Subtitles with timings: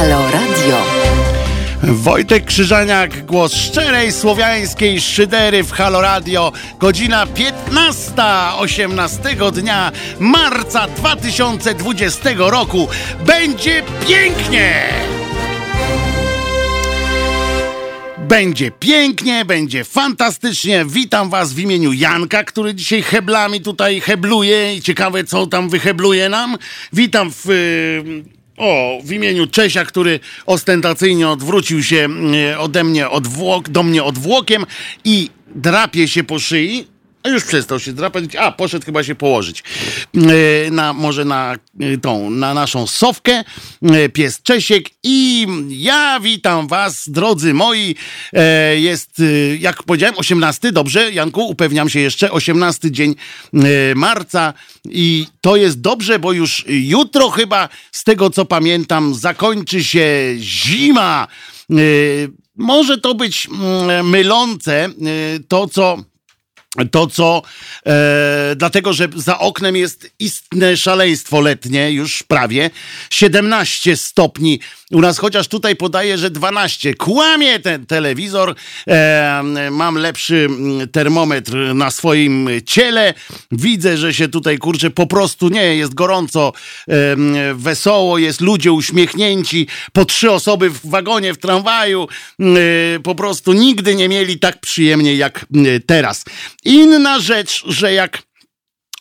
[0.00, 0.76] Halo Radio.
[1.82, 6.52] Wojtek Krzyżaniak, głos szczerej słowiańskiej szydery w Halo Radio.
[6.78, 8.12] Godzina 15,
[8.58, 9.18] 18
[9.52, 12.88] dnia marca 2020 roku.
[13.26, 14.82] Będzie pięknie!
[18.18, 20.84] Będzie pięknie, będzie fantastycznie.
[20.88, 26.28] Witam Was w imieniu Janka, który dzisiaj heblami tutaj hebluje i ciekawe, co tam wyhebluje
[26.28, 26.56] nam.
[26.92, 27.50] Witam w.
[27.50, 32.08] y, O, w imieniu Czesia, który ostentacyjnie odwrócił się
[32.52, 34.66] y, ode mnie odwłok, do mnie odwłokiem
[35.04, 36.86] i drapie się po szyi.
[37.22, 38.24] A już przestał się drapać.
[38.36, 39.62] A, poszedł chyba się położyć.
[40.16, 43.44] Y, Na, może na y, tą, na naszą sowkę.
[44.04, 44.84] y, Pies Czesiek.
[45.02, 47.94] I ja witam was, drodzy moi.
[48.32, 49.22] E, Jest,
[49.58, 50.72] jak powiedziałem, 18.
[50.72, 52.30] Dobrze, Janku, upewniam się jeszcze.
[52.30, 53.14] 18 dzień
[53.94, 54.54] marca.
[54.90, 61.28] I to jest dobrze, bo już jutro chyba, z tego co pamiętam, zakończy się zima.
[62.56, 64.88] Może to być mm, mylące,
[65.48, 65.98] to co
[66.90, 67.42] to, co
[67.86, 72.70] e, dlatego, że za oknem jest istne szaleństwo letnie, już prawie.
[73.10, 74.60] 17 stopni
[74.90, 76.94] u nas, chociaż tutaj podaje, że 12.
[76.94, 78.54] Kłamie ten telewizor.
[78.88, 83.14] E, mam lepszy mm, termometr na swoim ciele.
[83.52, 86.52] Widzę, że się tutaj kurczę po prostu nie jest gorąco,
[86.88, 86.94] e,
[87.54, 92.08] wesoło, jest ludzie uśmiechnięci, po trzy osoby w wagonie, w tramwaju.
[92.40, 92.44] E,
[93.00, 95.46] po prostu nigdy nie mieli tak przyjemnie jak
[95.86, 96.24] teraz.
[96.64, 98.29] Inna rzecz, że jak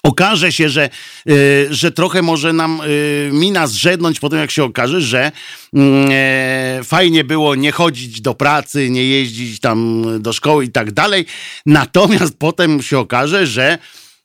[0.03, 0.89] okaże się, że,
[1.29, 5.31] y, że trochę może nam y, mina zrzednąć po tym, jak się okaże, że
[5.73, 10.91] mm, e, fajnie było nie chodzić do pracy, nie jeździć tam do szkoły i tak
[10.91, 11.25] dalej.
[11.65, 13.77] Natomiast potem się okaże, że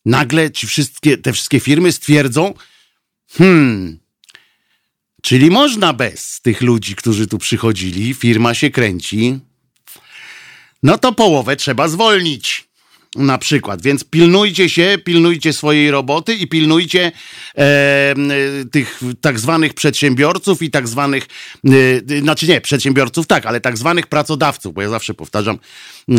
[0.06, 2.54] nagle ci wszystkie, te wszystkie firmy stwierdzą,
[3.32, 3.98] hmm,
[5.22, 9.38] czyli można bez tych ludzi, którzy tu przychodzili, firma się kręci,
[10.82, 12.68] no to połowę trzeba zwolnić.
[13.16, 17.12] Na przykład, więc pilnujcie się, pilnujcie swojej roboty i pilnujcie
[17.58, 18.30] e, m,
[18.70, 21.26] tych tak zwanych przedsiębiorców i tak zwanych,
[22.10, 25.58] e, znaczy nie, przedsiębiorców tak, ale tak zwanych pracodawców, bo ja zawsze powtarzam,
[26.08, 26.14] e,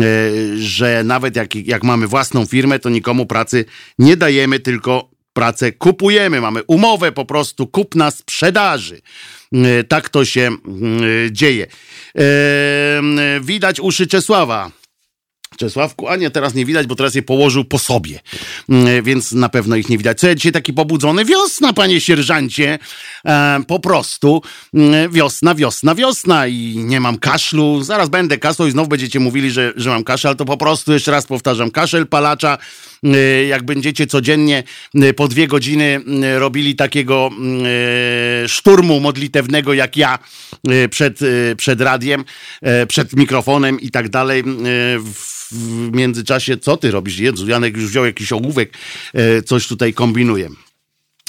[0.58, 3.64] że nawet jak, jak mamy własną firmę, to nikomu pracy
[3.98, 6.40] nie dajemy, tylko pracę kupujemy.
[6.40, 9.00] Mamy umowę po prostu kupna sprzedaży.
[9.52, 11.00] E, Tak to się mm,
[11.32, 11.66] dzieje.
[12.18, 12.20] E,
[13.42, 14.70] Widać uszy Czesława.
[15.58, 18.20] Czesławku, a nie, teraz nie widać, bo teraz je położył po sobie,
[18.68, 20.20] Mm, więc na pewno ich nie widać.
[20.20, 21.24] Co ja dzisiaj taki pobudzony?
[21.24, 22.78] Wiosna, panie sierżancie,
[23.26, 24.42] e, po prostu
[24.74, 29.50] mm, wiosna, wiosna, wiosna i nie mam kaszlu, zaraz będę kaszlał i znowu będziecie mówili,
[29.50, 32.58] że, że mam kaszel, to po prostu, jeszcze raz powtarzam, kaszel palacza,
[33.48, 34.64] jak będziecie codziennie
[34.94, 37.30] e, po dwie godziny e, robili takiego
[38.46, 40.18] szturmu modlitewnego jak ja
[40.90, 41.18] przed,
[41.56, 42.24] przed radiem,
[42.88, 44.42] przed mikrofonem i tak dalej,
[45.50, 47.18] w międzyczasie, co ty robisz?
[47.18, 48.72] Jezu, Janek już wziął jakiś ołówek,
[49.44, 50.48] coś tutaj kombinuje.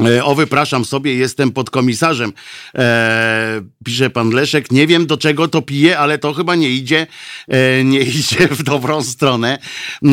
[0.05, 2.33] E, O, wypraszam sobie, jestem podkomisarzem.
[2.75, 4.71] E, pisze pan Leszek.
[4.71, 7.07] Nie wiem do czego to pije, ale to chyba nie idzie,
[7.47, 9.59] e, nie idzie w dobrą stronę.
[10.03, 10.09] E,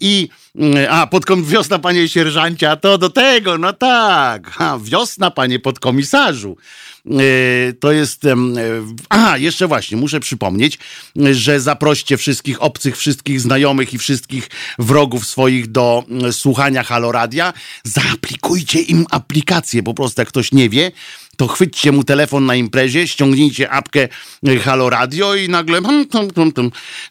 [0.00, 0.28] I
[0.76, 4.54] e, a, podkom wiosna, panie sierżancie, a to do tego, no tak.
[4.58, 6.56] A, wiosna, panie podkomisarzu.
[7.10, 8.24] E, To jest.
[8.24, 8.34] e,
[9.08, 10.78] Aha, jeszcze właśnie, muszę przypomnieć,
[11.32, 17.52] że zaproście wszystkich obcych, wszystkich znajomych i wszystkich wrogów swoich do słuchania Haloradia.
[17.84, 19.82] Zaaplikujcie im aplikację.
[19.82, 20.92] Po prostu, jak ktoś nie wie,
[21.38, 24.08] to chwyćcie mu telefon na imprezie, ściągnijcie apkę
[24.48, 25.80] y, Halo Radio i nagle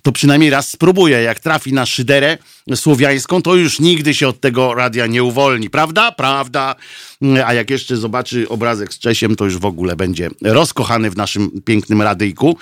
[0.03, 1.21] to przynajmniej raz spróbuję.
[1.21, 2.37] Jak trafi na szyderę
[2.75, 5.69] słowiańską, to już nigdy się od tego radia nie uwolni.
[5.69, 6.11] Prawda?
[6.11, 6.75] Prawda.
[7.23, 11.17] Y, A jak jeszcze zobaczy obrazek z Czesiem, to już w ogóle będzie rozkochany w
[11.17, 12.57] naszym pięknym radyjku.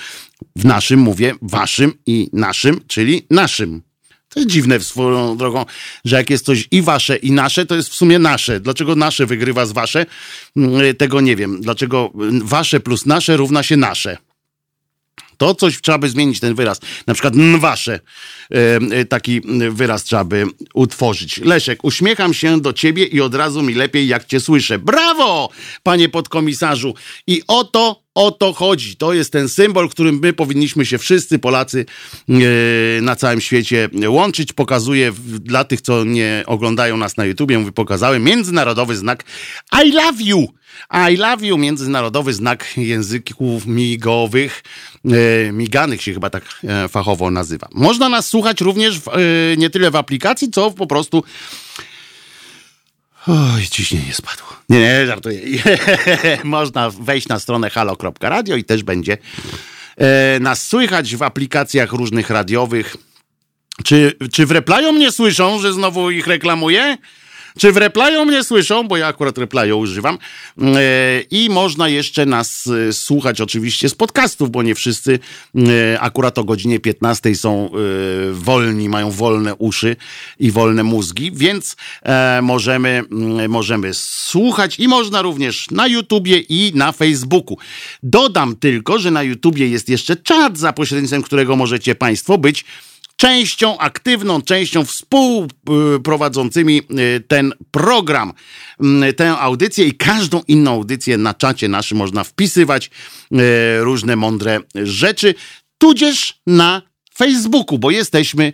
[0.55, 3.84] W naszym, mówię, waszym i naszym, czyli naszym.
[4.35, 5.65] To jest dziwne swoją drogą,
[6.05, 8.59] że jak jest coś i wasze, i nasze, to jest w sumie nasze.
[8.59, 10.05] Dlaczego nasze wygrywa z wasze?
[10.57, 11.61] Mm, Tego nie wiem.
[11.61, 14.17] Dlaczego mm, wasze plus nasze równa się nasze?
[15.37, 16.79] To coś trzeba by zmienić, ten wyraz.
[17.07, 17.99] Na przykład wasze.
[18.51, 21.37] E, Taki wyraz trzeba by utworzyć.
[21.37, 24.79] Leszek, uśmiecham się do ciebie i od razu mi lepiej, jak cię słyszę.
[24.79, 25.49] Brawo,
[25.83, 26.93] panie podkomisarzu.
[27.27, 28.95] I o to, o to chodzi.
[28.95, 31.85] To jest ten symbol, którym my powinniśmy się wszyscy Polacy
[32.29, 34.53] e, na całym świecie łączyć.
[34.53, 39.23] Pokazuję dla tych, co nie oglądają nas na YouTubie, mówię, pokazałem międzynarodowy znak
[39.85, 40.47] I love you.
[41.11, 44.63] I love you, międzynarodowy znak języków migowych,
[45.05, 47.67] e, miganych się chyba tak e, fachowo nazywa.
[47.71, 49.11] Można nas słuchać również w, e,
[49.57, 51.23] nie tyle w aplikacji, co po prostu
[53.27, 54.47] Oj, ciśnienie spadło.
[54.69, 55.41] Nie, nie, żartuję.
[56.43, 59.17] Można wejść na stronę halo.radio i też będzie
[60.39, 62.95] nas słychać w aplikacjach różnych radiowych.
[63.83, 66.97] Czy, czy w replaju mnie słyszą, że znowu ich reklamuję?
[67.59, 68.87] Czy w replaju mnie słyszą?
[68.87, 70.17] Bo ja akurat replaju używam.
[70.61, 75.19] E, I można jeszcze nas e, słuchać oczywiście z podcastów, bo nie wszyscy
[75.55, 77.69] e, akurat o godzinie 15 są
[78.31, 79.95] wolni, mają wolne uszy
[80.39, 81.75] i wolne mózgi, więc
[82.41, 83.03] możemy,
[83.49, 87.57] możemy słuchać i można również na YouTubie i na Facebooku.
[88.03, 92.65] Dodam tylko, że na YouTubie jest jeszcze czat, za pośrednictwem którego możecie Państwo być
[93.15, 96.81] częścią, aktywną częścią współprowadzącymi
[97.17, 98.33] y, ten program,
[99.09, 102.89] y, tę audycję i każdą inną audycję na czacie naszym można wpisywać
[103.31, 103.37] y,
[103.79, 105.35] różne mądre rzeczy,
[105.77, 106.81] tudzież na
[107.17, 108.53] Facebooku, bo jesteśmy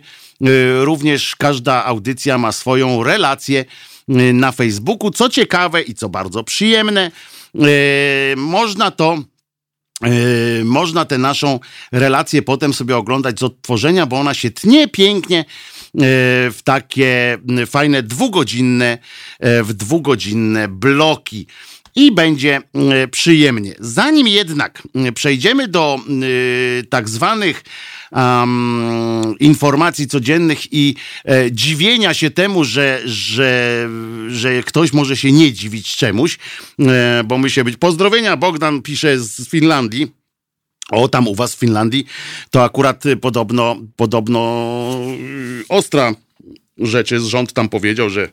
[0.80, 3.64] również, każda audycja ma swoją relację
[4.32, 5.10] na Facebooku.
[5.10, 7.10] Co ciekawe i co bardzo przyjemne,
[8.36, 9.18] można to
[10.64, 11.60] można tę naszą
[11.92, 16.00] relację potem sobie oglądać z odtworzenia, bo ona się tnie pięknie yy,
[16.50, 18.98] w takie fajne dwugodzinne,
[19.40, 21.46] yy, w dwugodzinne bloki
[21.96, 22.60] i będzie
[23.10, 23.74] przyjemnie.
[23.80, 24.82] Zanim jednak
[25.14, 25.98] przejdziemy do
[26.90, 27.64] tak zwanych
[28.12, 30.94] um, informacji codziennych i
[31.24, 33.88] e, dziwienia się temu, że, że,
[34.28, 36.38] że ktoś może się nie dziwić czemuś,
[36.80, 37.76] e, bo my się być.
[37.76, 40.12] Pozdrowienia, Bogdan pisze z Finlandii.
[40.90, 42.06] O, tam u was w Finlandii
[42.50, 44.40] to akurat podobno, podobno
[45.68, 46.14] ostra
[46.78, 47.20] rzeczy.
[47.20, 48.28] Rząd tam powiedział, że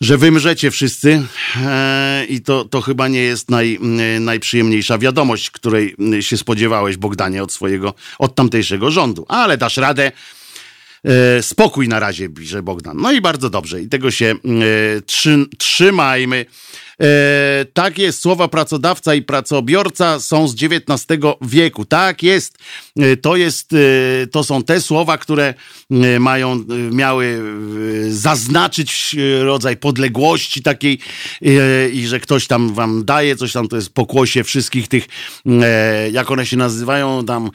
[0.00, 1.22] że wymrzecie wszyscy
[1.56, 3.78] e, i to, to chyba nie jest naj,
[4.20, 9.26] najprzyjemniejsza wiadomość, której się spodziewałeś, Bogdanie, od swojego, od tamtejszego rządu.
[9.28, 10.12] Ale dasz radę.
[11.04, 12.96] E, spokój na razie, pisze Bogdan.
[12.96, 13.82] No i bardzo dobrze.
[13.82, 16.46] I tego się e, trzy, trzymajmy.
[17.00, 21.06] E, tak jest, słowa pracodawca i pracobiorca są z XIX
[21.42, 21.84] wieku.
[21.84, 22.58] Tak jest.
[22.98, 25.54] E, to jest, e, to są te słowa, które
[26.20, 27.42] mają, miały
[28.08, 30.98] zaznaczyć rodzaj podległości takiej
[31.92, 35.06] i że ktoś tam wam daje, coś tam to jest pokłosie wszystkich tych,
[36.12, 37.50] jak one się nazywają, tam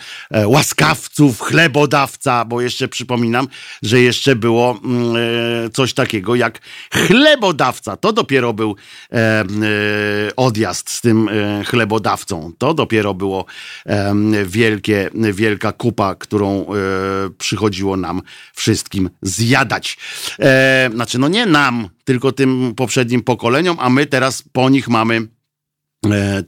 [0.46, 3.48] łaskawców, chlebodawca, bo jeszcze przypominam,
[3.84, 5.16] że jeszcze było mm,
[5.72, 6.60] coś takiego jak
[6.92, 7.98] chlebodawca.
[7.98, 8.76] To dopiero był
[9.12, 9.31] E,
[10.36, 12.52] odjazd z tym e, chlebodawcą.
[12.58, 13.46] To dopiero było
[14.46, 16.66] wielkie, wielka kupa, którą e,
[17.38, 18.22] przychodziło nam
[18.54, 19.98] wszystkim zjadać.
[20.94, 25.41] Znaczy, no nie nam, tylko tym poprzednim pokoleniom, a my teraz po nich mamy E,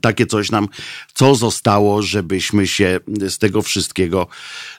[0.00, 0.68] takie coś nam,
[1.14, 4.26] co zostało, żebyśmy się z tego wszystkiego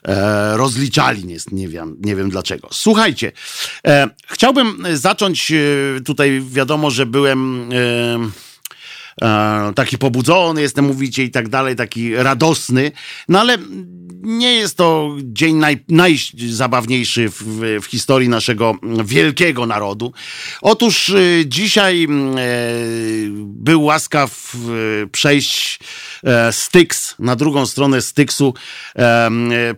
[0.04, 1.24] e, rozliczali.
[1.24, 2.68] Nie, nie, wiem, nie wiem dlaczego.
[2.72, 3.32] Słuchajcie,
[3.86, 8.45] e, chciałbym zacząć e, tutaj, wiadomo, że byłem e, e,
[9.74, 12.92] taki pobudzony, jestem, mówicie, i tak dalej, taki radosny,
[13.28, 13.58] no ale
[14.26, 17.42] nie jest to dzień naj, najzabawniejszy w,
[17.82, 18.74] w, historii naszego
[19.04, 20.12] wielkiego narodu.
[20.62, 22.06] Otóż y, dzisiaj y,
[23.38, 26.15] był łaskaw y, przejść e,
[26.50, 28.54] Styx, na drugą stronę Styksu
[28.96, 29.30] e,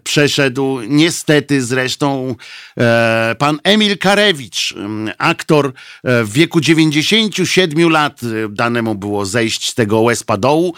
[0.05, 2.35] przeszedł niestety zresztą
[2.79, 4.75] e, pan Emil Karewicz,
[5.19, 5.73] aktor
[6.05, 8.21] w wieku 97 lat,
[8.51, 10.75] danemu było zejść z tego łezpa dołu.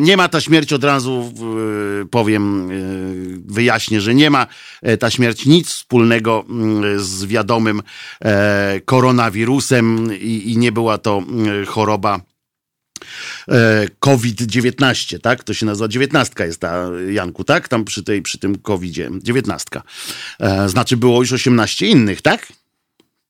[0.00, 1.32] Nie ma ta śmierć od razu,
[2.10, 2.70] powiem
[3.46, 4.46] wyjaśnię, że nie ma
[4.82, 7.82] e, ta śmierć nic wspólnego mm, z wiadomym
[8.24, 12.33] e, koronawirusem i, nie była to mm, choroba e,
[14.00, 15.44] COVID-19, tak?
[15.44, 17.68] To się nazywa dziewiętnastka jest ta, Janku, tak?
[17.68, 19.10] Tam przy, tej, przy tym COVID-zie.
[19.22, 19.82] Dziewiętnastka.
[20.66, 22.52] Znaczy było już 18 innych, tak?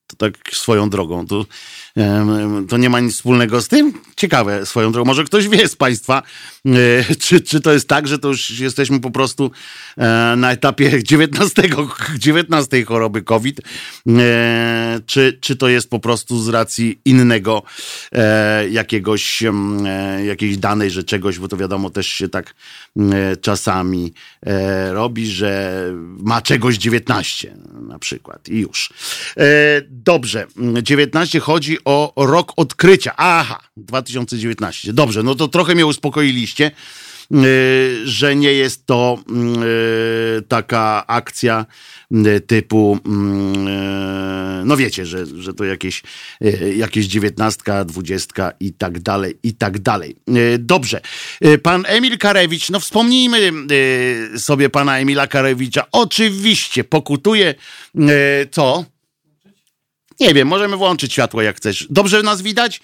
[0.07, 1.27] To tak swoją drogą.
[1.27, 1.45] To
[2.69, 3.93] to nie ma nic wspólnego z tym?
[4.15, 5.07] Ciekawe swoją drogą.
[5.07, 6.23] Może ktoś wie z Państwa,
[6.65, 9.51] e, czy, czy to jest tak, że to już jesteśmy po prostu
[9.97, 11.63] e, na etapie 19,
[12.17, 13.61] 19 choroby COVID,
[14.07, 17.63] e, czy, czy to jest po prostu z racji innego
[18.69, 19.43] jakiegoś,
[20.25, 22.55] jakiejś danej, że czegoś, bo to wiadomo też się tak
[23.41, 24.13] czasami
[24.91, 25.83] robi, że
[26.19, 27.55] ma czegoś 19
[27.87, 28.93] na przykład i już.
[29.89, 30.47] Dobrze,
[30.81, 33.13] 19 chodzi o rok odkrycia.
[33.17, 34.93] Aha, 2019.
[34.93, 36.71] Dobrze, no to trochę mnie uspokoiliście,
[37.31, 37.39] yy,
[38.05, 41.65] że nie jest to yy, taka akcja
[42.11, 42.99] yy, typu,
[44.65, 46.03] no wiecie, że, że to jakieś,
[46.75, 50.15] jakieś dziewiętnastka, dwudziestka i tak dalej, i tak dalej.
[50.59, 51.01] Dobrze.
[51.63, 53.51] Pan Emil Karewicz, no wspomnijmy
[54.37, 55.85] sobie pana Emila Karewicza.
[55.91, 57.55] Oczywiście pokutuje
[58.51, 58.85] co?
[60.19, 61.87] Nie wiem, możemy włączyć światło jak chcesz.
[61.89, 62.81] Dobrze nas widać?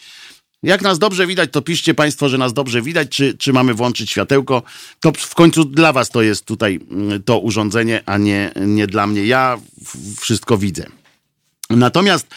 [0.64, 4.12] Jak nas dobrze widać, to piszcie Państwo, że nas dobrze widać, czy, czy mamy włączyć
[4.12, 4.64] światełko.
[5.00, 9.08] To w końcu dla Was to jest tutaj mm, to urządzenie, a nie, nie dla
[9.08, 9.26] mnie.
[9.26, 9.58] Ja
[10.20, 11.01] wszystko widzę.
[11.76, 12.28] Natomiast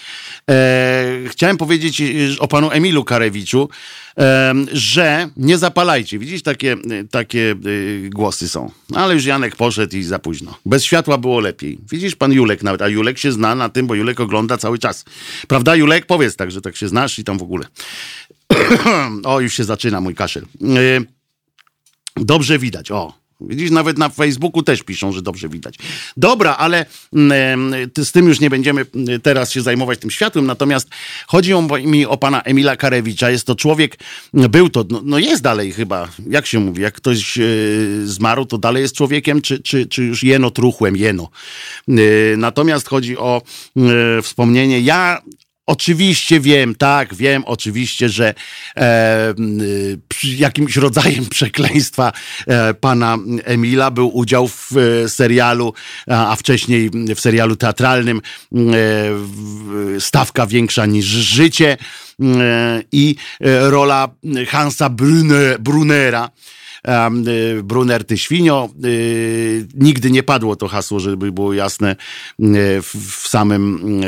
[0.51, 2.05] e, chciałem powiedzieć e,
[2.39, 3.69] o panu Emilu Karewiczu,
[4.19, 6.19] e, że nie zapalajcie.
[6.19, 6.77] Widzisz, takie,
[7.11, 8.71] takie e, głosy są.
[8.95, 10.59] Ale już Janek poszedł i za późno.
[10.67, 11.79] Bez światła było lepiej.
[11.91, 15.05] Widzisz, pan Julek nawet, a Julek się zna na tym, bo Julek ogląda cały czas.
[15.49, 16.07] Prawda, Julek?
[16.07, 17.67] Powiedz tak, że tak się znasz i tam w ogóle.
[19.25, 20.43] o, już się zaczyna mój kaszel.
[20.63, 21.01] E,
[22.17, 23.24] dobrze widać, o.
[23.49, 25.75] Widzisz, nawet na Facebooku też piszą, że dobrze widać.
[26.17, 30.89] Dobra, ale mm, z tym już nie będziemy mm, teraz się zajmować tym światłem, natomiast
[31.27, 31.53] chodzi
[31.85, 33.31] mi o pana Emila Karewicza.
[33.31, 33.99] Jest to człowiek,
[34.35, 38.59] był to, no, no jest dalej chyba, jak się mówi, jak ktoś yy, zmarł, to
[38.59, 41.29] dalej jest człowiekiem, czy, czy, czy już jeno truchłem, jeno.
[41.89, 43.43] Yy, natomiast chodzi o
[43.77, 44.81] yy, wspomnienie.
[44.81, 45.23] Ja
[45.67, 48.35] Oczywiście wiem, tak, wiem oczywiście, że
[48.77, 49.35] e,
[50.25, 52.13] jakimś rodzajem przekleństwa
[52.47, 55.75] e, pana Emila był udział w e, serialu,
[56.09, 58.21] a, a, wcześniej w serialu teatralnym
[58.53, 61.77] e, Stawka większa niż życie
[62.21, 64.09] e, i e, rola
[64.49, 66.31] Hansa Brune, Brunera
[67.59, 68.69] Y, Brunner ty świnio.
[68.85, 71.97] Y, nigdy nie padło to hasło, żeby było jasne y,
[72.83, 74.01] w samym,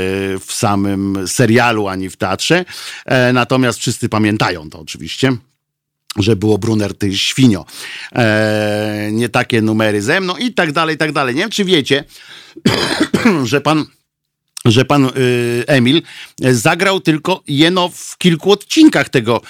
[0.47, 2.65] w samym serialu ani w teatrze.
[3.05, 5.37] E, natomiast wszyscy pamiętają to oczywiście
[6.19, 7.65] że było Brunner, ty świnio.
[8.15, 11.35] E, nie takie numery ze mną i tak dalej, i tak dalej.
[11.35, 12.05] Nie wiem, czy wiecie,
[13.45, 13.87] że pan
[14.71, 16.03] że pan y, Emil
[16.39, 19.41] zagrał tylko jeno w kilku odcinkach tego,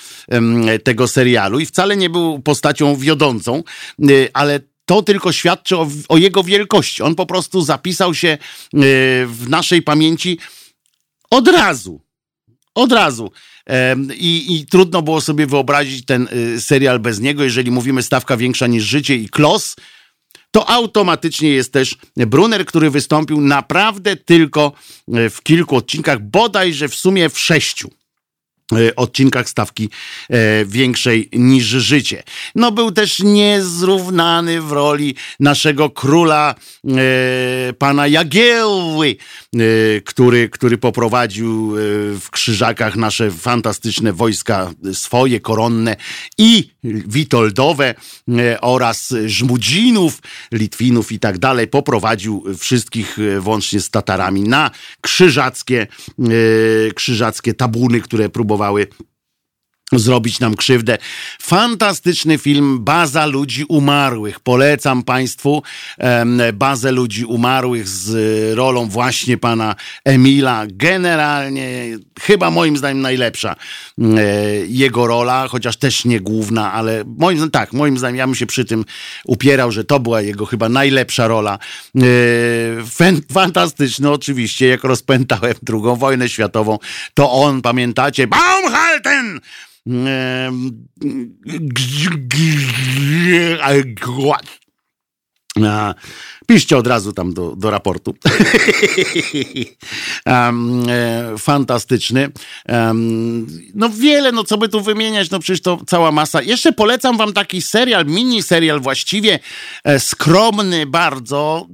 [0.85, 3.63] tego serialu i wcale nie był postacią wiodącą,
[4.11, 7.03] y, ale to tylko świadczy o, o, jego wielkości.
[7.03, 8.39] On po prostu zapisał się y,
[9.27, 10.39] w naszej pamięci
[11.31, 12.01] od razu.
[12.75, 13.31] Od razu.
[14.15, 17.45] I, I, trudno było sobie wyobrazić ten serial bez niego.
[17.45, 19.77] Jeżeli mówimy stawka większa niż życie i klos,
[20.51, 24.73] to automatycznie jest też Brunner, który wystąpił naprawdę tylko
[25.13, 27.91] e, w kilku odcinkach, bodajże w sumie w sześciu.
[28.73, 29.91] E, odcinkach stawki
[30.31, 32.23] e, większej niż życie.
[32.55, 36.55] No był też niezrównany w roli naszego króla
[36.85, 39.17] e, pana Jagiełły,
[40.05, 41.75] który, który poprowadził
[42.21, 45.97] w Krzyżakach nasze fantastyczne wojska swoje, koronne
[46.39, 47.95] i witoldowe
[48.61, 50.19] oraz Żmudzinów,
[50.53, 51.69] Litwinów i tak dalej.
[51.69, 54.71] Poprowadził wszystkich włącznie z Tatarami na
[55.01, 55.87] krzyżackie,
[56.95, 58.87] krzyżackie tabuny, które próbowały próbowały
[59.93, 60.99] zrobić nam krzywdę.
[61.43, 64.41] Fantastyczny film Baza Ludzi Umarłych.
[64.41, 65.63] Polecam Państwu
[66.55, 69.75] Bazę Ludzi Umarłych z rolą właśnie pana
[70.05, 70.65] Emila.
[70.69, 73.57] Generalnie chyba moim zdaniem najlepsza
[74.69, 78.47] jego rola, chociaż też nie główna, ale moim zdaniem tak, moim zdaniem ja bym się
[78.47, 78.85] przy tym
[79.25, 81.59] upierał, że to była jego chyba najlepsza rola.
[81.97, 82.01] E,
[83.33, 86.79] fantastyczny oczywiście, jak rozpętałem drugą wojnę światową,
[87.15, 89.41] to on, pamiętacie, Baumhalten!
[95.57, 95.95] Uh,
[96.47, 98.15] Piszcie od razu tam do, do raportu.
[100.27, 102.29] um, e, fantastyczny.
[102.69, 106.43] Um, no wiele, no co by tu wymieniać, no przecież to cała masa.
[106.43, 109.39] Jeszcze polecam wam taki serial, mini serial właściwie
[109.85, 111.67] e, skromny bardzo.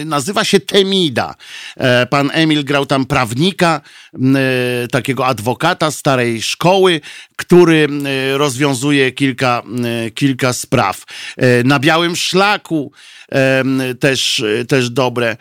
[0.00, 1.34] E, nazywa się Temida.
[1.76, 3.80] E, pan Emil grał tam prawnika,
[4.14, 7.00] e, takiego adwokata starej szkoły,
[7.36, 9.62] który e, rozwiązuje kilka,
[10.14, 11.04] kilka spraw.
[11.64, 12.92] na białym szlaku
[14.00, 14.15] też,
[14.68, 15.36] też dobre.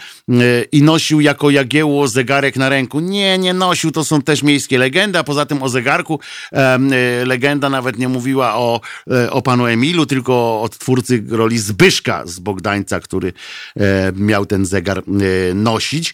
[0.72, 3.00] I nosił jako jagiełło zegarek na ręku.
[3.00, 6.20] Nie, nie nosił, to są też miejskie legendy, a poza tym o zegarku
[7.26, 12.40] legenda nawet nie mówiła o, e, o panu Emilu, tylko o twórcy roli Zbyszka z
[12.40, 13.34] Bogdańca, który
[13.76, 16.14] e, miał ten zegar e, nosić.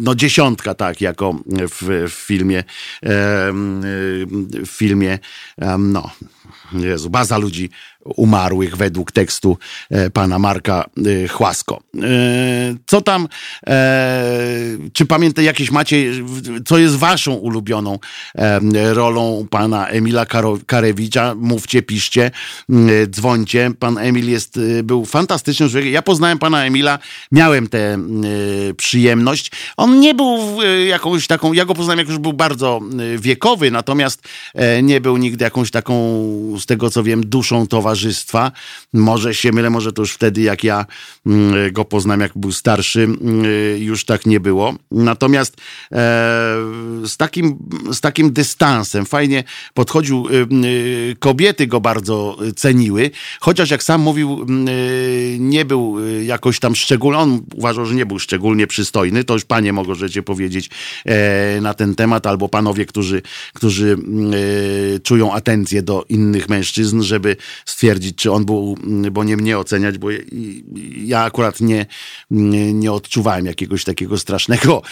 [0.00, 2.64] No dziesiątka, tak, jako w, w filmie
[4.66, 5.18] w filmie
[5.78, 6.10] no
[6.72, 7.70] Jezu, baza ludzi
[8.04, 9.58] umarłych według tekstu
[9.90, 10.84] e, pana Marka
[11.24, 11.82] e, Chłasko.
[11.96, 12.00] E,
[12.86, 13.28] co tam,
[14.92, 16.12] czy pamiętacie jakieś macie,
[16.66, 17.98] co jest waszą ulubioną
[18.92, 20.26] rolą pana Emila
[20.66, 21.34] Karewicza?
[21.34, 22.30] Mówcie, piszcie,
[23.10, 23.70] dzwońcie.
[23.78, 25.92] Pan Emil jest, był fantastycznym człowiekiem.
[25.92, 26.98] Ja poznałem pana Emila,
[27.32, 27.98] miałem tę
[28.76, 29.50] przyjemność.
[29.76, 32.80] On nie był jakąś taką, ja go poznałem, jak już był bardzo
[33.18, 34.28] wiekowy, natomiast
[34.82, 35.94] nie był nigdy jakąś taką,
[36.60, 38.52] z tego co wiem, duszą towarzystwa towarzystwa.
[38.92, 40.86] Może się mylę, może to już wtedy jak ja
[41.26, 43.44] mm, go poznam, jak był starszy, mm,
[43.78, 44.74] już tak nie było.
[44.90, 45.96] Natomiast e,
[47.04, 47.58] z, takim,
[47.92, 49.44] z takim dystansem fajnie
[49.74, 50.28] podchodził.
[51.18, 54.46] Kobiety go bardzo ceniły, chociaż jak sam mówił,
[55.38, 59.72] nie był jakoś tam szczególny, on uważał, że nie był szczególnie przystojny, to już panie
[59.72, 60.70] mogą rzecie powiedzieć
[61.04, 63.22] e, na ten temat, albo panowie, którzy,
[63.54, 63.96] którzy
[65.02, 67.81] czują atencję do innych mężczyzn, żeby stwierdzić,
[68.16, 68.76] czy on był,
[69.12, 70.08] bo nie mnie oceniać, bo
[70.96, 71.86] ja akurat nie,
[72.72, 74.82] nie odczuwałem jakiegoś takiego strasznego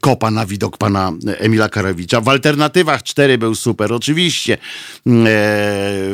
[0.00, 2.20] kopa na widok pana Emila Karewicza.
[2.20, 4.58] W alternatywach cztery był super, oczywiście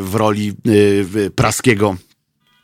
[0.00, 0.52] w roli
[1.34, 1.96] praskiego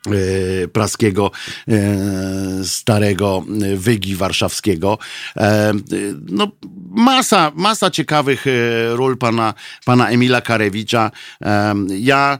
[0.06, 1.30] E, praskiego
[1.68, 3.44] e, starego
[3.76, 4.98] wygi warszawskiego.
[5.36, 5.72] E,
[6.28, 6.48] no,
[6.90, 8.44] masa, masa ciekawych
[8.92, 9.54] ról pana,
[9.84, 11.10] pana Emila Karewicza.
[11.98, 12.38] Ja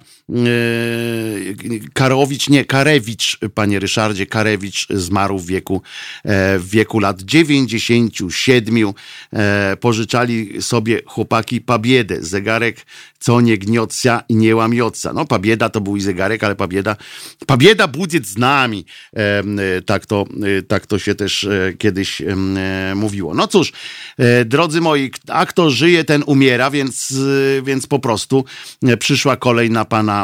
[1.92, 5.82] Karowicz, nie, Karewicz, panie Ryszardzie, Karewicz zmarł w wieku,
[6.58, 8.92] w wieku lat 97.
[9.80, 12.84] Pożyczali sobie chłopaki pabiedę, zegarek
[13.26, 15.12] co nie gniocja i nie łamioca.
[15.12, 16.96] No pabieda to był i zegarek, ale pabieda,
[17.46, 18.86] pabieda budziec z nami.
[19.16, 19.42] E,
[19.86, 20.24] tak, to,
[20.58, 22.22] e, tak to się też e, kiedyś
[22.94, 23.34] mówiło.
[23.34, 23.72] No cóż,
[24.44, 27.14] drodzy moi, a kto żyje, ten umiera, więc,
[27.62, 28.44] więc po prostu
[28.98, 30.15] przyszła kolej na pana,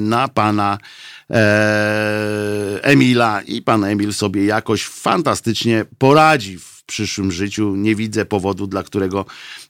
[0.00, 0.78] na pana
[2.82, 7.76] Emila i pan Emil sobie jakoś fantastycznie poradzi w przyszłym życiu.
[7.76, 9.26] Nie widzę powodu, dla którego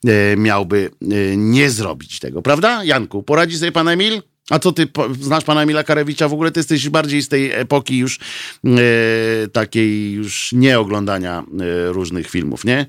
[0.06, 2.42] e, miałby e, nie zrobić tego.
[2.42, 3.22] Prawda, Janku?
[3.22, 4.22] Poradzi sobie pan Emil?
[4.50, 4.88] A co ty
[5.20, 6.28] znasz pana Emila Karewicza?
[6.28, 8.18] W ogóle ty jesteś bardziej z tej epoki już
[8.64, 12.86] e, takiej już nie oglądania e, różnych filmów, nie?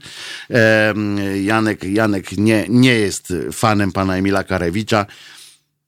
[0.50, 0.94] E,
[1.44, 5.06] Janek, Janek nie, nie jest fanem pana Emila Karewicza.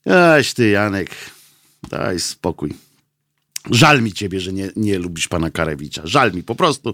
[0.07, 1.09] Eś ty, Janek,
[1.89, 2.73] daj spokój.
[3.71, 6.01] Żal mi ciebie, że nie, nie lubisz pana Karewicza.
[6.05, 6.93] Żal mi, po prostu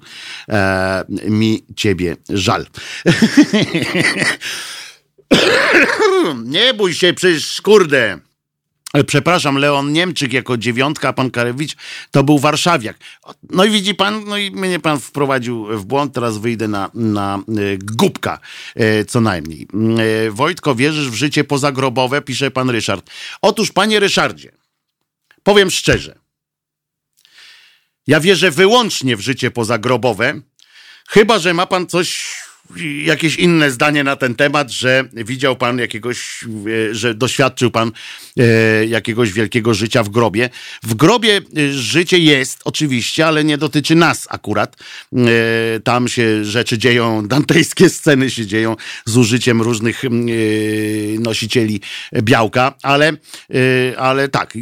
[0.50, 2.68] e, mi ciebie żal.
[6.46, 8.20] nie bój się, przecież kurde.
[9.08, 11.76] Przepraszam, Leon Niemczyk jako dziewiątka, a pan Karewicz
[12.12, 12.98] to był warszawiak.
[13.50, 17.36] No i widzi pan, no i mnie pan wprowadził w błąd, teraz wyjdę na, na
[17.36, 17.42] e,
[17.78, 18.40] głupka
[18.76, 19.68] e, co najmniej.
[20.28, 22.22] E, Wojtko, wierzysz w życie pozagrobowe?
[22.22, 23.10] Pisze pan Ryszard.
[23.42, 24.52] Otóż, panie Ryszardzie,
[25.44, 26.16] powiem szczerze,
[28.08, 30.42] ja wierzę wyłącznie w życie pozagrobowe,
[31.08, 32.36] chyba że ma pan coś
[33.04, 36.46] jakieś inne zdanie na ten temat, że widział pan jakiegoś,
[36.92, 37.92] że doświadczył pan
[38.88, 40.50] jakiegoś wielkiego życia w grobie.
[40.84, 44.78] W grobie e, życie jest oczywiście, ale nie dotyczy nas akurat.
[45.84, 50.02] Tam się rzeczy dzieją, dantejskie sceny się dzieją z użyciem różnych
[51.20, 51.82] nosicieli
[52.22, 53.14] białka, ale,
[53.98, 54.54] ale tak,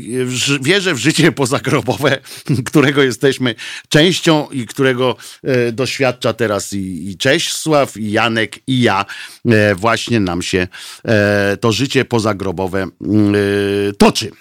[0.62, 2.20] wierzę w życie pozagrobowe,
[2.70, 3.56] którego jesteśmy
[3.90, 5.16] częścią i którego
[5.72, 9.06] doświadcza teraz i, i Cześsław, i Janek i ja
[9.46, 10.68] e, właśnie nam się
[11.06, 12.88] e, to życie pozagrobowe e,
[13.98, 14.32] toczy.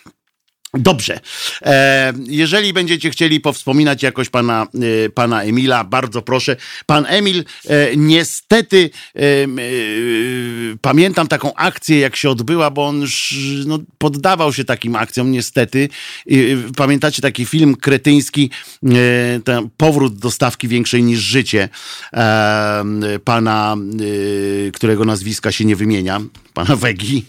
[0.74, 1.20] Dobrze.
[1.62, 4.66] E, jeżeli będziecie chcieli powspominać jakoś pana,
[5.06, 6.56] e, pana Emila, bardzo proszę.
[6.86, 8.90] Pan Emil, e, niestety
[10.80, 13.04] pamiętam taką akcję, jak się odbyła, bo on
[13.66, 15.88] no, poddawał się takim akcjom, niestety.
[16.76, 18.50] pamiętacie taki film kretyński,
[19.76, 21.68] powrót do stawki większej niż życie
[23.24, 23.76] pana,
[24.72, 26.20] którego nazwiska się nie wymienia,
[26.54, 27.24] pana Wegi.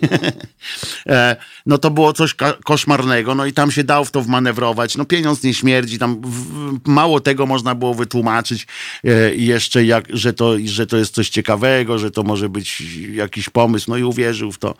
[1.65, 4.97] no to było coś koszmarnego no i tam się dało w to wmanewrować.
[4.97, 8.67] No pieniądz nie śmierdzi, tam w, mało tego można było wytłumaczyć
[9.03, 13.49] e, jeszcze, jak, że, to, że to jest coś ciekawego, że to może być jakiś
[13.49, 14.75] pomysł, no i uwierzył w to.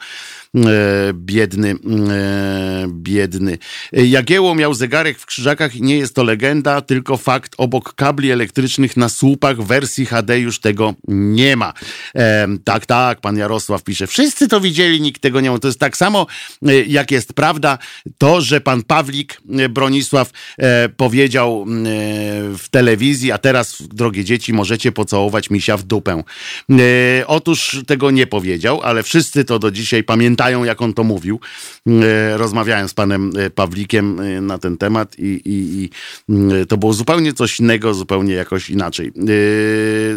[0.57, 1.75] E, biedny,
[2.11, 3.57] e, biedny.
[3.91, 7.53] Jagieło miał zegarek w krzyżakach i nie jest to legenda, tylko fakt.
[7.57, 11.73] Obok kabli elektrycznych na słupach wersji HD już tego nie ma.
[12.15, 14.07] E, tak, tak, pan Jarosław pisze.
[14.07, 15.59] Wszyscy to widzieli, nikt tego nie ma.
[15.59, 16.27] To jest tak samo,
[16.87, 17.77] jak jest prawda,
[18.17, 20.31] to, że pan Pawlik Bronisław
[20.97, 21.65] powiedział
[22.57, 26.23] w telewizji, a teraz, drogie dzieci, możecie pocałować misia w dupę.
[27.27, 31.39] Otóż tego nie powiedział, ale wszyscy to do dzisiaj pamiętają pamiętają, jak on to mówił.
[31.88, 35.89] E, rozmawiałem z panem e, Pawlikiem e, na ten temat i, i, i
[36.67, 39.12] to było zupełnie coś innego, zupełnie jakoś inaczej.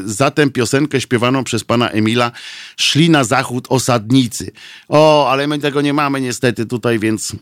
[0.05, 2.33] Zatem piosenkę śpiewaną przez pana Emila
[2.77, 4.51] Szli na zachód osadnicy.
[4.89, 7.33] O, ale my tego nie mamy niestety tutaj, więc,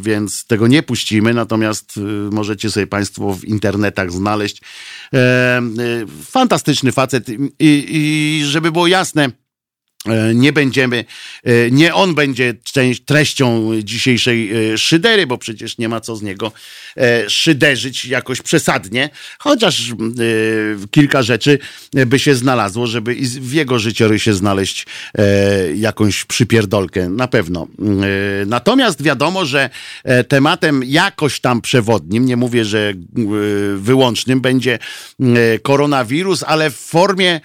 [0.00, 2.00] więc tego nie puścimy, natomiast
[2.30, 4.62] możecie sobie państwo w internetach znaleźć.
[6.24, 9.41] Fantastyczny facet i, i żeby było jasne,
[10.34, 11.04] nie będziemy,
[11.44, 12.54] e, nie on będzie
[13.04, 16.52] treścią dzisiejszej e, szydery, bo przecież nie ma co z niego
[17.28, 19.92] szyderzyć jakoś przesadnie, chociaż
[20.90, 21.58] kilka rzeczy
[22.06, 24.86] by się znalazło, żeby w jego życiorysie znaleźć
[25.74, 27.66] jakąś przypierdolkę, na pewno.
[28.46, 29.70] Natomiast wiadomo, że
[30.28, 32.92] tematem jakoś tam przewodnim, nie mówię, że
[33.76, 34.78] wyłącznym, będzie
[35.62, 37.40] koronawirus, ale w formie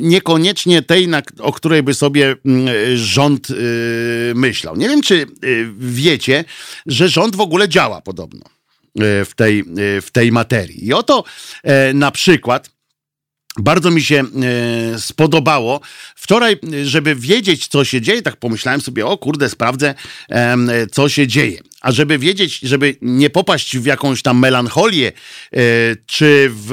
[0.00, 4.76] niekoniecznie tej, o której by sobie mm, rząd y, myślał.
[4.76, 6.44] Nie wiem, czy y, wiecie,
[6.86, 9.64] że rząd w ogóle działa podobno y, w tej,
[10.02, 10.86] w tej materii.
[10.86, 11.24] I oto
[11.62, 12.70] e, na przykład
[13.58, 15.80] bardzo mi się e, spodobało.
[16.16, 19.94] Wczoraj, żeby wiedzieć, co się dzieje, tak pomyślałem sobie, o kurde, sprawdzę,
[20.92, 21.60] co się dzieje.
[21.84, 25.12] A żeby wiedzieć, żeby nie popaść w jakąś tam melancholię,
[25.52, 25.60] e,
[26.06, 26.70] czy w,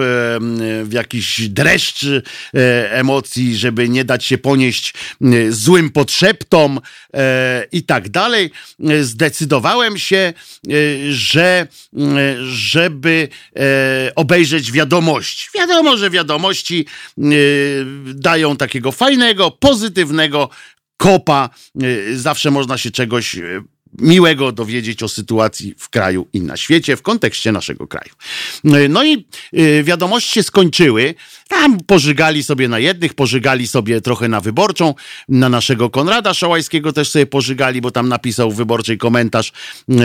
[0.84, 2.21] w jakiś dreszcz e,
[2.91, 6.80] emocji, żeby nie dać się ponieść e, złym podszeptom
[7.71, 8.52] i tak dalej,
[9.02, 10.34] zdecydowałem się,
[11.10, 11.67] że
[12.43, 13.28] żeby
[14.15, 15.50] obejrzeć wiadomości.
[15.56, 16.86] Wiadomo, że wiadomości
[18.06, 20.50] dają takiego fajnego, pozytywnego
[20.97, 21.50] kopa.
[22.13, 23.36] Zawsze można się czegoś
[24.00, 28.14] miłego dowiedzieć o sytuacji w kraju i na świecie w kontekście naszego kraju.
[28.90, 29.26] No i
[29.58, 31.16] y, wiadomości się skończyły.
[31.48, 34.94] Tam pożygali sobie na jednych, pożygali sobie trochę na wyborczą,
[35.30, 39.52] na naszego Konrada Szołajskiego też sobie pożygali, bo tam napisał w wyborczej komentarz
[39.88, 39.98] yy,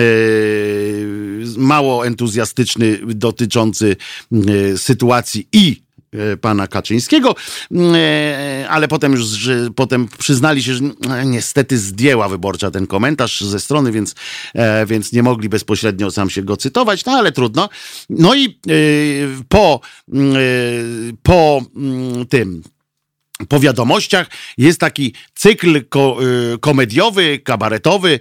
[1.57, 3.97] mało entuzjastyczny dotyczący
[4.77, 5.86] sytuacji i E,
[6.41, 7.35] pana Kaczyńskiego,
[7.75, 13.41] e, ale potem już że, potem przyznali się, że e, niestety zdjęła wyborcza ten komentarz
[13.41, 14.15] ze strony, więc,
[14.87, 17.69] więc nie mogli bezpośrednio sam się go cytować, no ale trudno.
[18.11, 18.61] No i
[19.49, 19.81] po,
[21.23, 21.63] po
[22.29, 22.63] tym
[23.49, 24.27] po wiadomościach
[24.59, 26.17] jest taki cykl ko
[26.61, 28.21] komediowy, kabaretowy,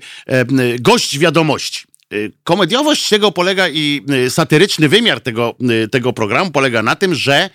[0.80, 1.95] gość wiadomości.
[2.14, 7.16] Y, komediowość tego polega i y, satyryczny wymiar tego, y, tego programu polega na tym,
[7.16, 7.50] że,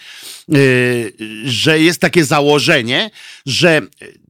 [1.44, 3.10] że jest takie założenie,
[3.46, 3.82] że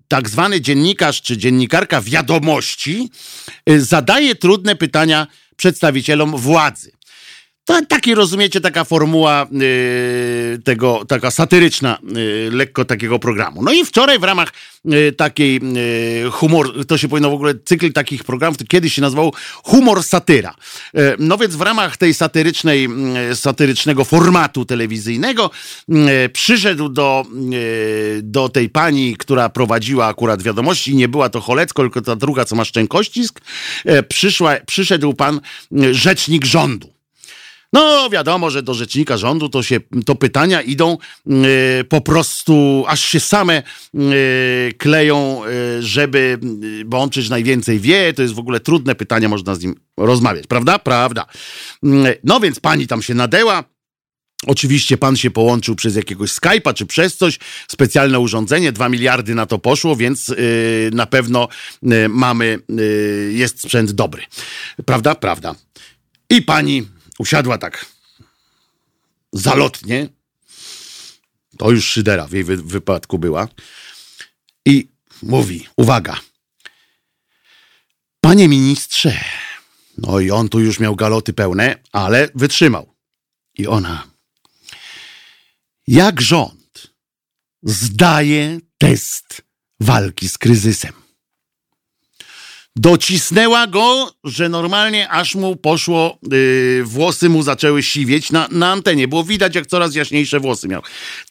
[0.09, 3.11] tak zwany dziennikarz czy dziennikarka wiadomości
[3.79, 6.93] zadaje trudne pytania przedstawicielom władzy.
[7.71, 13.63] To taki, rozumiecie, taka formuła yy, tego, taka satyryczna, yy, lekko takiego programu.
[13.63, 14.53] No i wczoraj w ramach
[14.85, 15.61] yy, takiej
[16.31, 19.33] humor, to się powinno w ogóle, cykl takich programów, kiedyś się nazywał
[19.65, 20.55] humor satyra.
[21.19, 22.89] no więc w ramach tej satyrycznej,
[23.35, 25.51] satyrycznego formatu telewizyjnego
[26.33, 27.25] przyszedł do,
[28.23, 32.57] do tej pani, która prowadziła akurat wiadomości, nie była to Cholecko, tylko ta druga, co
[32.57, 33.41] ma szczękościsk,
[34.09, 35.41] przyszła, przyszedł pan
[35.93, 37.00] rzecznik rządu.
[37.73, 41.37] No wiadomo, że do rzecznika rządu to się to pytania idą yy,
[41.89, 43.63] po prostu aż się same
[43.95, 44.03] yy,
[44.79, 46.39] kleją, yy, żeby,
[46.87, 50.47] bo on przecież najwięcej wie, to jest w ogóle trudne pytania, można z nim rozmawiać,
[50.47, 50.79] prawda?
[50.79, 51.27] Prawda.
[52.25, 53.65] No więc pani tam się nadeła.
[54.47, 59.47] Oczywiście pan się połączył przez jakiegoś Skype'a czy przez coś, specjalne urządzenie, dwa miliardy na
[59.47, 60.37] to poszło, więc yy,
[60.93, 61.49] na pewno
[61.83, 64.23] yy, mamy, yy, jest sprzęt dobry.
[64.85, 65.15] Prawda?
[65.15, 65.55] Prawda.
[66.31, 66.87] I pani
[67.21, 67.87] usiadła tak
[69.33, 70.09] zalotnie.
[71.59, 73.49] To już szydera w jej wy wypadku była.
[74.67, 74.89] I
[75.23, 76.21] mówi, uwaga,
[78.21, 79.21] panie ministrze,
[79.99, 82.95] no i on tu już miał galoty pełne, ale wytrzymał.
[83.59, 84.11] I ona,
[85.87, 86.95] jak rząd
[87.63, 89.43] zdaje test
[89.81, 91.00] walki z kryzysem?
[92.77, 99.09] Docisnęła go, że normalnie aż mu poszło, yy, włosy mu zaczęły siwieć na, na antenie.
[99.09, 100.83] Było widać, jak coraz jaśniejsze włosy miał.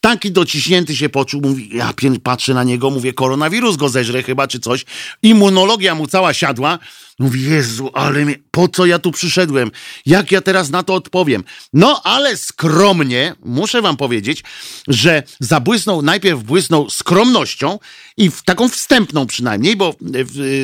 [0.02, 4.60] Taki dociśnięty się poczuł, mówi, ja patrzę na niego, mówię, koronawirus go zeżre chyba, czy
[4.60, 4.86] coś.
[5.24, 6.80] Immunologia mu cała siadła.
[7.20, 9.72] Mówi, Jezu, ale mnie, po co ja tu przyszedłem?
[10.06, 11.44] Jak ja teraz na to odpowiem?
[11.74, 14.44] No, ale skromnie, muszę wam powiedzieć,
[14.88, 17.80] że zabłysnął, najpierw błysnął skromnością
[18.18, 19.96] i w taką wstępną przynajmniej, bo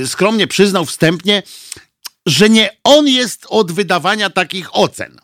[0.04, 1.44] e, skromnie przyznał wstępnie,
[2.26, 5.20] że nie on jest od wydawania takich ocen.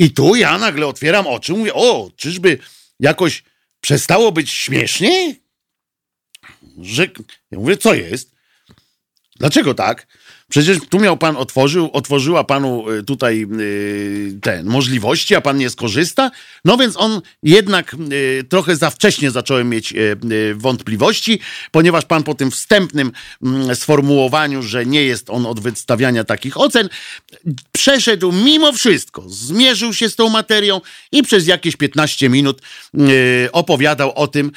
[0.00, 2.58] I tu ja nagle otwieram oczy, mówię, o, czyżby
[3.00, 3.44] jakoś
[3.80, 5.36] przestało być śmiesznie?
[6.80, 7.06] Że,
[7.50, 8.30] ja mówię, co jest?
[9.36, 10.06] Dlaczego tak?
[10.50, 15.70] Przecież tu miał pan otworzył, otworzyła panu y, tutaj y, te możliwości, a pan nie
[15.70, 16.30] skorzysta.
[16.64, 19.94] No więc on jednak y, trochę za wcześnie zacząłem mieć
[20.54, 26.60] wątpliwości, ponieważ pan po tym wstępnym mm, sformułowaniu, że nie jest on od wystawiania takich
[26.60, 26.88] ocen,
[27.72, 30.80] przeszedł mimo wszystko, zmierzył się z tą materią
[31.12, 32.62] i przez jakieś 15 minut
[33.52, 34.52] opowiadał o tym,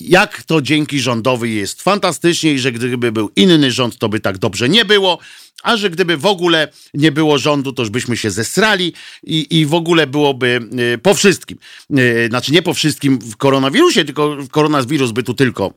[0.00, 4.38] jak to dzięki rządowi jest fantastycznie i że gdyby był inny rząd, to by tak
[4.38, 5.18] dobrze nie było
[5.62, 9.66] a że gdyby w ogóle nie było rządu, to już byśmy się zesrali i, i
[9.66, 10.60] w ogóle byłoby
[10.94, 11.58] y, po wszystkim.
[11.98, 15.74] Y, znaczy nie po wszystkim w koronawirusie, tylko koronawirus by tu tylko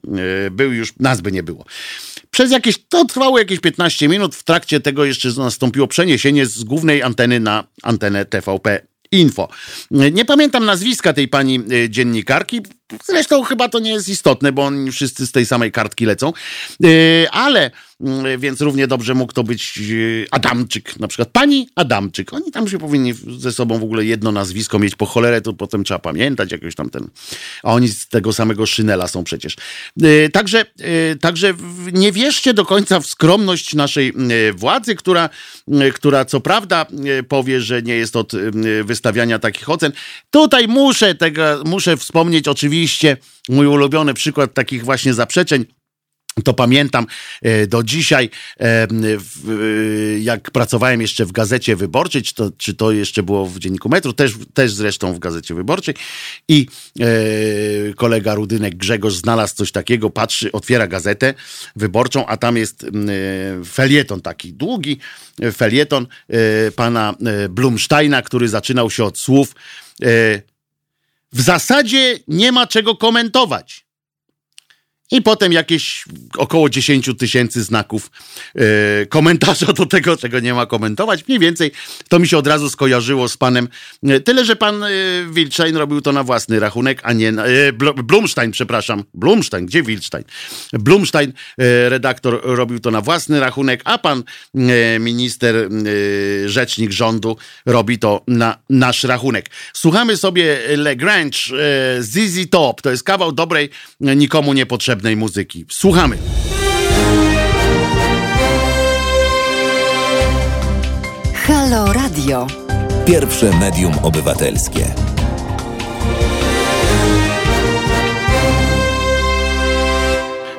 [0.47, 1.65] y, był, już nas by nie było.
[2.31, 7.03] Przez jakieś, to trwało jakieś 15 minut, w trakcie tego jeszcze nastąpiło przeniesienie z głównej
[7.03, 8.81] anteny na antenę TVP
[9.12, 9.49] Info.
[9.91, 12.62] Nie pamiętam nazwiska tej pani dziennikarki,
[13.04, 16.34] zresztą chyba to nie jest istotne, bo oni wszyscy z tej samej kartki lecą,
[17.32, 22.34] ale Mm, więc równie dobrze mógł to być e, Adamczyk, na przykład pani Adamczyk.
[22.34, 25.84] Oni tam się powinni ze sobą w ogóle jedno nazwisko mieć po cholerę, to potem
[25.84, 27.08] trzeba pamiętać jakoś tam ten.
[27.63, 29.56] A oni z tego samego szynela są przecież.
[30.04, 30.65] E, także,
[31.21, 31.54] także
[31.93, 34.13] nie wierzcie do końca w skromność naszej
[34.56, 35.30] władzy, która,
[35.93, 36.86] która co prawda
[37.27, 38.32] powie, że nie jest od
[38.84, 39.91] wystawiania takich ocen.
[40.32, 42.81] Tutaj muszę tego, muszę wspomnieć oczywiście
[43.50, 45.65] mój ulubiony przykład takich właśnie zaprzeczeń
[46.44, 47.06] to pamiętam
[47.41, 48.88] e, do dzisiaj, e,
[50.20, 54.13] jak pracowałem jeszcze w Gazecie Wyborczej, czy to, czy to jeszcze było w Dzienniku Metru,
[54.13, 55.96] też, też zresztą w Gazecie Wyborczej.
[56.48, 56.67] I
[57.00, 57.06] e,
[57.94, 61.34] kolega Rudynek Grzegorz znalazł coś takiego, patrzy, otwiera gazetę
[61.76, 62.86] wyborczą, a tam jest
[63.65, 64.98] felieton taki długi,
[65.54, 66.08] felieton
[66.76, 67.15] pana
[67.50, 69.56] Blumsteina, który zaczynał się od słów
[71.34, 73.86] w zasadzie nie ma czego komentować.
[75.12, 76.06] I potem jakieś
[76.38, 78.12] około 10 tysięcy znaków
[78.56, 81.28] e, komentarza do tego, czego nie ma komentować.
[81.28, 81.71] Mniej więcej
[82.10, 83.67] to mi się od razu skojarzyło z panem.
[84.04, 84.89] E, tyle, że pan e,
[85.74, 87.30] robił to na własny rachunek, a nie.
[87.30, 89.04] E, Blumstein, przepraszam.
[89.13, 90.24] Blumstein, gdzie Wilczstein?
[90.74, 94.24] Blumstein, e, redaktor, robił to na własny rachunek, a pan
[94.56, 95.69] e, minister,
[96.45, 99.50] rzecznik rządu robi to na nasz rachunek.
[99.74, 101.39] Słuchamy sobie Lagrange,
[102.00, 102.82] ZZ Top.
[102.82, 103.69] To jest kawał dobrej,
[104.00, 105.65] nikomu niepotrzebnej potrzebnej muzyki.
[105.69, 106.17] Słuchamy.
[111.33, 112.47] Halo Radio.
[113.05, 115.11] Pierwsze medium obywatelskie.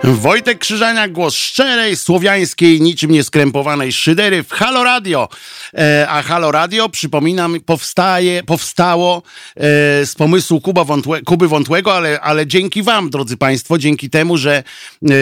[0.05, 5.29] Wojtek Krzyżania, głos szczerej, słowiańskiej, niczym nieskrępowanej szydery w Halo Radio.
[5.75, 9.23] E, a Halo Radio, przypominam, powstaje, powstało
[9.57, 9.61] e,
[10.07, 14.63] z pomysłu Kuba Wątłe, Kuby Wątłego, ale, ale dzięki wam, drodzy państwo, dzięki temu, że
[15.03, 15.15] e,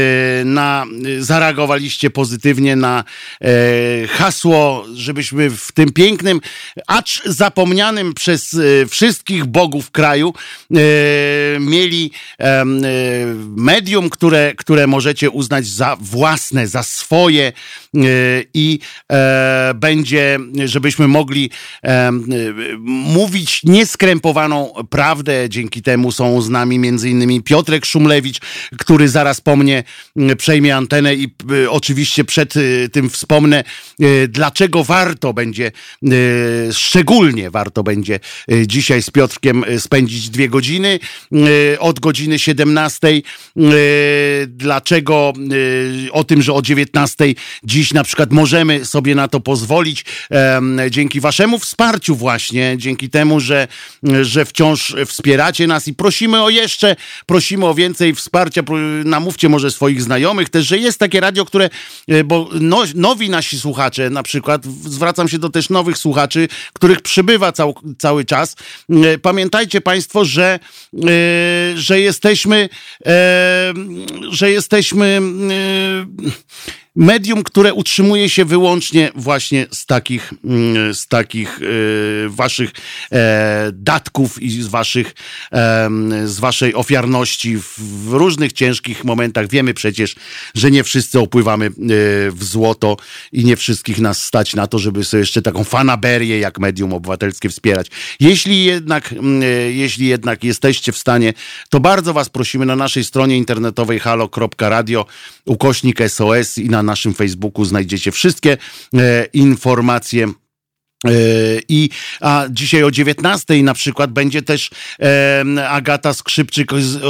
[0.44, 0.86] na,
[1.18, 3.04] zareagowaliście pozytywnie na
[3.40, 6.40] e, hasło, żebyśmy w tym pięknym,
[6.86, 10.34] acz zapomnianym przez e, wszystkich bogów kraju
[10.70, 10.76] e,
[11.60, 12.10] mieli
[13.56, 18.00] medium, które, które które możecie uznać za własne, za swoje e,
[18.54, 18.78] i
[19.12, 21.50] e, będzie, żebyśmy mogli
[21.84, 22.10] e,
[22.78, 25.48] mówić nieskrępowaną prawdę.
[25.48, 28.40] Dzięki temu są z nami między innymi Piotrek Szumlewicz,
[28.78, 29.84] który zaraz po mnie
[30.36, 31.34] przejmie antenę i
[31.68, 32.54] oczywiście przed
[32.92, 33.64] tym wspomnę,
[34.28, 35.72] dlaczego warto będzie,
[36.72, 38.20] szczególnie warto będzie
[38.66, 40.98] dzisiaj z Piotrkiem spędzić dwie godziny
[41.78, 43.22] od godziny 17
[44.60, 50.04] dlaczego y, o tym, że o 19 dziś na przykład możemy sobie na to pozwolić
[50.90, 53.68] dzięki waszemu wsparciu właśnie, dzięki temu, że,
[54.22, 56.96] że wciąż wspieracie nas i prosimy o jeszcze,
[57.26, 58.62] prosimy o więcej wsparcia,
[59.04, 61.70] namówcie może swoich znajomych też, że jest takie radio, które,
[62.10, 67.00] y, bo no, nowi nasi słuchacze na przykład, zwracam się do też nowych słuchaczy, których
[67.00, 68.56] przybywa cał, cały czas.
[68.90, 70.58] Y, pamiętajcie państwo, że,
[71.74, 72.68] że jesteśmy,
[74.30, 75.20] że jesteśmy
[76.24, 76.30] yy,
[76.96, 82.70] medium, które utrzymuje się wyłącznie właśnie z takich, mm, z takich e, waszych
[83.12, 85.14] e, datków i z waszych,
[86.24, 89.48] z waszej ofiarności w różnych ciężkich momentach.
[89.48, 90.16] Wiemy przecież,
[90.54, 91.70] że nie wszyscy opływamy e,
[92.30, 92.96] w złoto
[93.32, 97.48] i nie wszystkich nas stać na to, żeby sobie jeszcze taką fanaberię jak medium obywatelskie
[97.48, 97.86] wspierać.
[98.20, 101.32] Jeśli jednak, mm, jeśli jednak jesteście w stanie,
[101.68, 105.06] to bardzo was prosimy na naszej stronie internetowej halo.radio
[105.44, 108.56] ukośnik SOS i na naszym Facebooku znajdziecie wszystkie
[108.94, 110.28] e, informacje
[111.68, 111.88] I
[112.20, 114.70] a dzisiaj o 19 na przykład będzie też
[115.56, 117.00] e, Agata Skrzypczyk z, e,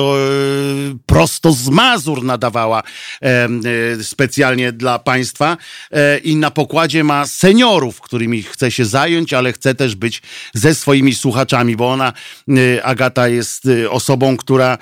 [1.07, 2.83] prosto z Mazur nadawała
[3.23, 3.49] e,
[4.03, 5.57] specjalnie dla Państwa.
[5.93, 10.23] E, i na pokładzie ma seniorów, którymi chce się zająć, ale chce też być
[10.55, 12.13] ze swoimi słuchaczami, bo ona,
[12.49, 14.79] e, Agata jest osobą, która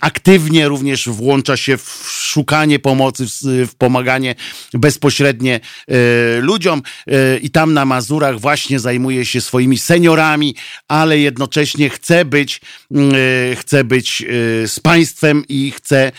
[0.00, 4.34] aktywnie również włącza się w szukanie pomocy, w, w pomaganie
[4.74, 5.60] bezpośrednie
[6.40, 6.82] ludziom.
[7.42, 10.54] I tam na Mazur Właśnie zajmuje się swoimi seniorami,
[10.88, 12.60] ale jednocześnie chce być,
[13.56, 14.24] chce być
[14.66, 16.12] z państwem i chce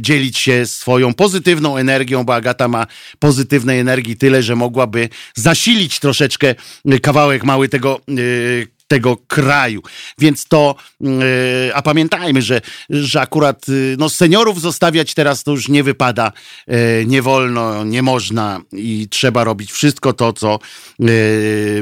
[0.00, 2.86] dzielić się swoją pozytywną energią, bo Agata ma
[3.18, 6.54] pozytywnej energii tyle, że mogłaby zasilić troszeczkę
[7.02, 8.00] kawałek mały tego
[8.92, 9.82] tego kraju.
[10.18, 11.10] Więc to, yy,
[11.74, 16.32] a pamiętajmy, że, że akurat yy, no, seniorów zostawiać teraz to już nie wypada,
[16.66, 16.76] yy,
[17.06, 20.58] nie wolno, nie można i trzeba robić wszystko to, co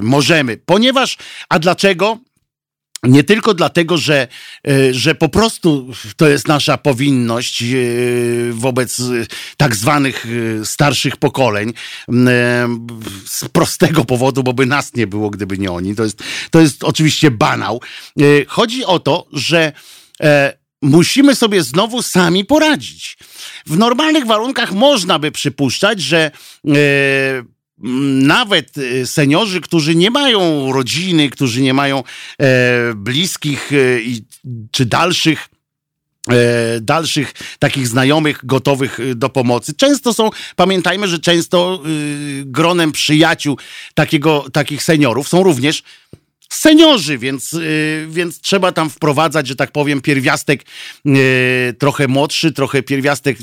[0.02, 0.56] możemy.
[0.56, 1.18] Ponieważ,
[1.48, 2.18] a dlaczego?
[3.02, 4.28] Nie tylko dlatego, że,
[4.68, 5.86] e, że po prostu
[6.16, 7.66] to jest nasza powinność e,
[8.52, 9.02] wobec
[9.56, 10.26] tak zwanych
[10.60, 11.72] e, starszych pokoleń,
[13.26, 15.94] z prostego powodu, bo by nas nie było, gdyby nie oni.
[15.94, 17.80] To jest, to jest oczywiście banał.
[18.46, 19.72] Chodzi o to, że
[20.82, 23.18] musimy sobie znowu sami poradzić.
[23.66, 26.30] W normalnych warunkach można by przypuszczać, że
[28.22, 32.02] nawet y, seniorzy, którzy nie mają rodziny, którzy nie mają
[32.38, 33.76] e, bliskich e,
[34.70, 35.48] czy dalszych
[36.28, 39.74] e, dalszych takich znajomych gotowych y, do pomocy.
[39.74, 43.58] Często są, pamiętajmy, że często y, gronem przyjaciół
[43.94, 45.82] takiego, takich seniorów są również
[46.50, 50.64] seniorzy, więc, y, więc trzeba tam wprowadzać, że tak powiem, pierwiastek
[51.06, 53.38] y, trochę młodszy, trochę pierwiastek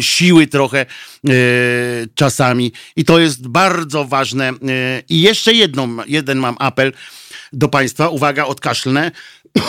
[0.00, 0.86] siły trochę
[1.28, 4.52] y, czasami i to jest bardzo ważne.
[5.08, 6.92] I jeszcze jedną, jeden mam apel
[7.52, 8.08] do Państwa.
[8.08, 9.10] Uwaga, odkaszlne.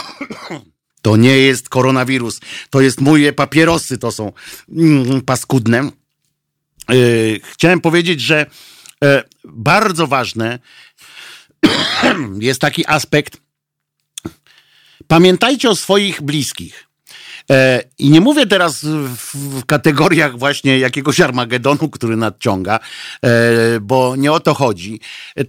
[1.02, 2.40] To nie jest koronawirus.
[2.70, 4.32] To jest moje papierosy, to są
[4.70, 5.90] mm, paskudne.
[7.44, 8.46] Chciałem powiedzieć, że
[9.44, 10.60] bardzo ważne
[12.40, 13.38] jest taki aspekt.
[15.08, 16.92] Pamiętajcie o swoich bliskich.
[17.52, 18.86] E, I nie mówię teraz
[19.34, 22.80] w kategoriach właśnie jakiegoś Armagedonu, który nadciąga,
[23.26, 23.30] e,
[23.80, 25.00] bo nie o to chodzi.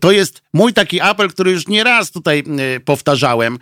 [0.00, 3.58] To jest mój taki apel, który już nie raz tutaj e, powtarzałem.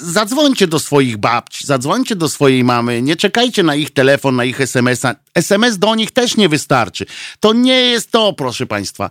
[0.00, 4.60] Zadzwońcie do swoich babci, zadzwońcie do swojej mamy, nie czekajcie na ich telefon, na ich
[4.60, 5.14] SMS-a.
[5.36, 7.06] SMS do nich też nie wystarczy.
[7.40, 9.10] To nie jest to, proszę Państwa.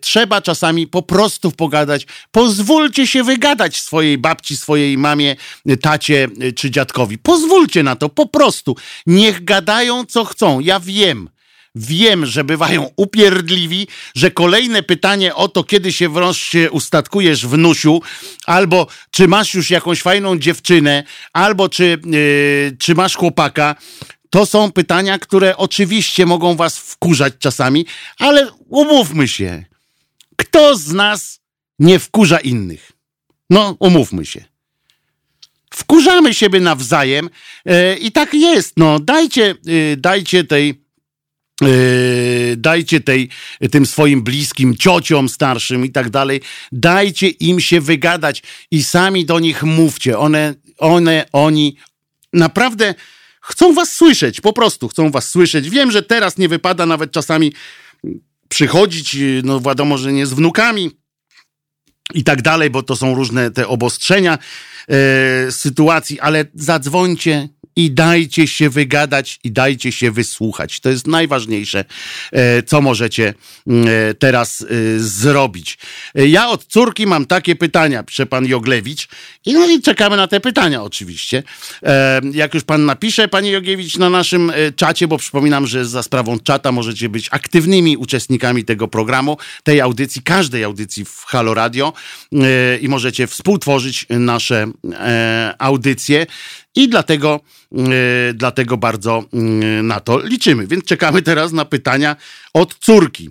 [0.00, 2.06] Trzeba czasami po prostu pogadać.
[2.30, 5.36] Pozwólcie się wygadać swojej babci, swojej mamie,
[5.80, 8.76] tacie czy dziadkowi Pozwólcie na to, po prostu.
[9.06, 10.60] Niech gadają co chcą.
[10.60, 11.28] Ja wiem.
[11.74, 18.02] Wiem, że bywają upierdliwi, że kolejne pytanie o to, kiedy się wreszcie ustatkujesz w Nusiu,
[18.46, 23.74] albo czy masz już jakąś fajną dziewczynę, albo czy, yy, czy masz chłopaka,
[24.30, 27.86] to są pytania, które oczywiście mogą was wkurzać czasami,
[28.18, 29.64] ale umówmy się.
[30.36, 31.40] Kto z nas
[31.78, 32.92] nie wkurza innych?
[33.50, 34.44] No, umówmy się
[35.76, 37.30] wkurzamy siebie nawzajem
[37.66, 38.72] e, i tak jest.
[38.76, 40.82] No, dajcie, e, dajcie tej
[41.62, 41.66] e,
[42.56, 43.28] dajcie tej,
[43.70, 46.40] tym swoim bliskim, ciociom starszym i tak dalej,
[46.72, 50.18] dajcie im się wygadać i sami do nich mówcie.
[50.18, 51.76] One, one, oni
[52.32, 52.94] naprawdę
[53.46, 55.70] chcą was słyszeć, po prostu chcą was słyszeć.
[55.70, 57.52] Wiem, że teraz nie wypada nawet czasami
[58.48, 60.90] przychodzić, no wiadomo, że nie z wnukami
[62.14, 64.38] i tak dalej, bo to są różne te obostrzenia,
[64.88, 70.80] e, sytuacji, ale zadzwońcie i dajcie się wygadać i dajcie się wysłuchać.
[70.80, 71.84] To jest najważniejsze,
[72.32, 73.34] e, co możecie
[73.66, 74.66] e, teraz e,
[74.98, 75.78] zrobić.
[76.14, 79.08] Ja od córki mam takie pytania, pisze pan Joglewicz.
[79.46, 81.42] I no i czekamy na te pytania oczywiście.
[82.32, 86.72] Jak już pan napisze, panie Jogiewicz, na naszym czacie, bo przypominam, że za sprawą czata
[86.72, 91.92] możecie być aktywnymi uczestnikami tego programu, tej audycji, każdej audycji w Halo Radio
[92.80, 94.66] i możecie współtworzyć nasze
[95.58, 96.26] audycje.
[96.76, 97.40] I dlatego,
[97.72, 97.84] yy,
[98.34, 100.66] dlatego bardzo yy, na to liczymy.
[100.66, 102.16] Więc czekamy teraz na pytania
[102.54, 103.30] od córki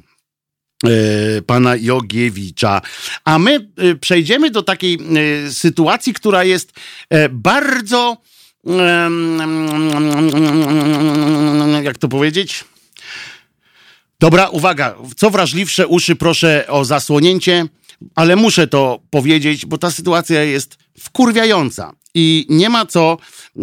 [0.84, 2.82] e, pana Jogiewicza.
[3.26, 3.70] A my
[4.02, 5.00] przejdziemy do takiej
[5.50, 6.74] sytuacji, która jest
[7.32, 8.18] bardzo
[11.84, 12.64] jak to powiedzieć?
[14.20, 17.66] Dobra, uwaga, co wrażliwsze uszy proszę o zasłonięcie,
[18.16, 23.18] ale muszę to powiedzieć, bo ta sytuacja jest wkurwiająca i nie ma co
[23.58, 23.62] e,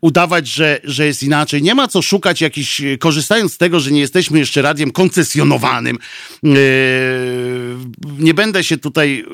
[0.00, 1.62] udawać, że, że jest inaczej.
[1.62, 5.98] Nie ma co szukać jakichś, korzystając z tego, że nie jesteśmy jeszcze radiem koncesjonowanym.
[6.44, 6.48] E,
[8.18, 9.24] nie będę się tutaj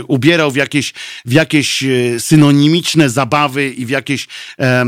[0.00, 0.92] e, ubierał w jakieś,
[1.24, 4.26] w jakieś e, synonimiczne zabawy i w jakieś
[4.58, 4.84] e,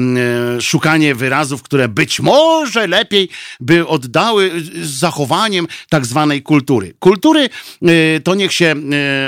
[0.61, 3.29] szukanie wyrazów, które być może lepiej
[3.61, 4.51] by oddały
[4.83, 6.95] z zachowaniem tak zwanej kultury.
[6.99, 7.49] Kultury
[7.83, 8.75] e, to niech się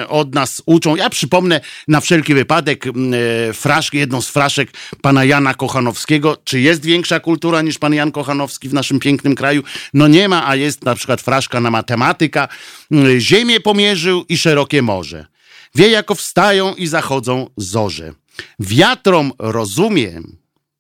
[0.09, 0.97] od nas uczą.
[0.97, 2.85] Ja przypomnę na wszelki wypadek
[3.71, 4.71] fraszkę, jedną z fraszek
[5.03, 6.37] pana Jana Kochanowskiego.
[6.45, 9.62] Czy jest większa kultura niż pan Jan Kochanowski w naszym pięknym kraju?
[9.95, 12.49] No nie ma, a jest na przykład fraszka na matematyka.
[13.18, 15.27] Ziemię pomierzył i szerokie morze.
[15.75, 18.12] Wie, jako wstają i zachodzą zorze.
[18.61, 20.37] Wiatrom rozumiem,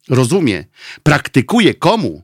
[0.08, 0.64] rozumie,
[1.02, 2.22] praktykuje komu,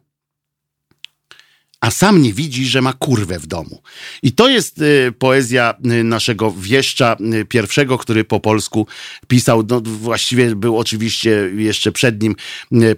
[1.80, 3.82] a sam nie widzi, że ma kurwę w domu.
[4.22, 8.86] I to jest y, poezja y, naszego wieszcza y, pierwszego, który po polsku
[9.28, 9.64] pisał.
[9.68, 12.36] No, właściwie był oczywiście jeszcze przed nim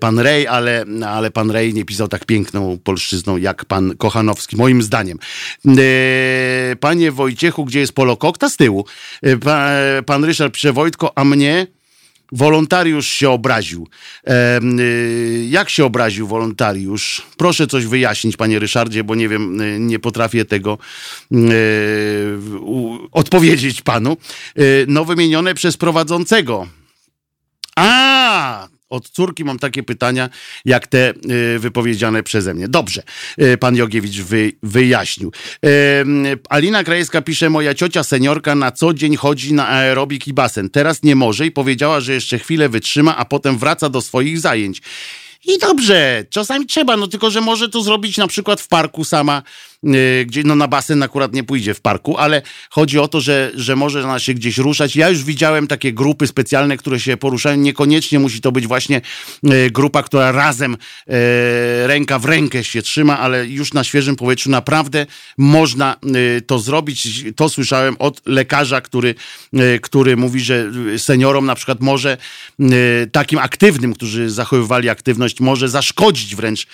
[0.01, 4.83] pan Rej, ale, ale pan Rej nie pisał tak piękną polszczyzną jak pan Kochanowski, moim
[4.83, 5.18] zdaniem.
[6.81, 8.49] Panie Wojciechu, gdzie jest Polokokta?
[8.49, 8.85] Z tyłu.
[10.07, 11.66] pan Ryszard pisze Wojtko, a mnie
[12.33, 13.89] Wolontariusz się obraził.
[14.26, 14.61] E,
[15.49, 17.22] jak się obraził wolontariusz?
[17.37, 20.79] Proszę coś wyjaśnić, panie Ryszardzie, bo nie wiem, y, nie potrafię tego
[22.61, 24.16] u, odpowiedzieć panu.
[24.87, 26.66] No, wymienione przez prowadzącego.
[27.76, 30.28] A, od córki mam takie pytania,
[30.64, 31.14] jak te
[31.55, 32.68] y, wypowiedziane przeze mnie.
[32.68, 33.03] Dobrze,
[33.43, 35.32] y, pan Jogiewicz wy, wyjaśnił.
[36.49, 40.70] Alina Krajewska pisze, moja ciocia seniorka na co dzień chodzi na aerobik i basen.
[40.70, 44.82] Teraz nie może i powiedziała, że jeszcze chwilę wytrzyma, a potem wraca do swoich zajęć.
[45.45, 49.43] I dobrze, czasami trzeba, no tylko, że może to zrobić na przykład w parku sama,
[50.26, 53.76] gdzie no na basen akurat nie pójdzie w parku, ale chodzi o to, że, że
[53.76, 54.97] może ona się gdzieś ruszać.
[54.97, 57.57] Ja już widziałem takie grupy specjalne, które się poruszają.
[57.57, 59.01] Niekoniecznie musi to być właśnie
[59.43, 60.76] yy, grupa, która razem
[61.07, 61.14] yy,
[61.87, 65.07] ręka w rękę się trzyma, ale już na świeżym powietrzu naprawdę
[65.39, 65.97] można
[66.47, 67.24] to zrobić.
[67.37, 69.14] To słyszałem od lekarza, który,
[69.83, 72.16] który mówi, że seniorom na przykład może
[73.12, 76.66] takim aktywnym, którzy zachowywali aktywność może zaszkodzić wręcz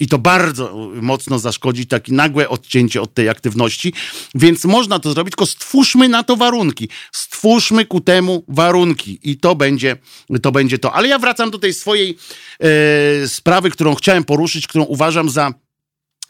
[0.00, 3.92] i to bardzo mocno zaszkodzić takie nagłe odcięcie od tej aktywności,
[4.34, 6.88] więc można to zrobić, tylko stwórzmy na to warunki.
[7.12, 9.96] Stwórzmy ku temu warunki i to będzie
[10.42, 10.52] to.
[10.52, 10.92] Będzie to.
[10.92, 12.18] Ale ja wracam do tej swojej
[12.60, 15.54] e, sprawy, którą chciałem poruszyć, którą uważam za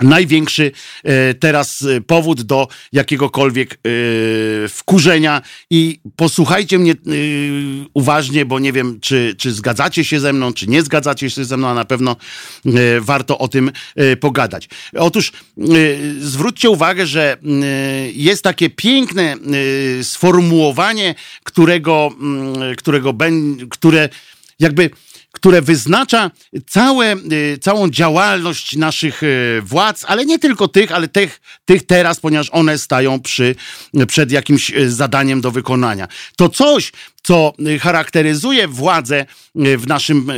[0.02, 0.72] największy
[1.04, 3.78] e, teraz e, powód do jakiegokolwiek e,
[4.68, 6.94] wkurzenia i posłuchajcie mnie
[7.94, 11.56] uważnie, bo nie wiem, czy, czy zgadzacie się ze mną, czy nie zgadzacie się ze
[11.56, 12.16] mną, a na pewno
[13.00, 13.72] warto o tym
[14.20, 14.68] pogadać.
[14.96, 15.32] Otóż
[16.20, 17.36] zwróćcie uwagę, że
[18.14, 19.36] jest takie piękne
[20.02, 22.10] sformułowanie, którego,
[22.76, 23.14] którego,
[23.70, 24.08] które
[24.58, 24.90] jakby
[25.32, 26.30] które wyznacza
[26.66, 32.20] całe, y, całą działalność naszych y, władz, ale nie tylko tych, ale tych, tych teraz,
[32.20, 33.54] ponieważ one stają przy,
[34.08, 36.08] przed jakimś y, zadaniem do wykonania.
[36.36, 40.32] To coś, co charakteryzuje władzę w naszym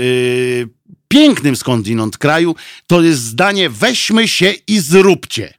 [1.08, 5.54] pięknym skądinąd kraju, to jest zdanie weźmy się i zróbcie.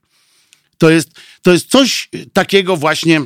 [0.78, 1.10] To jest,
[1.42, 3.22] to jest coś takiego właśnie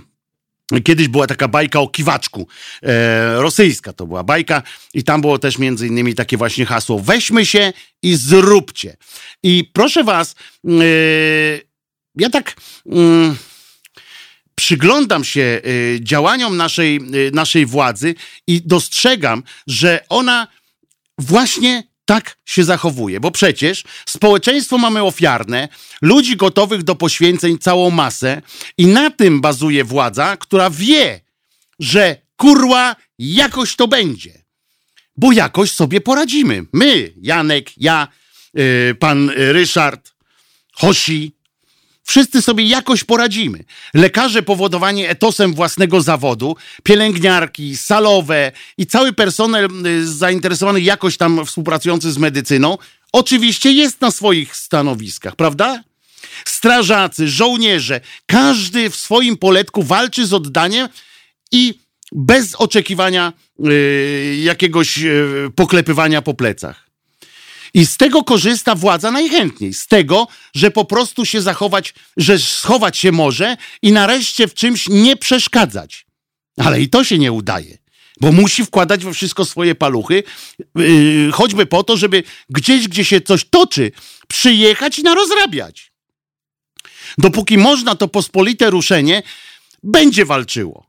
[0.84, 2.48] Kiedyś była taka bajka o kiwaczku,
[2.84, 4.64] e, rosyjska to była bajka
[4.94, 8.98] i tam było też między innymi takie właśnie hasło weźmy się i zróbcie.
[9.44, 10.36] I proszę was,
[10.66, 10.70] e,
[12.16, 12.56] ja tak
[12.86, 12.92] e,
[14.56, 15.62] przyglądam się e,
[16.02, 17.02] działaniom naszej, e,
[17.32, 18.16] naszej władzy
[18.48, 20.48] i dostrzegam, że ona
[21.18, 25.68] właśnie tak się zachowuje, bo przecież społeczeństwo mamy ofiarne,
[26.02, 28.42] ludzi gotowych do poświęceń całą masę
[28.78, 31.22] i na tym bazuje władza, która wie,
[31.80, 34.44] że kurła jakoś to będzie,
[35.18, 36.66] bo jakoś sobie poradzimy.
[36.74, 38.08] My, Janek, ja,
[38.54, 40.14] yy, pan Ryszard,
[40.74, 41.36] Hosi,
[42.08, 43.64] Wszyscy sobie jakoś poradzimy.
[43.94, 52.12] Lekarze powodowani etosem własnego zawodu, pielęgniarki, salowe i cały personel y, zainteresowany jakoś tam współpracujący
[52.12, 52.78] z medycyną,
[53.12, 55.84] oczywiście jest na swoich stanowiskach, prawda?
[56.46, 60.90] Strażacy, żołnierze, każdy w swoim poletku walczy z oddaniem
[61.52, 61.80] i
[62.12, 63.34] bez oczekiwania
[63.68, 66.85] y, jakiegoś y, poklepywania po plecach.
[67.76, 69.74] I z tego korzysta władza najchętniej.
[69.74, 74.90] Z tego, że po prostu się zachować, że schować się może i nareszcie w czymś
[74.90, 76.06] nie przeszkadzać.
[76.58, 77.78] Ale i to się nie udaje.
[78.22, 80.24] Bo musi wkładać we wszystko swoje paluchy,
[80.76, 83.92] yy, choćby po to, żeby gdzieś, gdzie się coś toczy,
[84.28, 85.92] przyjechać i narozrabiać.
[87.18, 89.24] Dopóki można, to pospolite ruszenie
[89.84, 90.86] będzie walczyło.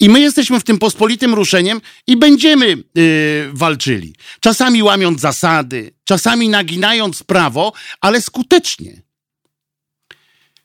[0.00, 4.14] I my jesteśmy w tym pospolitym ruszeniem i będziemy yy, walczyli.
[4.40, 9.02] Czasami łamiąc zasady, czasami naginając prawo, ale skutecznie.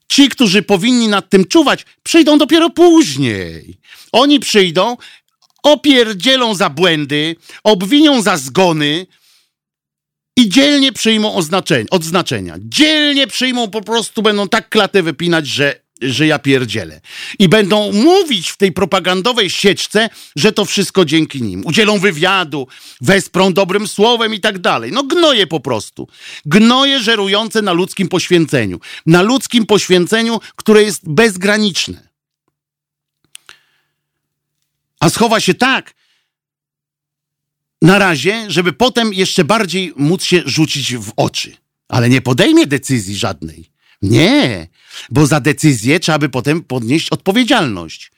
[0.08, 3.78] Ci, którzy powinni nad tym czuwać, przyjdą dopiero później.
[4.12, 4.98] Oni przyjdą,
[5.64, 9.08] opierdzielą za błędy, obwinią za zgony
[10.38, 11.36] i dzielnie przyjmą
[11.90, 12.56] odznaczenia.
[12.60, 17.02] Dzielnie przyjmą, po prostu będą tak klatę wypinać, że że ja pierdzielę.
[17.40, 21.66] I będą mówić w tej propagandowej sieczce, że to wszystko dzięki nim.
[21.66, 22.68] Udzielą wywiadu,
[23.02, 24.92] wesprą dobrym słowem i tak dalej.
[24.92, 26.08] No gnoje po prostu.
[26.46, 28.80] Gnoje żerujące na ludzkim poświęceniu.
[29.06, 32.10] Na ludzkim poświęceniu, które jest bezgraniczne.
[35.00, 35.94] A schowa się tak,
[37.82, 41.58] na razie, żeby potem jeszcze bardziej móc się rzucić w oczy.
[41.88, 43.72] Ale nie podejmie decyzji żadnej.
[44.02, 44.68] Nie,
[45.10, 48.12] bo za decyzję trzeba by potem podnieść odpowiedzialność.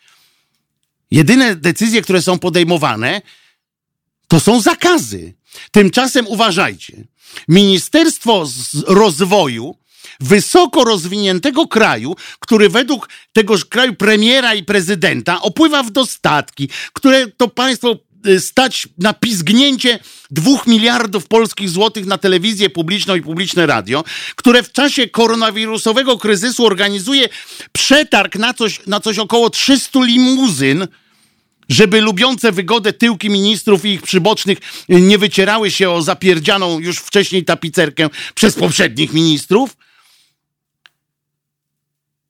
[1.11, 3.21] Jedyne decyzje, które są podejmowane,
[4.27, 5.33] to są zakazy.
[5.71, 7.03] Tymczasem uważajcie.
[7.47, 8.47] Ministerstwo
[8.87, 9.75] Rozwoju
[10.19, 17.47] wysoko rozwiniętego kraju, który według tegoż kraju premiera i prezydenta opływa w dostatki, które to
[17.47, 17.95] państwo
[18.39, 19.99] stać na pizgnięcie
[20.31, 24.03] dwóch miliardów polskich złotych na telewizję publiczną i publiczne radio,
[24.35, 27.29] które w czasie koronawirusowego kryzysu organizuje
[27.71, 30.87] przetarg na coś, na coś około 300 limuzyn,
[31.69, 34.57] żeby lubiące wygodę tyłki ministrów i ich przybocznych
[34.89, 39.77] nie wycierały się o zapierdzianą już wcześniej tapicerkę przez poprzednich ministrów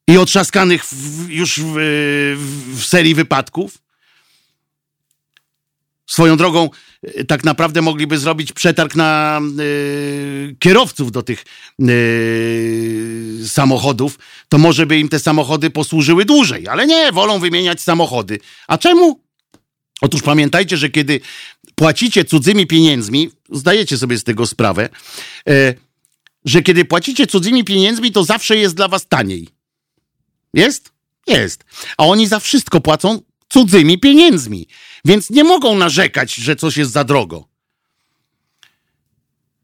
[0.07, 1.73] i otrzaskanych w, już w,
[2.75, 3.77] w serii wypadków.
[6.11, 6.69] Swoją drogą,
[7.03, 11.45] e, tak naprawdę mogliby zrobić przetarg na y, kierowców do tych
[11.81, 18.39] y, samochodów, to może by im te samochody posłużyły dłużej, ale nie, wolą wymieniać samochody.
[18.67, 19.19] A czemu?
[20.01, 21.19] Otóż pamiętajcie, że kiedy
[21.75, 24.89] płacicie cudzymi pieniędzmi, zdajecie sobie z tego sprawę,
[25.49, 25.75] y,
[26.45, 29.47] że kiedy płacicie cudzymi pieniędzmi, to zawsze jest dla was taniej.
[30.53, 30.91] Jest?
[31.27, 31.63] Jest.
[31.97, 34.67] A oni za wszystko płacą cudzymi pieniędzmi.
[35.05, 37.47] Więc nie mogą narzekać, że coś jest za drogo.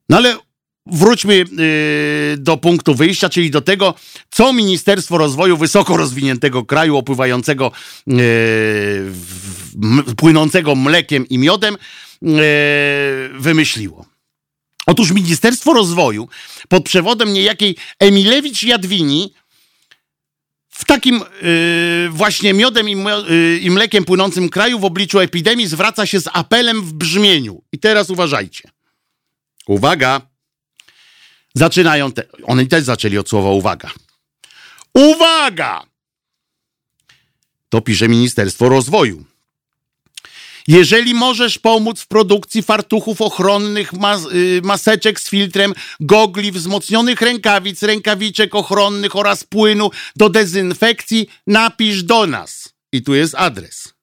[0.10, 0.38] No ale
[0.86, 1.46] wróćmy yy,
[2.38, 3.94] do punktu wyjścia, czyli do tego,
[4.30, 7.72] co Ministerstwo Rozwoju Wysoko Rozwiniętego Kraju, opływającego,
[8.08, 8.18] yy,
[10.18, 11.78] płynącego mlekiem i miodem,
[12.22, 12.30] yy,
[13.40, 14.06] wymyśliło.
[14.86, 16.30] Otóż Ministerstwo Rozwoju
[16.68, 19.34] pod przewodem niejakiej Emilewicz Jadwini
[20.78, 26.06] w takim yy, właśnie miodem i, yy, i, mlekiem płynącym kraju w obliczu epidemii zwraca
[26.06, 27.62] się z apelem w brzmieniu.
[27.72, 28.70] I teraz uważajcie.
[29.68, 30.22] Uwaga.
[31.54, 32.24] Zaczynają te.
[32.44, 33.92] Oni też zaczęli od słowa uwaga.
[34.94, 35.84] Uwaga!
[37.70, 39.26] To pisze Ministerstwo Rozwoju.
[40.68, 47.84] Jeżeli możesz pomóc w produkcji fartuchów ochronnych, mas y, maseczek z filtrem, gogli, wzmocnionych rękawic,
[47.84, 52.74] rękawiczek ochronnych oraz płynu do dezynfekcji, napisz do nas.
[52.92, 53.94] I tu jest adres.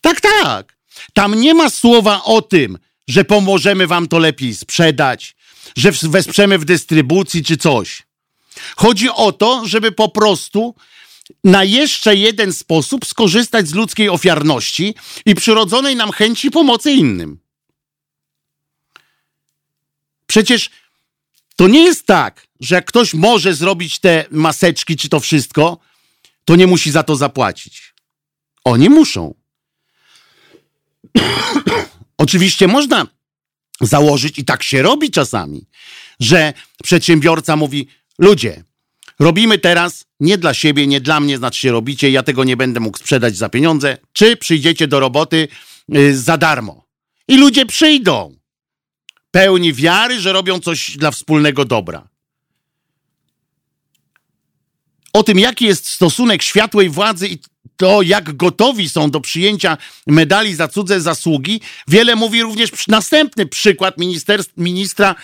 [0.00, 0.76] Tak, tak.
[1.12, 2.78] Tam nie ma słowa o tym,
[3.08, 5.36] że pomożemy wam to lepiej sprzedać,
[5.76, 8.02] że wesprzemy w dystrybucji czy coś.
[8.76, 10.74] Chodzi o to, żeby po prostu
[11.44, 14.94] na jeszcze jeden sposób skorzystać z ludzkiej ofiarności
[15.26, 17.38] i przyrodzonej nam chęci pomocy innym.
[20.26, 20.70] Przecież
[21.56, 25.78] to nie jest tak, że jak ktoś może zrobić te maseczki czy to wszystko,
[26.44, 27.94] to nie musi za to zapłacić.
[28.64, 29.34] Oni muszą.
[32.18, 33.06] Oczywiście można
[33.80, 35.66] założyć, i tak się robi czasami,
[36.20, 36.52] że
[36.82, 38.64] przedsiębiorca mówi: Ludzie,
[39.20, 42.80] robimy teraz nie dla siebie, nie dla mnie, znaczy się robicie, ja tego nie będę
[42.80, 45.48] mógł sprzedać za pieniądze, czy przyjdziecie do roboty
[45.96, 46.86] y, za darmo.
[47.28, 48.36] I ludzie przyjdą,
[49.30, 52.08] pełni wiary, że robią coś dla wspólnego dobra.
[55.12, 57.38] O tym, jaki jest stosunek światłej władzy i
[57.76, 63.94] to, jak gotowi są do przyjęcia medali za cudze zasługi, wiele mówi również następny przykład
[64.56, 65.14] ministra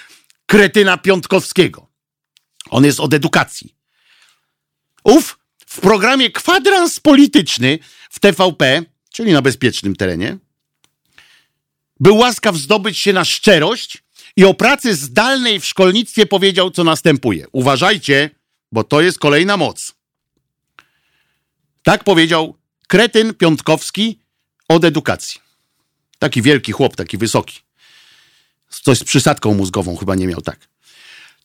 [0.46, 1.86] Kretyna Piątkowskiego.
[2.70, 3.81] On jest od edukacji.
[5.04, 7.78] Ów w programie kwadrans polityczny
[8.10, 8.82] w TVP,
[9.12, 10.38] czyli na bezpiecznym terenie,
[12.00, 14.02] był łaskaw zdobyć się na szczerość
[14.36, 17.46] i o pracy zdalnej w szkolnictwie powiedział, co następuje.
[17.52, 18.30] Uważajcie,
[18.72, 19.94] bo to jest kolejna moc.
[21.82, 22.56] Tak powiedział
[22.88, 24.18] kretyn Piątkowski
[24.68, 25.40] od edukacji.
[26.18, 27.60] Taki wielki chłop, taki wysoki.
[28.68, 30.68] Coś z przysadką mózgową chyba nie miał tak.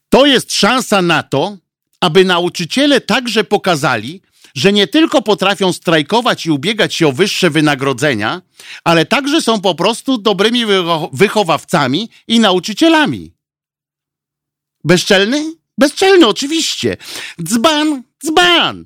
[0.09, 1.57] To jest szansa na to,
[2.01, 4.21] aby nauczyciele także pokazali,
[4.55, 8.41] że nie tylko potrafią strajkować i ubiegać się o wyższe wynagrodzenia,
[8.83, 10.63] ale także są po prostu dobrymi
[11.13, 13.33] wychowawcami i nauczycielami.
[14.83, 15.53] Bezczelny?
[15.77, 16.97] Bezczelny, oczywiście.
[17.43, 18.03] Dzban?
[18.25, 18.85] Dzban.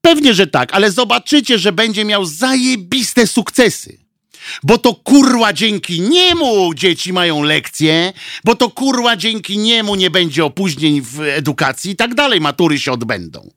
[0.00, 4.05] Pewnie, że tak, ale zobaczycie, że będzie miał zajebiste sukcesy.
[4.62, 8.12] Bo to kurwa dzięki niemu dzieci mają lekcje,
[8.44, 12.92] bo to kurwa dzięki niemu nie będzie opóźnień w edukacji i tak dalej, matury się
[12.92, 13.50] odbędą.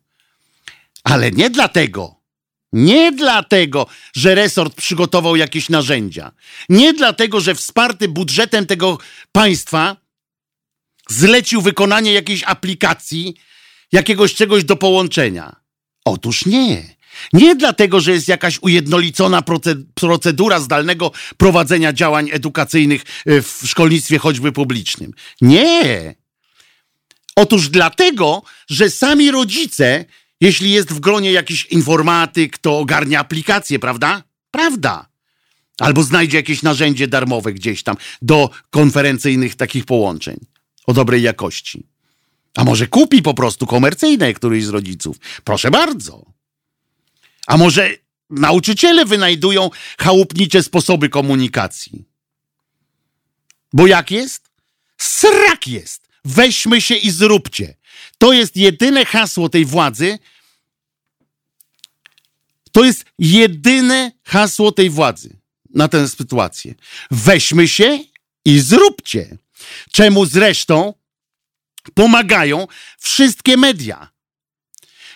[1.04, 2.20] Ale nie dlatego,
[2.72, 6.32] nie dlatego, że resort przygotował jakieś narzędzia.
[6.68, 8.98] Nie dlatego, że wsparty budżetem tego
[9.32, 9.96] państwa
[11.08, 13.34] zlecił wykonanie jakiejś aplikacji,
[13.92, 15.56] jakiegoś czegoś do połączenia.
[16.04, 16.99] Otóż nie.
[17.32, 19.42] Nie dlatego, że jest jakaś ujednolicona
[19.94, 25.12] procedura zdalnego prowadzenia działań edukacyjnych e, w szkolnictwie choćby publicznym.
[25.40, 26.14] Nie.
[27.36, 30.04] Otóż dlatego, że sami rodzice,
[30.40, 34.22] jeśli jest w gronie jakiś informatyk, to ogarnia aplikację, prawda?
[34.50, 35.10] Prawda.
[35.78, 40.36] Albo znajdzie jakieś narzędzie darmowe gdzieś tam do konferencyjnych takich połączeń
[40.86, 41.86] o dobrej jakości.
[42.56, 45.16] A może kupi po prostu komercyjne któryś z rodziców?
[45.44, 46.39] Proszę bardzo.
[47.46, 47.90] A może
[48.30, 52.04] nauczyciele wynajdują chałupnicze sposoby komunikacji?
[53.72, 54.50] Bo jak jest?
[54.98, 56.08] Srak jest.
[56.24, 57.74] Weźmy się i zróbcie.
[58.18, 60.18] To jest jedyne hasło tej władzy.
[62.72, 65.36] To jest jedyne hasło tej władzy
[65.74, 66.74] na tę sytuację.
[67.10, 67.98] Weźmy się
[68.44, 69.38] i zróbcie.
[69.92, 70.94] Czemu zresztą
[71.94, 72.66] pomagają
[72.98, 74.10] wszystkie media.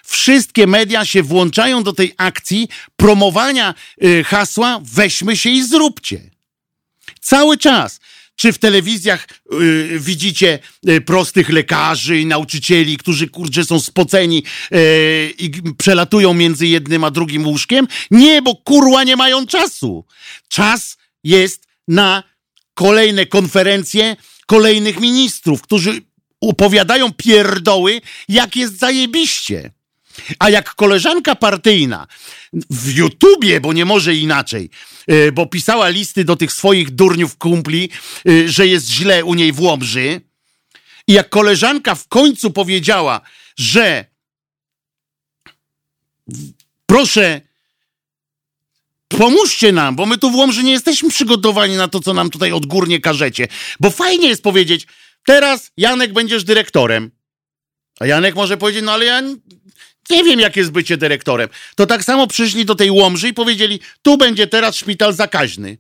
[0.05, 3.75] Wszystkie media się włączają do tej akcji promowania
[4.05, 6.31] y, hasła weźmy się i zróbcie.
[7.21, 8.01] Cały czas.
[8.37, 14.43] Czy w telewizjach y, widzicie y, prostych lekarzy i nauczycieli, którzy kurczę są spoceni
[14.75, 17.89] y, i przelatują między jednym a drugim łóżkiem?
[18.11, 20.05] Nie, bo kurła nie mają czasu.
[20.49, 22.23] Czas jest na
[22.75, 26.03] kolejne konferencje kolejnych ministrów, którzy
[26.41, 29.71] opowiadają pierdoły, jak jest zajebiście.
[30.39, 32.07] A jak koleżanka partyjna
[32.71, 34.71] w YouTubie, bo nie może inaczej,
[35.07, 37.91] e, bo pisała listy do tych swoich durniów kumpli,
[38.29, 40.21] e, że jest źle u niej w Łomży,
[41.09, 43.21] i jak koleżanka w końcu powiedziała,
[43.57, 44.05] że
[46.87, 47.41] proszę,
[49.09, 52.53] pomóżcie nam, bo my tu w Łomży nie jesteśmy przygotowani na to, co nam tutaj
[52.53, 53.49] odgórnie każecie.
[53.81, 54.87] Bo fajnie jest powiedzieć,
[55.27, 57.11] teraz Janek będziesz dyrektorem.
[58.01, 59.23] A Janek może powiedzieć, no ale ja
[60.11, 61.49] nie wiem, jak jest bycie dyrektorem.
[61.75, 65.79] To tak samo przyszli do tej Łomży i powiedzieli, tu będzie teraz szpital zakaźny.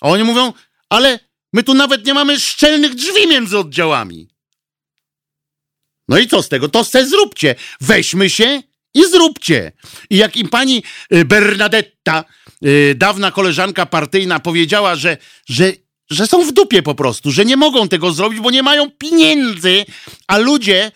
[0.00, 0.52] A oni mówią,
[0.88, 1.18] ale
[1.52, 4.28] my tu nawet nie mamy szczelnych drzwi między oddziałami.
[6.08, 6.68] No i co z tego?
[6.68, 7.54] To se zróbcie.
[7.80, 8.62] Weźmy się
[8.94, 9.72] i zróbcie.
[10.10, 10.82] I jak im pani
[11.14, 12.24] y, Bernadetta,
[12.64, 15.16] y, dawna koleżanka partyjna, powiedziała, że,
[15.48, 15.72] że,
[16.10, 19.84] że są w dupie po prostu, że nie mogą tego zrobić, bo nie mają pieniędzy,
[20.26, 20.92] a ludzie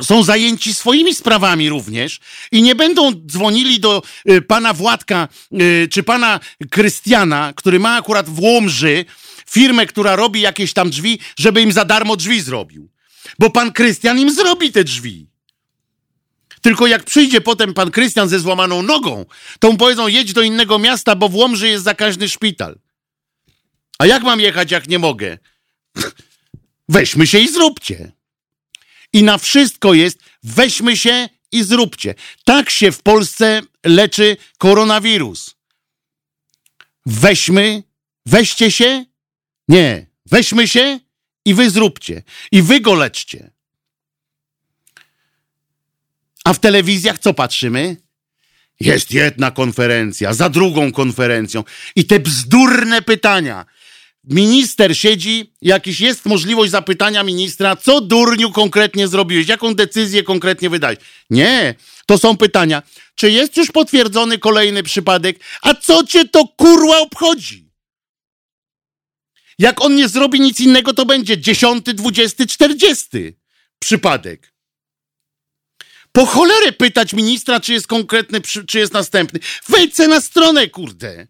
[0.00, 2.20] są zajęci swoimi sprawami również
[2.52, 6.40] i nie będą dzwonili do y, pana Władka y, czy pana
[6.70, 9.04] Krystiana, który ma akurat w Łomży
[9.50, 12.90] firmę, która robi jakieś tam drzwi, żeby im za darmo drzwi zrobił.
[13.38, 15.26] Bo pan Krystian im zrobi te drzwi.
[16.60, 19.26] Tylko jak przyjdzie potem pan Krystian ze złamaną nogą,
[19.58, 22.78] to mu powiedzą jedź do innego miasta, bo w Łomży jest zakaźny szpital.
[23.98, 25.38] A jak mam jechać, jak nie mogę?
[26.88, 28.12] Weźmy się i zróbcie.
[29.12, 32.14] I na wszystko jest, weźmy się i zróbcie.
[32.44, 35.54] Tak się w Polsce leczy koronawirus.
[37.06, 37.82] Weźmy,
[38.26, 39.04] weźcie się,
[39.68, 41.00] nie, weźmy się
[41.44, 42.22] i wy zróbcie.
[42.52, 43.50] I wy go leczcie.
[46.44, 47.96] A w telewizjach co patrzymy?
[48.80, 51.64] Jest jedna konferencja, za drugą konferencją.
[51.96, 53.66] I te bzdurne pytania
[54.24, 60.98] minister siedzi, jakiś jest możliwość zapytania ministra, co durniu konkretnie zrobiłeś, jaką decyzję konkretnie wydałeś.
[61.30, 61.74] Nie,
[62.06, 62.82] to są pytania.
[63.14, 65.40] Czy jest już potwierdzony kolejny przypadek?
[65.62, 67.72] A co cię to kurwa obchodzi?
[69.58, 73.34] Jak on nie zrobi nic innego, to będzie dziesiąty, dwudziesty, czterdziesty
[73.78, 74.52] przypadek.
[76.12, 79.40] Po cholerę pytać ministra, czy jest konkretny, czy jest następny.
[79.68, 81.26] Wejdźcie na stronę, kurde.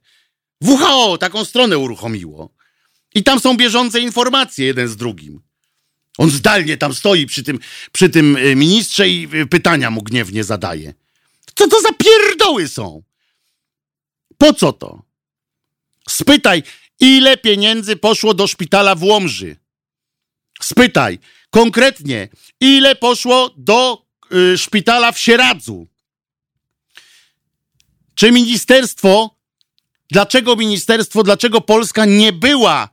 [0.65, 2.55] WHO taką stronę uruchomiło.
[3.15, 5.41] I tam są bieżące informacje jeden z drugim.
[6.19, 7.59] On zdalnie tam stoi przy tym,
[7.93, 10.95] przy tym y, ministrze i y, pytania mu gniewnie zadaje.
[11.55, 13.03] Co to za pierdoły są?
[14.39, 15.03] Po co to?
[16.09, 16.63] Spytaj,
[17.01, 19.57] ile pieniędzy poszło do szpitala w Łomży?
[20.63, 21.19] Spytaj
[21.51, 22.29] konkretnie,
[22.61, 24.07] ile poszło do
[24.55, 25.87] y, szpitala w Sieradzu?
[28.15, 29.37] Czy ministerstwo,
[30.11, 32.89] dlaczego ministerstwo, dlaczego Polska nie była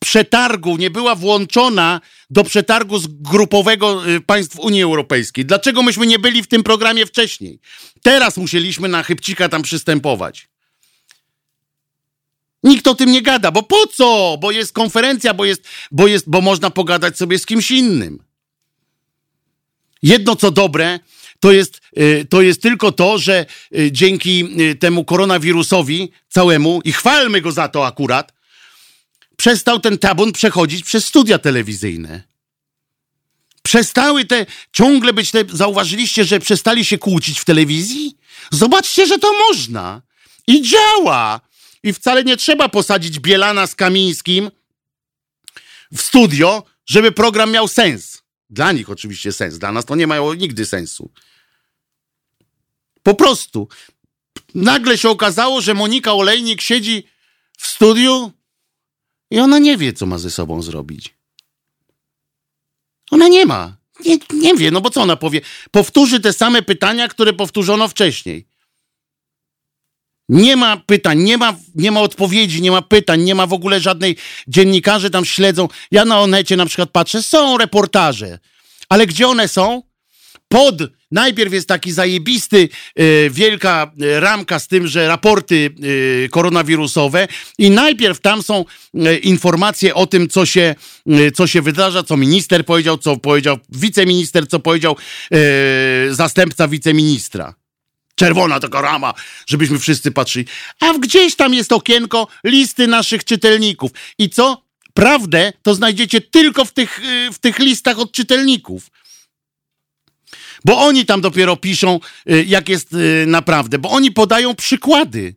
[0.00, 5.46] przetargu nie była włączona do przetargu grupowego y, państw Unii Europejskiej?
[5.46, 7.60] Dlaczego myśmy nie byli w tym programie wcześniej?
[8.02, 10.48] Teraz musieliśmy na chybcika tam przystępować.
[12.62, 14.38] Nikt o tym nie gada, bo po co?
[14.40, 18.24] Bo jest konferencja, bo jest, bo jest, bo można pogadać sobie z kimś innym.
[20.02, 21.00] Jedno co dobre,
[21.40, 23.46] to jest, y, to jest tylko to, że
[23.76, 24.48] y, dzięki
[24.80, 28.39] temu koronawirusowi całemu, i chwalmy go za to akurat,
[29.40, 32.22] przestał ten tabun przechodzić przez studia telewizyjne.
[33.62, 38.16] Przestały te, ciągle być te, zauważyliście, że przestali się kłócić w telewizji?
[38.50, 40.02] Zobaczcie, że to można.
[40.46, 41.40] I działa.
[41.82, 44.50] I wcale nie trzeba posadzić Bielana z Kamińskim
[45.92, 48.22] w studio, żeby program miał sens.
[48.50, 51.10] Dla nich oczywiście sens, dla nas to nie mają nigdy sensu.
[53.02, 53.68] Po prostu.
[54.54, 57.06] Nagle się okazało, że Monika Olejnik siedzi
[57.58, 58.32] w studiu
[59.30, 61.14] i ona nie wie, co ma ze sobą zrobić.
[63.10, 63.76] Ona nie ma.
[64.04, 65.40] Nie, nie wie, no bo co ona powie?
[65.70, 68.46] Powtórzy te same pytania, które powtórzono wcześniej.
[70.28, 73.80] Nie ma pytań, nie ma, nie ma odpowiedzi, nie ma pytań, nie ma w ogóle
[73.80, 74.16] żadnej.
[74.48, 75.68] Dziennikarze tam śledzą.
[75.90, 78.38] Ja na Onecie na przykład patrzę, są reportaże,
[78.88, 79.82] ale gdzie one są?
[80.52, 80.74] Pod,
[81.10, 82.68] najpierw jest taki zajebisty,
[83.00, 87.28] y, wielka e, ramka z tym, że raporty y, koronawirusowe
[87.58, 88.64] i najpierw tam są
[89.22, 90.74] informacje o tym, co się,
[91.34, 94.96] co się wydarza, co minister powiedział, co powiedział wiceminister, co powiedział
[96.10, 97.54] zastępca wiceministra.
[98.14, 99.14] Czerwona taka rama,
[99.46, 100.46] żebyśmy wszyscy patrzyli.
[100.80, 103.90] A gdzieś tam jest okienko listy naszych czytelników.
[104.18, 104.62] I co?
[104.94, 107.00] Prawdę to znajdziecie tylko w tych,
[107.32, 108.90] w tych listach od czytelników.
[110.64, 112.00] Bo oni tam dopiero piszą,
[112.30, 115.34] y, jak jest y, naprawdę, bo oni podają przykłady.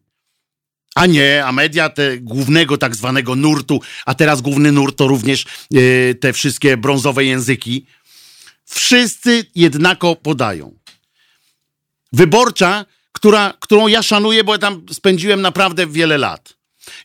[0.96, 5.46] A nie, a media te głównego tak zwanego nurtu, a teraz główny nurt to również
[5.74, 7.86] y, te wszystkie brązowe języki,
[8.66, 10.74] wszyscy jednako podają.
[12.14, 16.54] Wyborcza, która, którą ja szanuję, bo ja tam spędziłem naprawdę wiele lat.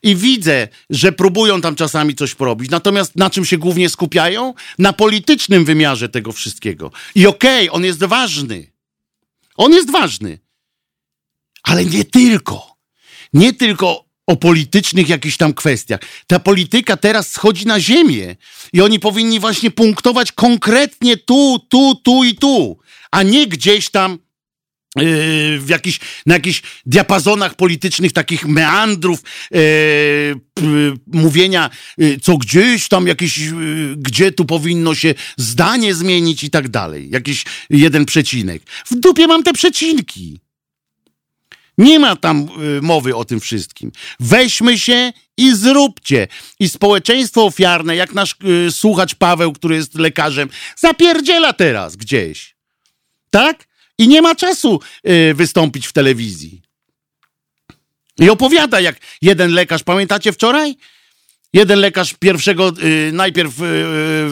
[0.03, 2.71] I widzę, że próbują tam czasami coś porobić.
[2.71, 4.55] Natomiast na czym się głównie skupiają?
[4.79, 6.91] Na politycznym wymiarze tego wszystkiego.
[7.15, 8.73] I okej, okay, on jest ważny.
[9.57, 10.39] On jest ważny.
[11.63, 12.77] Ale nie tylko.
[13.33, 16.01] Nie tylko o politycznych jakichś tam kwestiach.
[16.27, 18.37] Ta polityka teraz schodzi na ziemię
[18.73, 22.79] i oni powinni właśnie punktować konkretnie tu, tu, tu i tu,
[23.11, 24.19] a nie gdzieś tam
[24.97, 29.23] w jakiś, na jakichś diapazonach politycznych, takich meandrów,
[29.55, 29.59] e,
[31.07, 33.41] mówienia, e, co gdzieś tam jakieś,
[33.97, 37.11] gdzie tu powinno się zdanie zmienić i tak dalej.
[37.11, 38.63] Jakiś jeden przecinek.
[38.87, 40.41] W dupie mam te przecinki.
[41.79, 42.49] Nie ma tam
[42.83, 43.93] mowy o tym wszystkim.
[44.21, 46.29] Weźmy się i zróbcie.
[46.61, 48.37] I społeczeństwo ofiarne, jak nasz
[48.71, 52.57] słuchacz Paweł, który jest lekarzem, zapierdziela teraz gdzieś.
[53.31, 53.68] Tak?
[53.99, 56.63] I nie ma czasu y, wystąpić w telewizji.
[58.21, 60.77] I opowiada, jak jeden lekarz, pamiętacie wczoraj?
[61.53, 63.65] Jeden lekarz pierwszego, y, najpierw y,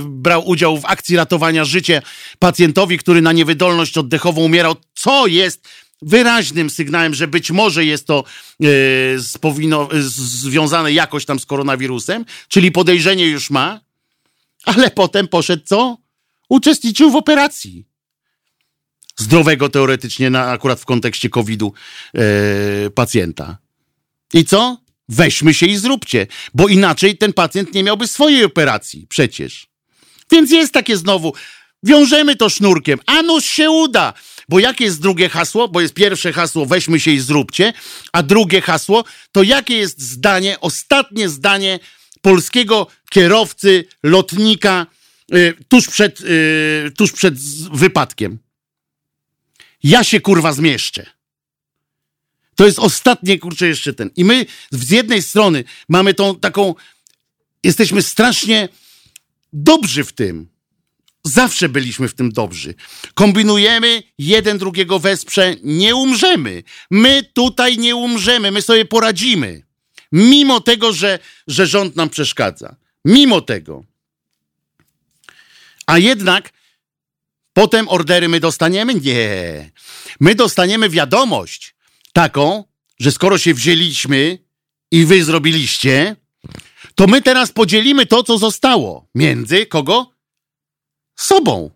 [0.04, 2.02] brał udział w akcji ratowania życia
[2.38, 5.68] pacjentowi, który na niewydolność oddechową umierał, co jest
[6.02, 8.24] wyraźnym sygnałem, że być może jest to
[9.16, 13.80] z, powinno, związane jakoś tam z koronawirusem, czyli podejrzenie już ma,
[14.64, 15.98] ale potem poszedł co?
[16.48, 17.84] Uczestniczył w operacji
[19.18, 21.72] zdrowego teoretycznie, na, akurat w kontekście COVID-u
[22.14, 22.20] e,
[22.90, 23.58] pacjenta.
[24.34, 24.86] I co?
[25.08, 29.66] Weźmy się i zróbcie, bo inaczej ten pacjent nie miałby swojej operacji przecież.
[30.32, 31.32] Więc jest takie znowu,
[31.82, 34.14] wiążemy to sznurkiem, a nuż się uda.
[34.48, 35.68] Bo jakie jest drugie hasło?
[35.68, 37.72] Bo jest pierwsze hasło, weźmy się i zróbcie,
[38.12, 41.78] a drugie hasło to jakie jest zdanie, ostatnie zdanie
[42.20, 44.86] polskiego kierowcy, lotnika
[45.34, 47.34] y, tuż, przed, y, tuż przed
[47.72, 48.38] wypadkiem
[49.86, 51.06] ja się kurwa zmieszczę.
[52.54, 54.10] To jest ostatnie, kurczę, jeszcze ten.
[54.16, 56.74] I my z jednej strony mamy tą taką,
[57.64, 58.68] jesteśmy strasznie
[59.52, 60.48] dobrzy w tym.
[61.24, 62.74] Zawsze byliśmy w tym dobrzy.
[63.14, 66.62] Kombinujemy, jeden drugiego wesprze, nie umrzemy.
[66.90, 69.62] My tutaj nie umrzemy, my sobie poradzimy.
[70.12, 72.76] Mimo tego, że, że rząd nam przeszkadza.
[73.04, 73.84] Mimo tego.
[75.86, 76.52] A jednak
[77.56, 78.94] Potem ordery my dostaniemy?
[78.94, 79.70] Nie.
[80.20, 81.74] My dostaniemy wiadomość
[82.12, 82.64] taką,
[83.00, 84.38] że skoro się wzięliśmy
[84.90, 86.16] i wy zrobiliście,
[86.94, 89.08] to my teraz podzielimy to, co zostało.
[89.14, 90.10] Między kogo?
[91.16, 91.70] Sobą.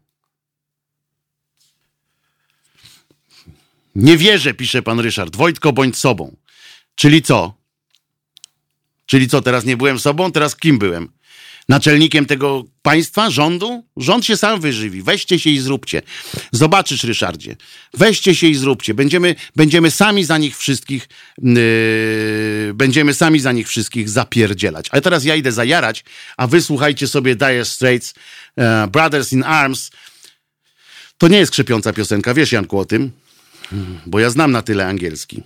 [3.95, 5.37] Nie wierzę, pisze pan Ryszard.
[5.37, 6.37] Wojtko, bądź sobą.
[6.95, 7.55] Czyli co?
[9.07, 11.13] Czyli co, teraz nie byłem sobą, teraz kim byłem?
[11.71, 13.85] Naczelnikiem tego państwa, rządu?
[13.97, 15.03] Rząd się sam wyżywi.
[15.03, 16.03] Weźcie się i zróbcie.
[16.53, 17.57] Zobaczysz, Ryszardzie.
[17.95, 18.95] Weźcie się i zróbcie.
[18.95, 21.09] Będziemy, będziemy sami za nich wszystkich
[21.43, 21.55] yy,
[22.75, 24.87] będziemy sami za nich wszystkich zapierdzielać.
[24.91, 26.05] Ale teraz ja idę zajarać,
[26.37, 28.15] a wy słuchajcie sobie Dire Straits,
[28.57, 29.91] uh, Brothers in Arms.
[31.19, 33.11] To nie jest krzepiąca piosenka, wiesz Janku o tym?
[34.07, 35.43] Bo ja znam na tyle angielski.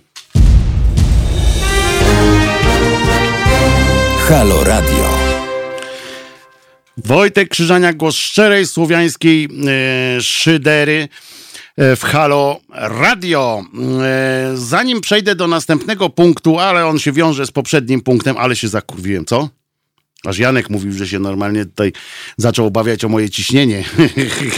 [4.27, 5.24] Halo Radio.
[6.97, 9.45] Wojtek Krzyżania, głos szczerej słowiańskiej
[10.17, 11.07] e, szydery
[11.77, 13.63] e, w Halo Radio.
[14.03, 18.67] E, zanim przejdę do następnego punktu, ale on się wiąże z poprzednim punktem, ale się
[18.67, 19.49] zakurwiłem, co?
[20.27, 21.93] Aż Janek mówił, że się normalnie tutaj
[22.37, 23.83] zaczął obawiać o moje ciśnienie.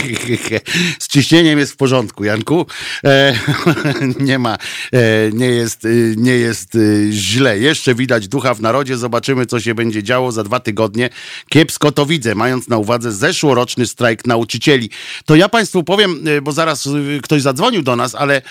[0.99, 2.65] Z ciśnieniem jest w porządku, Janku.
[3.03, 3.33] E,
[4.19, 4.57] nie ma,
[4.93, 4.99] e,
[5.33, 6.79] nie jest, e, nie jest e,
[7.11, 7.59] źle.
[7.59, 8.97] Jeszcze widać ducha w narodzie.
[8.97, 11.09] Zobaczymy, co się będzie działo za dwa tygodnie.
[11.49, 14.89] Kiepsko to widzę, mając na uwadze zeszłoroczny strajk nauczycieli.
[15.25, 16.89] To ja Państwu powiem, e, bo zaraz
[17.23, 18.41] ktoś zadzwonił do nas, ale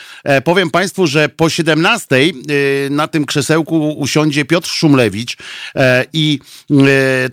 [0.44, 2.16] powiem Państwu, że po 17
[2.90, 5.36] na tym krzesełku usiądzie Piotr Szumlewicz
[6.12, 6.38] i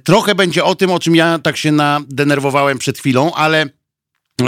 [0.03, 3.65] trochę będzie o tym, o czym ja tak się nadenerwowałem przed chwilą, ale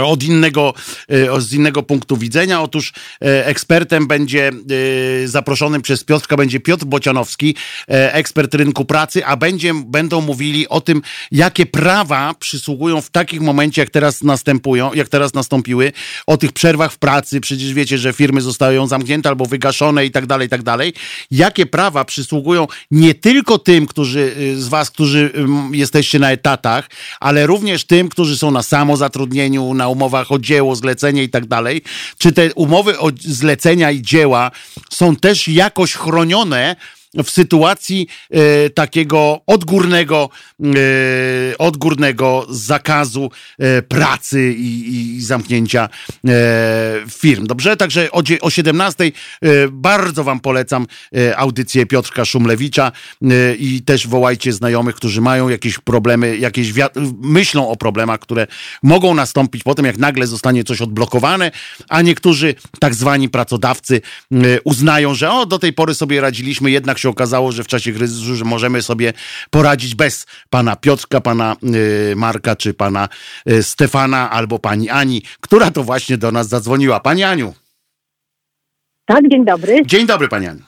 [0.04, 0.74] od innego,
[1.08, 2.62] e, z innego punktu widzenia.
[2.62, 2.92] Otóż
[3.22, 7.56] e, ekspertem będzie e, zaproszonym przez Piotrka będzie Piotr Bocianowski,
[7.88, 13.82] ekspert rynku pracy, a będzie, będą mówili o tym, jakie prawa przysługują w takim momencie,
[13.82, 15.92] jak teraz następują, jak teraz nastąpiły,
[16.26, 17.40] o tych przerwach w pracy.
[17.40, 20.92] Przecież wiecie, że firmy zostają zamknięte albo wygaszone i tak dalej, i tak dalej.
[21.30, 25.32] Jakie prawa przysługują nie tylko tym, którzy z was, którzy
[25.72, 26.90] jesteście na etatach,
[27.20, 31.82] ale również tym, którzy są na samozatrudnieniu, na umowach o dzieło, zlecenie i tak dalej,
[32.18, 34.50] czy te umowy o zlecenia i dzieła
[34.90, 36.76] są też jakoś chronione
[37.24, 45.88] w sytuacji e, takiego odgórnego, e, odgórnego zakazu e, pracy i, i zamknięcia
[47.10, 47.46] firm.
[47.46, 47.76] Dobrze?
[47.76, 49.10] Także o, o 17 e,
[49.70, 50.86] bardzo Wam polecam
[51.36, 52.92] audycję Piotrka Szumlewicza
[53.58, 56.72] i też wołajcie znajomych, którzy mają jakieś problemy, jakieś
[57.22, 58.46] myślą o problemach, które
[58.82, 61.50] mogą nastąpić po tym, jak nagle zostanie coś odblokowane,
[61.88, 64.00] a niektórzy tak zwani pracodawcy
[64.64, 67.92] uznają, że o, do tej pory sobie radziliśmy, jednak się się okazało, że w czasie
[67.92, 69.12] kryzysu, że możemy sobie
[69.50, 71.56] poradzić bez pana Piotrka, pana
[72.10, 73.08] y, Marka, czy pana
[73.50, 77.00] y, Stefana, albo pani Ani, która to właśnie do nas zadzwoniła.
[77.00, 77.54] Pani Aniu.
[79.06, 79.82] Tak, dzień dobry.
[79.86, 80.62] Dzień dobry, pani Aniu.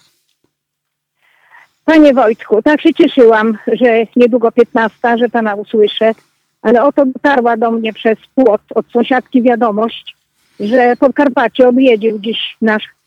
[1.85, 6.15] Panie Wojtku, tak się cieszyłam, że niedługo 15, że pana usłyszę,
[6.63, 10.17] ale oto dotarła do mnie przez płot od sąsiadki wiadomość,
[10.61, 12.98] że Podkarpacie objedzie dziś nasz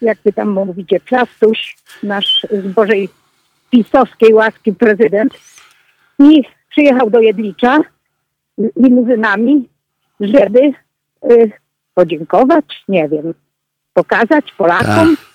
[0.00, 3.08] jak wy tam mówicie, Plastuś, nasz z Bożej
[3.70, 5.32] pisowskiej łaski prezydent
[6.18, 7.78] i przyjechał do Jedlicza
[8.76, 9.68] limuzynami,
[10.20, 10.60] żeby
[11.30, 11.52] y,
[11.94, 13.34] podziękować, nie wiem,
[13.94, 15.26] pokazać Polakom tak.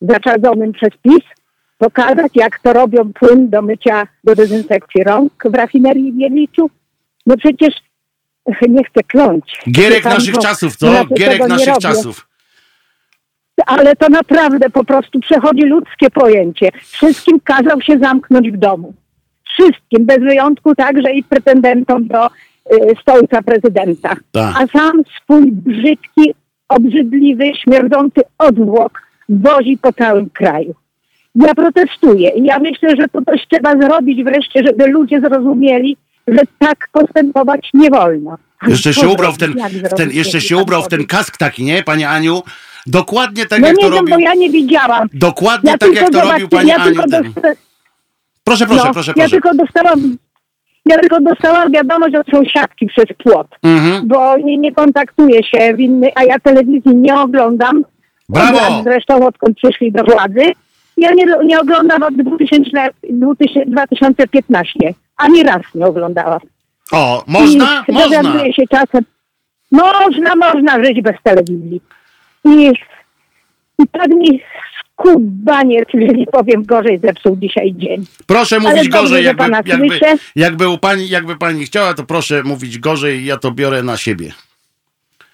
[0.00, 1.24] zaczadzonym przez PiS,
[1.78, 6.70] pokazać jak to robią płyn do mycia, do dezynfekcji rąk w rafinerii w Jedliczu.
[7.26, 7.74] No przecież
[8.68, 9.60] nie chcę kląć.
[9.70, 11.04] Gierek naszych czasów, co?
[11.14, 12.27] Gierek naszych czasów
[13.66, 16.68] ale to naprawdę po prostu przechodzi ludzkie pojęcie.
[16.82, 18.94] Wszystkim kazał się zamknąć w domu.
[19.52, 22.30] Wszystkim, bez wyjątku także i pretendentom do y,
[23.02, 24.16] stolca prezydenta.
[24.32, 24.54] Tak.
[24.58, 26.34] A sam swój brzydki,
[26.68, 30.74] obrzydliwy, śmierdzący odwłok wozi po całym kraju.
[31.34, 35.96] Ja protestuję i ja myślę, że to coś trzeba zrobić wreszcie, żeby ludzie zrozumieli,
[36.28, 38.38] że tak postępować nie wolno.
[38.66, 39.54] Jeszcze się ubrał w ten,
[39.84, 42.42] w ten jeszcze się ubrał w ten kask taki, nie, Panie Aniu?
[42.88, 44.14] Dokładnie tak, no jak nie to wiem, robił.
[44.14, 45.08] bo ja nie widziałam.
[45.14, 46.94] Dokładnie ja tak, jak to robił pani ja Aniu.
[46.94, 47.20] Dosta...
[48.44, 49.12] Proszę, proszę, no, proszę, proszę.
[49.16, 50.16] Ja tylko dostałam,
[50.86, 54.08] ja tylko dostałam wiadomość od sąsiadki przez płot, mhm.
[54.08, 57.84] bo nie, nie kontaktuję się w inny, a ja telewizji nie oglądam.
[58.28, 58.82] Brawo!
[58.84, 60.52] Zresztą odkąd przyszli do władzy.
[60.96, 62.70] Ja nie, nie oglądam od 2000,
[63.66, 64.94] 2015.
[65.16, 66.40] Ani raz nie oglądałam.
[66.92, 67.84] O, można?
[67.88, 68.52] I można.
[68.52, 69.04] się czasem.
[69.70, 71.80] Można, można żyć bez telewizji.
[72.44, 72.72] I,
[73.78, 74.42] i tak mi
[74.98, 78.06] skubaniec, jeżeli powiem gorzej, zepsuł dzisiaj dzień.
[78.26, 79.98] Proszę mówić Ale gorzej, jakby, jakby,
[80.36, 84.32] jakby, pani, jakby pani chciała, to proszę mówić gorzej, ja to biorę na siebie.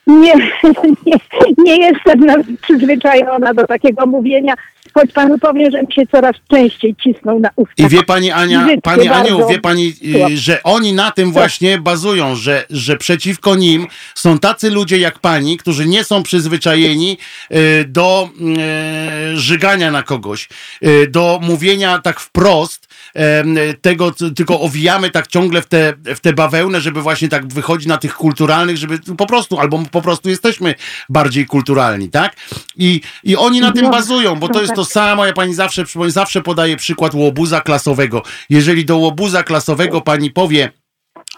[0.07, 0.35] Nie,
[1.07, 1.19] nie,
[1.59, 2.21] nie jestem
[2.63, 4.55] przyzwyczajona do takiego mówienia,
[4.95, 7.75] choć panu powiem, że mi się coraz częściej cisną na usta.
[7.77, 9.93] I wie pani Ania, pani Aniu, wie pani,
[10.33, 15.19] y, że oni na tym właśnie bazują, że, że przeciwko nim są tacy ludzie jak
[15.19, 17.19] pani, którzy nie są przyzwyczajeni
[17.51, 18.29] y, do
[19.33, 20.49] y, żygania na kogoś,
[21.09, 22.89] do mówienia tak wprost,
[23.81, 27.99] tego, tylko owijamy tak ciągle w te, w te bawełnę, żeby właśnie tak wychodzić na
[27.99, 30.75] tych kulturalnych, żeby po prostu, albo po prostu jesteśmy
[31.09, 32.37] bardziej kulturalni, tak?
[32.77, 35.85] I, i oni na tym no, bazują, bo to jest to samo, ja pani zawsze,
[36.07, 38.23] zawsze podaję przykład łobuza klasowego.
[38.51, 40.71] Jeżeli do łobuza klasowego pani powie,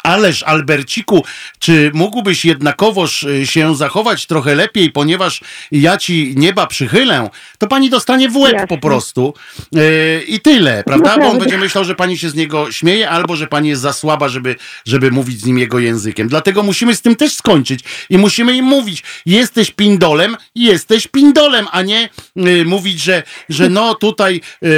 [0.06, 1.24] Ależ Alberciku,
[1.58, 5.40] czy mógłbyś jednakowoż y, się zachować trochę lepiej, ponieważ
[5.72, 8.66] ja ci nieba przychylę, to pani dostanie w łeb Jasne.
[8.66, 9.34] po prostu
[9.72, 11.18] yy, i tyle, prawda?
[11.18, 13.92] Bo on będzie myślał, że pani się z niego śmieje, albo że pani jest za
[13.92, 16.28] słaba, żeby, żeby mówić z nim jego językiem.
[16.28, 17.80] Dlatego musimy z tym też skończyć
[18.10, 23.94] i musimy im mówić, jesteś pindolem, jesteś pindolem, a nie yy, mówić, że, że no
[23.94, 24.70] tutaj yy,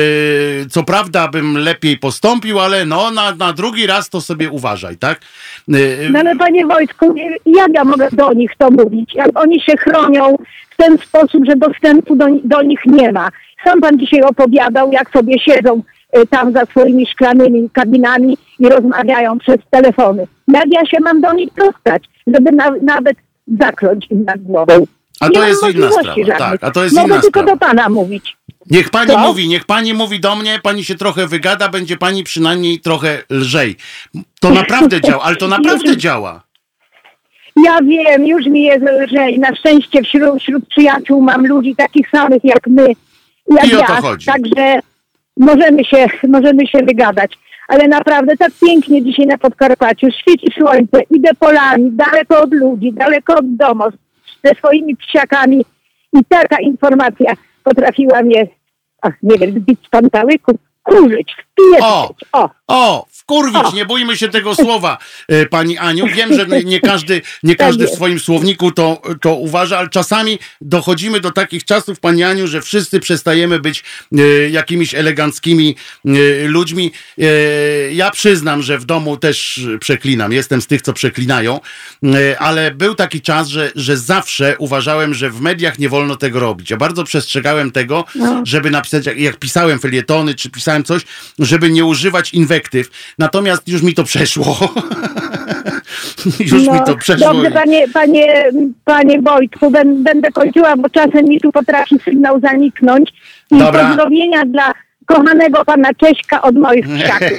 [0.70, 5.18] co prawda bym lepiej postąpił, ale no na, na drugi raz to sobie uważaj, tak?
[5.19, 6.12] Tak?
[6.12, 7.14] No ale panie Wojtku,
[7.47, 9.14] jak ja mogę do nich to mówić?
[9.14, 10.37] Jak oni się chronią
[10.71, 13.29] w ten sposób, że dostępu do, do nich nie ma.
[13.64, 15.83] Sam pan dzisiaj opowiadał, jak sobie siedzą
[16.19, 20.27] y, tam za swoimi szklanymi kabinami i rozmawiają przez telefony.
[20.49, 23.16] Jak ja się mam do nich dostać, żeby na, nawet
[23.61, 24.87] zakląć im nad głową?
[25.21, 26.39] A to jest inna sprawa.
[26.39, 27.53] Tak, a to jest Mogę inna tylko sprawa.
[27.53, 28.37] do pana mówić.
[28.71, 29.19] Niech pani Co?
[29.19, 33.77] mówi, niech pani mówi do mnie, pani się trochę wygada, będzie pani przynajmniej trochę lżej.
[34.41, 36.43] To naprawdę działa, ale to naprawdę działa.
[37.64, 39.39] Ja wiem, już mi jest lżej.
[39.39, 42.87] Na szczęście wśród, wśród przyjaciół mam ludzi takich samych jak my,
[43.51, 43.79] jak I ja.
[43.79, 44.27] O to chodzi.
[44.27, 44.81] Także
[45.37, 47.39] możemy się, możemy się wygadać.
[47.69, 53.35] Ale naprawdę tak pięknie dzisiaj na Podkarpaciu świeci słońce, idę polami, daleko od ludzi, daleko
[53.35, 53.85] od domu,
[54.45, 55.64] ze swoimi psiakami.
[56.12, 57.32] I taka informacja
[57.64, 58.47] potrafiła mnie,
[59.03, 61.36] ach, nie wiem, zbić z pantałyku, kurzyć,
[61.80, 62.14] o,
[62.68, 64.98] o, wkurwić, nie bójmy się tego słowa,
[65.28, 66.06] e, pani Aniu.
[66.06, 70.38] Wiem, że nie każdy, nie tak każdy w swoim słowniku to, to uważa, ale czasami
[70.61, 73.84] dochodzimy do takich czasów, pani Aniu, że wszyscy przestajemy być
[74.18, 76.11] e, jakimiś eleganckimi e,
[76.48, 76.92] ludźmi.
[77.92, 80.32] Ja przyznam, że w domu też przeklinam.
[80.32, 81.61] Jestem z tych, co przeklinają,
[82.38, 86.70] ale był taki czas, że, że zawsze uważałem, że w mediach nie wolno tego robić.
[86.70, 88.42] Ja bardzo przestrzegałem tego, no.
[88.44, 91.02] żeby napisać, jak, jak pisałem felietony, czy pisałem coś,
[91.49, 92.90] żeby nie używać inwektyw.
[93.18, 94.59] Natomiast już mi to przeszło.
[96.53, 97.32] już no, mi to przeszło.
[97.32, 98.51] Dobrze, panie, panie,
[98.84, 103.12] panie Wojtku, będę kończyła, bo czasem mi tu potrafi sygnał zaniknąć.
[103.51, 103.86] I Dobra.
[103.88, 104.74] pozdrowienia dla
[105.07, 107.38] kochanego pana Cześka od moich psiaków.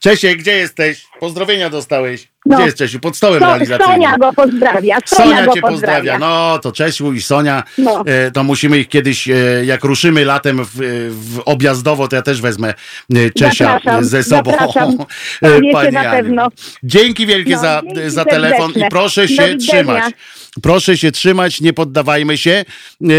[0.00, 1.06] Czesie, gdzie jesteś?
[1.20, 2.28] Pozdrowienia dostałeś.
[2.46, 2.56] No.
[2.56, 3.00] Gdzie jest Czesiu?
[3.00, 3.94] Pod stołem so, realizacyjnym.
[3.94, 4.98] Sonia go pozdrawia.
[5.04, 5.96] Sonia, Sonia go cię pozdrawia.
[5.96, 6.18] pozdrawia.
[6.18, 8.04] No, to Czesiu i Sonia, no.
[8.06, 9.34] e, to musimy ich kiedyś, e,
[9.64, 10.70] jak ruszymy latem w,
[11.10, 12.74] w objazdowo, to ja też wezmę
[13.14, 14.52] e, Czesia zapraszam, ze sobą.
[15.72, 16.48] Pani na pewno.
[16.82, 20.14] Dzięki wielkie no, za, dzięki za telefon i proszę się trzymać.
[20.62, 22.64] Proszę się trzymać, nie poddawajmy się.
[23.02, 23.14] E,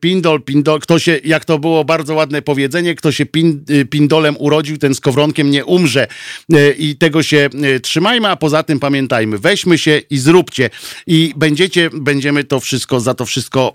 [0.00, 4.36] pindol, pindol, kto się, jak to było bardzo ładne powiedzenie, kto się pin, e, pindolem
[4.38, 6.06] urodził, ten z kowronkiem nie umrze.
[6.52, 7.48] E, I tego się
[7.82, 10.70] trzymajmy, a poza tym pamiętajmy, weźmy się i zróbcie.
[11.06, 13.74] I będziecie, będziemy to wszystko, za to wszystko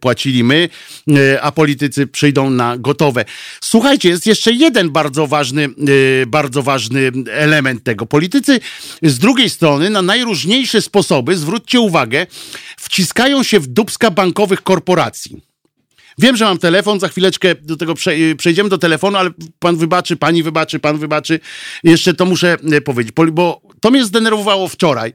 [0.00, 0.68] płacili my,
[1.40, 3.24] a politycy przyjdą na gotowe.
[3.60, 5.68] Słuchajcie, jest jeszcze jeden bardzo ważny,
[6.26, 8.06] bardzo ważny element tego.
[8.06, 8.60] Politycy
[9.02, 12.26] z drugiej strony na najróżniejsze sposoby, zwróćcie uwagę,
[12.76, 15.52] wciskają się w dubska bankowych korporacji.
[16.18, 17.94] Wiem, że mam telefon, za chwileczkę do tego
[18.36, 21.40] przejdziemy do telefonu, ale pan wybaczy, pani wybaczy, pan wybaczy.
[21.84, 25.12] Jeszcze to muszę e, powiedzieć, bo to mnie zdenerwowało wczoraj,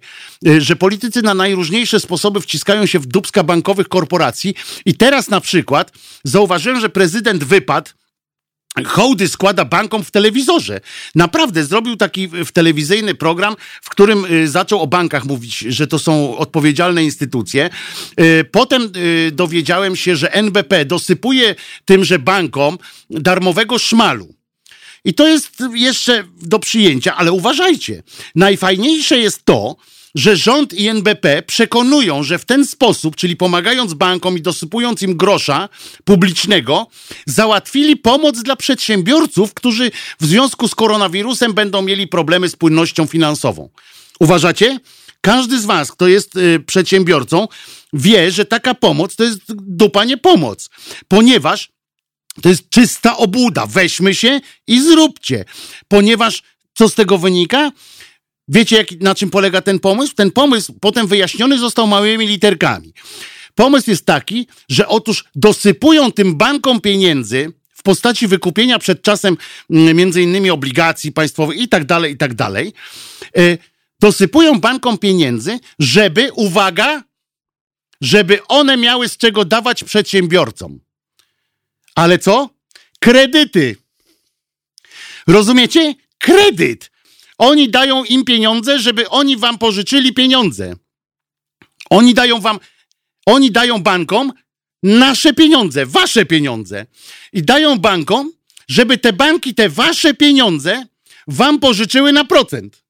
[0.47, 4.55] e, że politycy na najróżniejsze sposoby wciskają się w dubska bankowych korporacji
[4.85, 5.91] i teraz na przykład
[6.23, 7.89] zauważyłem, że prezydent wypadł
[8.85, 10.79] hołdy składa bankom w telewizorze.
[11.15, 15.99] Naprawdę zrobił taki w telewizyjny program, w którym y, zaczął o bankach mówić, że to
[15.99, 17.69] są odpowiedzialne instytucje.
[18.19, 21.55] Y, potem y, dowiedziałem się, że NBP dosypuje
[21.85, 22.77] tymże bankom
[23.09, 24.36] darmowego szmalu.
[25.05, 28.03] I to jest jeszcze do przyjęcia, ale uważajcie.
[28.35, 29.75] Najfajniejsze jest to,
[30.15, 35.17] że rząd i NBP przekonują, że w ten sposób, czyli pomagając bankom i dosypując im
[35.17, 35.69] grosza
[36.05, 36.87] publicznego,
[37.25, 43.69] załatwili pomoc dla przedsiębiorców, którzy w związku z koronawirusem będą mieli problemy z płynnością finansową.
[44.19, 44.79] Uważacie?
[45.21, 47.47] Każdy z was, kto jest y, przedsiębiorcą,
[47.93, 50.69] wie, że taka pomoc to jest dupa nie pomoc,
[51.07, 51.69] ponieważ
[52.41, 53.65] to jest czysta obuda.
[53.65, 55.45] Weźmy się i zróbcie.
[55.87, 57.71] Ponieważ co z tego wynika?
[58.47, 60.15] Wiecie, jak, na czym polega ten pomysł?
[60.15, 62.93] Ten pomysł potem wyjaśniony został małymi literkami.
[63.55, 69.37] Pomysł jest taki, że otóż dosypują tym bankom pieniędzy w postaci wykupienia przed czasem
[69.69, 72.73] mm, między innymi obligacji państwowych i tak dalej, i tak dalej.
[73.37, 73.57] E,
[73.99, 77.03] dosypują bankom pieniędzy, żeby, uwaga,
[78.01, 80.79] żeby one miały z czego dawać przedsiębiorcom.
[81.97, 82.49] Ale co?
[82.99, 83.75] Kredyty.
[85.27, 85.95] Rozumiecie?
[86.17, 86.91] Kredyt.
[87.37, 90.75] Oni dają im pieniądze, żeby oni wam pożyczyli pieniądze.
[91.89, 92.59] Oni dają wam,
[93.25, 94.33] oni dają bankom
[94.83, 96.85] nasze pieniądze, wasze pieniądze.
[97.33, 98.31] I dają bankom,
[98.67, 100.85] żeby te banki, te wasze pieniądze
[101.27, 102.83] wam pożyczyły na procent.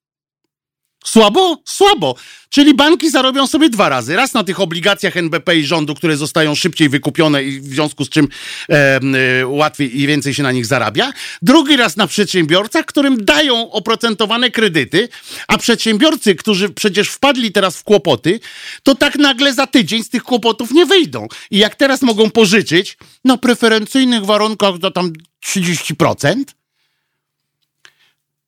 [1.09, 1.61] Słabo?
[1.65, 2.15] Słabo.
[2.49, 4.15] Czyli banki zarobią sobie dwa razy.
[4.15, 8.09] Raz na tych obligacjach NBP i rządu, które zostają szybciej wykupione i w związku z
[8.09, 8.27] czym
[8.69, 8.99] e,
[9.41, 11.11] e, łatwiej i więcej się na nich zarabia.
[11.41, 15.09] Drugi raz na przedsiębiorcach, którym dają oprocentowane kredyty,
[15.47, 18.39] a przedsiębiorcy, którzy przecież wpadli teraz w kłopoty,
[18.83, 21.27] to tak nagle za tydzień z tych kłopotów nie wyjdą.
[21.51, 25.13] I jak teraz mogą pożyczyć na preferencyjnych warunkach za tam
[25.45, 26.43] 30%,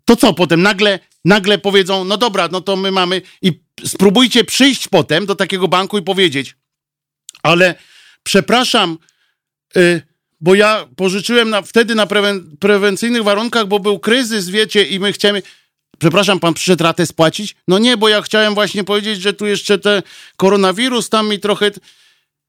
[0.06, 4.88] to co potem nagle, nagle powiedzą, no dobra, no to my mamy i spróbujcie przyjść
[4.88, 6.56] potem do takiego banku i powiedzieć,
[7.44, 7.76] ale
[8.24, 8.98] przepraszam,
[9.78, 10.02] y,
[10.42, 15.14] bo ja pożyczyłem na, wtedy na prewen, prewencyjnych warunkach, bo był kryzys, wiecie, i my
[15.14, 15.42] chcemy.
[16.00, 17.56] Przepraszam, pan przyszedł ratę spłacić?
[17.68, 20.04] No nie, bo ja chciałem właśnie powiedzieć, że tu jeszcze te
[20.38, 21.72] koronawirus tam mi trochę.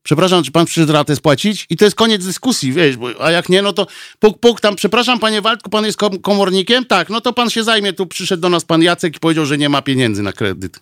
[0.02, 1.66] Przepraszam, czy pan przyszedł ratę spłacić?
[1.70, 3.86] I to jest koniec dyskusji, wiesz, bo, a jak nie, no to
[4.18, 6.84] puk, puk, tam, przepraszam, panie Waldku, pan jest komornikiem?
[6.84, 9.58] Tak, no to pan się zajmie, tu przyszedł do nas pan Jacek i powiedział, że
[9.58, 10.80] nie ma pieniędzy na kredyt.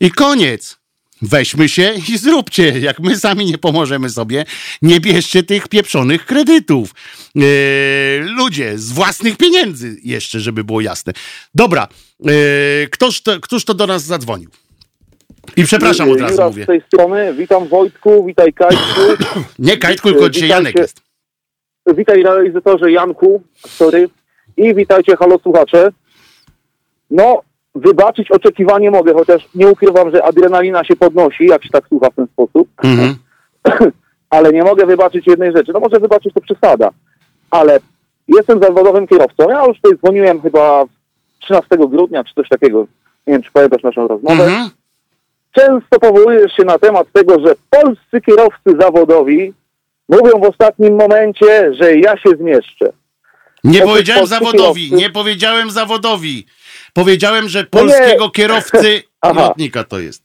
[0.00, 0.76] I koniec.
[1.22, 2.78] Weźmy się i zróbcie.
[2.80, 4.44] Jak my sami nie pomożemy sobie,
[4.82, 6.94] nie bierzcie tych pieprzonych kredytów.
[7.34, 7.44] Yy,
[8.20, 11.12] ludzie, z własnych pieniędzy jeszcze, żeby było jasne.
[11.54, 11.88] Dobra,
[12.20, 12.32] yy,
[12.90, 14.50] ktoż, to, to do nas zadzwonił?
[15.56, 16.64] I przepraszam od razu Jura mówię.
[16.64, 19.00] z tej strony, witam Wojtku, witaj Kajtku.
[19.58, 20.64] Nie Kajtku, tylko dzisiaj Witajcie.
[20.64, 21.02] Janek jest.
[21.96, 24.08] Witaj realizatorze Janku, sorry.
[24.56, 25.92] I witajcie halo słuchacze.
[27.10, 27.42] No,
[27.74, 32.14] wybaczyć oczekiwanie mogę, chociaż nie ukrywam, że adrenalina się podnosi, jak się tak słucha w
[32.14, 32.68] ten sposób.
[32.84, 33.14] Mhm.
[34.30, 35.72] Ale nie mogę wybaczyć jednej rzeczy.
[35.72, 36.90] No może wybaczyć to przesada,
[37.50, 37.78] ale
[38.28, 39.50] jestem zawodowym kierowcą.
[39.50, 40.84] Ja już tutaj dzwoniłem chyba
[41.38, 42.86] 13 grudnia, czy coś takiego.
[43.26, 44.44] Nie wiem, czy pamiętasz naszą rozmowę.
[44.44, 44.70] Mhm.
[45.56, 49.52] Często powołujesz się na temat tego, że polscy kierowcy zawodowi
[50.08, 52.92] mówią w ostatnim momencie, że ja się zmieszczę.
[53.64, 56.46] Nie powiedziałem zawodowi, kierowców- nie powiedziałem zawodowi.
[56.92, 57.88] Powiedziałem, że No nie.
[57.88, 59.40] polskiego kierowcy Aha.
[59.40, 60.22] lotnika to jest.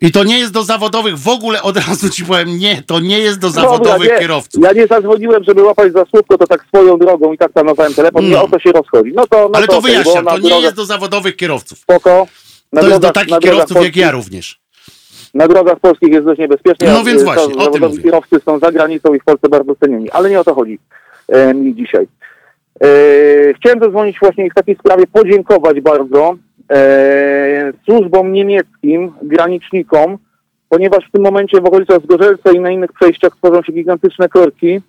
[0.00, 3.18] I to nie jest do zawodowych, w ogóle od razu ci powiem, nie, to nie
[3.18, 4.64] jest do zawodowych Dobra, nie, kierowców.
[4.64, 8.24] Ja nie zadzwoniłem, żeby łapać za słówko, to tak swoją drogą i tak planowałem telefon,
[8.24, 8.44] nie No.
[8.44, 9.12] o to się rozchodzi.
[9.14, 11.78] No to, no Ale to okej, wyjaśniam, to nie jest do zawodowych kierowców.
[11.78, 12.26] Spoko.
[12.72, 14.60] Na To jest do takich kierowców jak ja również.
[15.34, 16.88] Na drogach polskich jest dość niebezpiecznie.
[16.88, 18.02] No więc a, właśnie, o tym mówię.
[18.02, 20.10] kierowcy są za granicą i w Polsce bardzo cenieni.
[20.10, 20.78] Ale nie o to chodzi
[21.28, 22.06] e, mi dzisiaj.
[22.80, 22.88] E,
[23.54, 26.36] chciałem zadzwonić właśnie i w takiej sprawie podziękować bardzo
[26.70, 30.18] e, służbom niemieckim, granicznikom,
[30.68, 34.80] ponieważ w tym momencie w okolicach Zgorzelca i na innych przejściach tworzą się gigantyczne korki.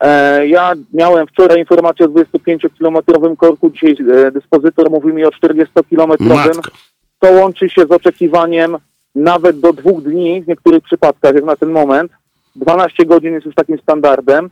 [0.00, 3.96] E, ja miałem wczoraj informację o 25-kilometrowym korku, dzisiaj
[4.26, 6.70] e, dyspozytor mówi mi o 40-kilometrowym Matko.
[7.18, 8.76] To łączy się z oczekiwaniem
[9.14, 12.12] nawet do dwóch dni w niektórych przypadkach, jak na ten moment.
[12.56, 14.50] 12 godzin jest już takim standardem.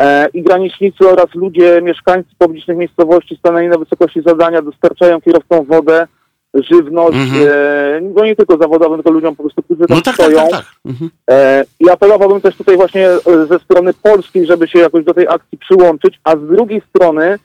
[0.00, 6.06] E, I granicznicy oraz ludzie, mieszkańcy publicznych miejscowości stanęli na wysokości zadania, dostarczają kierowcom wodę,
[6.54, 7.48] żywność, Mhm.
[7.48, 10.36] e, no nie tylko zawodowym, tylko ludziom po prostu, którzy tam No tak, tak, stoją.
[10.38, 10.64] tak, tak.
[10.86, 11.10] Mhm.
[11.30, 15.28] E, I apelowałbym też tutaj właśnie e, ze strony polskiej, żeby się jakoś do tej
[15.28, 17.38] akcji przyłączyć, a z drugiej strony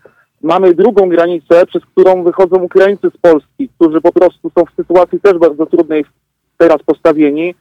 [0.44, 5.20] mamy drugą granicę, przez którą wychodzą Ukraińcy z Polski, którzy po prostu są w sytuacji
[5.20, 6.06] też bardzo trudnej
[6.58, 7.56] teraz postawieni,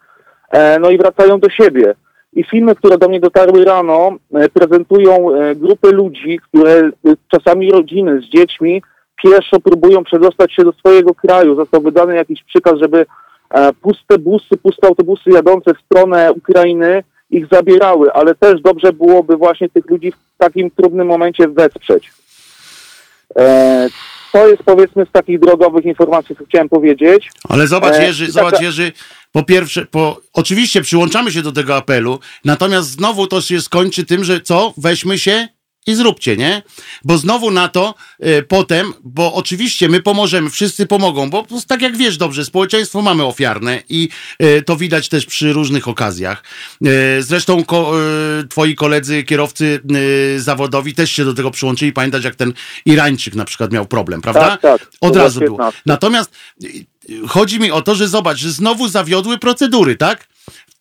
[0.51, 1.95] e, no i wracają do siebie.
[2.33, 6.91] I filmy, które do mnie dotarły rano, e, prezentują e, grupy ludzi, które
[7.29, 8.83] czasami rodziny z dziećmi
[9.23, 11.57] pieszo próbują przedostać się do swojego kraju.
[11.57, 13.07] Został wydany jakiś przykaz, żeby
[13.83, 19.69] puste busy, puste autobusy jadące w stronę Ukrainy ich zabierały, ale też dobrze byłoby właśnie
[19.69, 22.20] tych ludzi w takim trudnym momencie wesprzeć.
[23.39, 23.89] E,
[24.33, 27.31] to jest powiedzmy z takich drogowych informacji, co chciałem powiedzieć.
[27.49, 28.93] Ale zobacz, E, Jerzy, zobacz, Jerzy,
[29.33, 34.25] po pierwsze, po, oczywiście przyłączamy się do tego apelu, natomiast znowu to się skończy tym,
[34.25, 34.75] że co?
[34.77, 35.49] Weźmy się
[35.87, 36.63] i zróbcie, nie?
[37.05, 41.97] Bo znowu na to e, potem, bo oczywiście my pomożemy, wszyscy pomogą, bo tak jak
[41.97, 44.09] wiesz dobrze, społeczeństwo mamy ofiarne i
[44.39, 46.43] e, to widać też przy różnych okazjach.
[46.85, 47.93] E, zresztą ko,
[48.41, 49.81] e, twoi koledzy, kierowcy
[50.37, 51.93] e, zawodowi też się do tego przyłączyli.
[51.93, 52.53] Pamiętać, jak ten
[52.85, 54.41] Irańczyk na przykład miał problem, prawda?
[54.41, 54.91] Tak, tak.
[55.01, 55.59] Od razu było było.
[55.59, 55.83] 15.
[55.87, 56.31] Natomiast
[56.65, 56.69] y,
[57.11, 60.29] y, chodzi mi o to, że zobacz, że znowu zawiodły procedury, tak?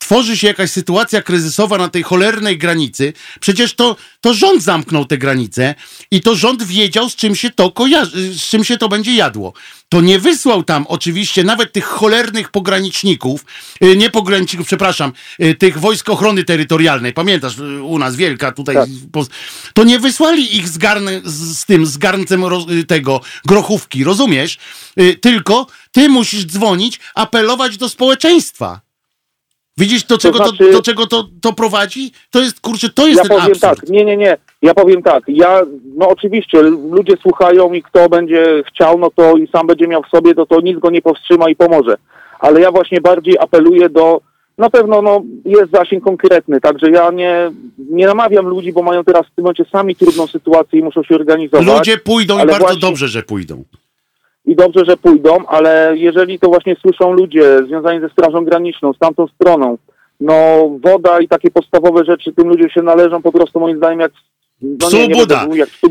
[0.09, 5.17] Tworzy się jakaś sytuacja kryzysowa na tej cholernej granicy, przecież to, to rząd zamknął te
[5.17, 5.75] granice
[6.11, 9.53] i to rząd wiedział, z czym się to kojarzy, z czym się to będzie jadło.
[9.89, 13.45] To nie wysłał tam oczywiście nawet tych cholernych pograniczników,
[13.83, 15.13] y, nie pograniczników, przepraszam,
[15.43, 17.13] y, tych wojsk ochrony terytorialnej.
[17.13, 18.75] Pamiętasz, y, u nas wielka tutaj.
[18.75, 18.89] Tak.
[19.73, 24.57] To nie wysłali ich z, garny, z, z tym, z garncem roz, tego grochówki, rozumiesz?
[25.21, 28.88] Tylko ty musisz dzwonić, apelować do społeczeństwa.
[29.79, 32.11] Widzisz, do czego, to, znaczy- do czego to, to prowadzi?
[32.31, 33.79] To jest, kurczę, to jest Ja ten powiem absurd.
[33.79, 34.37] tak, nie, nie, nie.
[34.61, 35.61] Ja powiem tak, ja,
[35.97, 36.61] no oczywiście,
[36.91, 40.45] ludzie słuchają i kto będzie chciał, no to i sam będzie miał w sobie, to
[40.45, 41.95] to nic go nie powstrzyma i pomoże.
[42.39, 44.21] Ale ja właśnie bardziej apeluję do,
[44.57, 47.51] na pewno no, jest zasięg konkretny, także ja nie,
[47.91, 51.15] nie namawiam ludzi, bo mają teraz w tym momencie sami trudną sytuację i muszą się
[51.15, 51.65] organizować.
[51.67, 53.63] Ludzie pójdą i bardzo właśnie- dobrze, że pójdą.
[54.49, 58.97] I dobrze, że pójdą, ale jeżeli to właśnie słyszą ludzie związani ze Strażą Graniczną, z
[58.97, 59.77] tamtą stroną,
[60.19, 64.11] no woda i takie podstawowe rzeczy tym ludziom się należą po prostu moim zdaniem jak...
[64.61, 65.47] No, Psu będę Buda.
[65.53, 65.87] jak psu,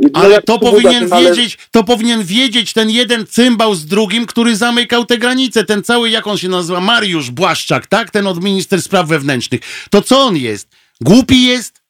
[0.00, 5.04] no, Ale to powinien wiedzieć, to powinien wiedzieć ten jeden cymbał z drugim, który zamykał
[5.04, 5.64] te granice.
[5.64, 8.10] Ten cały, jak on się nazywa, Mariusz Błaszczak, tak?
[8.10, 9.60] Ten od minister spraw wewnętrznych.
[9.90, 10.68] To co on jest?
[11.00, 11.82] Głupi jest?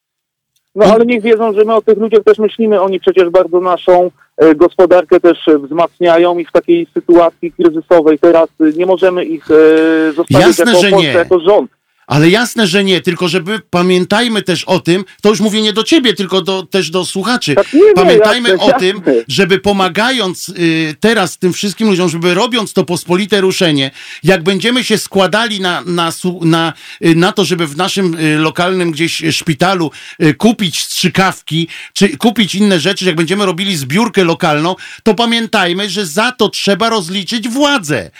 [0.75, 4.11] No ale niech wiedzą, że my o tych ludziach też myślimy, oni przecież bardzo naszą
[4.55, 10.13] gospodarkę też e, wzmacniają i w takiej sytuacji kryzysowej teraz e, nie możemy ich e,
[10.13, 11.07] zostawić Jasne, jako nie.
[11.07, 11.71] jako rząd.
[12.07, 15.83] Ale jasne, że nie, tylko żeby pamiętajmy też o tym, to już mówię nie do
[15.83, 17.55] ciebie, tylko do, też do słuchaczy.
[17.55, 18.79] Tak, nie, Pamiętajmy jasne, o jasne.
[18.79, 23.91] tym, żeby pomagając y, teraz tym wszystkim ludziom, żeby robiąc to pospolite ruszenie,
[24.23, 26.11] jak będziemy się składali na, na,
[26.41, 26.73] na,
[27.05, 29.91] y, na to, żeby w naszym y, lokalnym gdzieś szpitalu
[30.23, 36.05] y, kupić strzykawki, czy kupić inne rzeczy, jak będziemy robili zbiórkę lokalną, to pamiętajmy, że
[36.05, 38.11] za to trzeba rozliczyć władzę,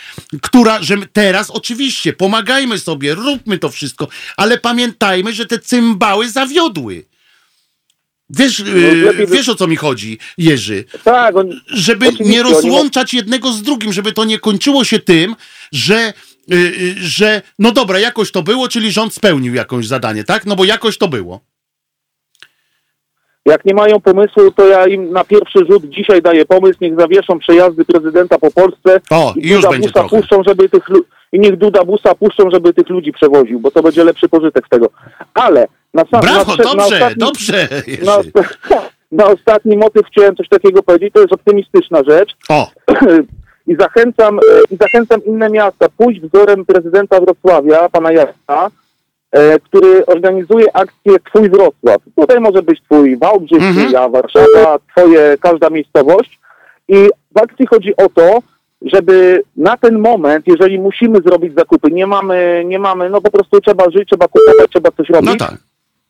[0.41, 3.76] która, że teraz oczywiście pomagajmy sobie, róbmy to wszystko,
[4.37, 7.05] ale pamiętajmy, że te cymbały zawiodły.
[8.29, 8.63] Wiesz, y,
[8.95, 10.85] lepiej by- wiesz o co mi chodzi, Jerzy?
[11.03, 15.35] Tak, on, Żeby nie rozłączać jednego z drugim, żeby to nie kończyło się tym,
[15.71, 16.13] że,
[16.51, 20.45] y, y, że no dobra, jakoś to było, czyli rząd spełnił jakąś zadanie, tak?
[20.45, 21.41] No bo jakoś to było.
[23.47, 27.39] Jak nie mają pomysłu, to ja im na pierwszy rzut dzisiaj daję pomysł, niech zawieszą
[27.39, 30.17] przejazdy prezydenta po Polsce O, i już Duda będzie busa trochę.
[30.17, 30.83] puszczą, żeby tych
[31.31, 34.69] i niech Duda busa puszczą, żeby tych ludzi przewoził, bo to będzie lepszy pożytek z
[34.69, 34.89] tego.
[35.33, 37.67] Ale na sam Brawo, na, trze- na dobrze, ostatni, dobrze.
[38.05, 38.17] Na,
[39.23, 42.67] na ostatni motyw chciałem coś takiego powiedzieć, to jest optymistyczna rzecz O,
[43.67, 44.41] i zachęcam, e,
[44.71, 48.69] i zachęcam inne miasta pójść wzorem prezydenta Wrocławia, pana Jacka,
[49.63, 51.97] który organizuje akcję Twój Wrocław.
[52.15, 53.91] Tutaj może być Twój Wałbrzych, Mhm.
[53.91, 56.39] ja Warszawa, Twoje, każda miejscowość.
[56.87, 56.95] I
[57.35, 58.39] w akcji chodzi o to,
[58.81, 63.61] żeby na ten moment, jeżeli musimy zrobić zakupy, nie mamy, nie mamy, no po prostu
[63.61, 65.57] trzeba żyć, trzeba kupować, trzeba coś robić, no tak.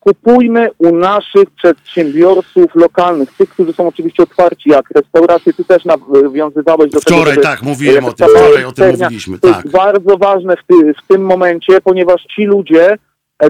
[0.00, 6.90] kupujmy u naszych przedsiębiorców lokalnych, tych, którzy są oczywiście otwarci, jak restauracje, ty też nawiązywałeś
[6.90, 9.64] do tego, Wczoraj, tak, mówiłem o tym, wczoraj o tym mówiliśmy, To tak.
[9.64, 12.98] jest bardzo ważne w, ty, w tym momencie, ponieważ ci ludzie e,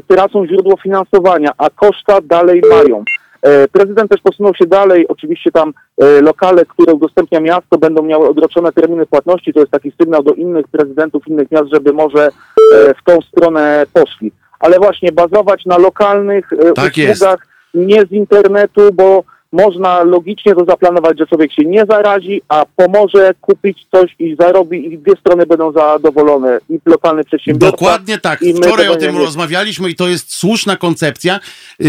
[0.08, 3.04] tracą źródło finansowania, a koszta dalej mają.
[3.42, 8.28] E, Prezydent też posunął się dalej, oczywiście tam e, lokale, które udostępnia miasto będą miały
[8.28, 12.94] odroczone terminy płatności, to jest taki sygnał do innych prezydentów innych miast, żeby może e,
[12.94, 14.32] w tą stronę poszli.
[14.60, 17.12] Ale właśnie bazować na lokalnych e, Tak jest.
[17.22, 22.64] usługach, nie z internetu, bo można logicznie to zaplanować, że człowiek się nie zarazi, a
[22.76, 26.58] pomoże kupić coś i zarobi i dwie strony będą zadowolone.
[26.70, 27.70] I lokalny przedsiębiorca.
[27.70, 28.40] Dokładnie tak.
[28.56, 31.40] Wczoraj o tym będziemy- rozmawialiśmy i to jest słuszna koncepcja.
[31.78, 31.88] Yy,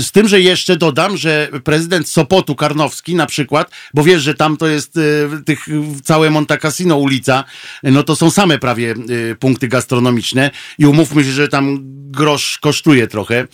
[0.00, 4.56] z tym, że jeszcze dodam, że prezydent Sopotu Karnowski na przykład, bo wiesz, że tam
[4.56, 5.02] to jest yy,
[5.46, 5.66] tych
[6.02, 7.44] całe Monte Cassino ulica,
[7.82, 11.78] no to są same prawie yy, punkty gastronomiczne i umówmy się, że tam
[12.10, 13.46] grosz kosztuje trochę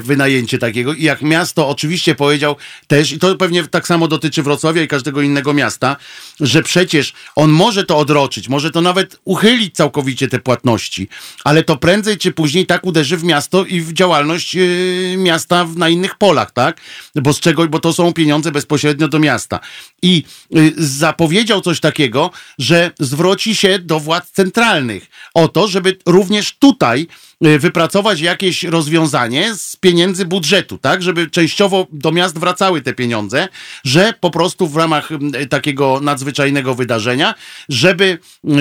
[0.00, 2.56] wynajęcie takiego i jak miasto oczywiście powiedział
[2.86, 5.96] też, i to pewnie tak samo dotyczy Wrocławia i każdego innego miasta,
[6.40, 11.08] że przecież on może to odroczyć, może to nawet uchylić całkowicie te płatności,
[11.44, 15.76] ale to prędzej czy później tak uderzy w miasto i w działalność yy, miasta w,
[15.76, 16.80] na innych polach, tak?
[17.14, 19.60] Bo z czego, bo to są pieniądze bezpośrednio do miasta.
[20.02, 26.56] I yy, zapowiedział coś takiego, że zwróci się do władz centralnych o to, żeby również
[26.58, 27.06] tutaj
[27.40, 33.48] wypracować jakieś rozwiązanie z pieniędzy budżetu, tak, żeby częściowo do miast wracały te pieniądze,
[33.84, 35.08] że po prostu w ramach
[35.42, 37.34] y, takiego nadzwyczajnego wydarzenia,
[37.68, 38.18] żeby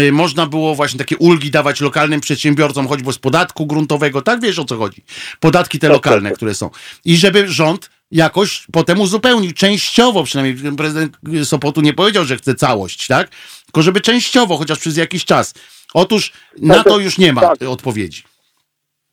[0.08, 4.60] y, można było właśnie takie ulgi dawać lokalnym przedsiębiorcom, choćby z podatku gruntowego, tak wiesz
[4.60, 5.04] o co chodzi,
[5.40, 6.38] podatki te Tak, lokalne, tak, tak.
[6.38, 6.70] które są.
[7.06, 13.08] I żeby rząd jakoś potem uzupełnił, częściowo przynajmniej, prezydent Sopotu nie powiedział, że chce całość,
[13.08, 13.30] tak,
[13.66, 15.54] tylko żeby częściowo, chociaż przez jakiś czas.
[15.94, 16.32] Otóż
[16.62, 17.62] na Tak, to już nie ma tak.
[17.62, 18.24] odpowiedzi.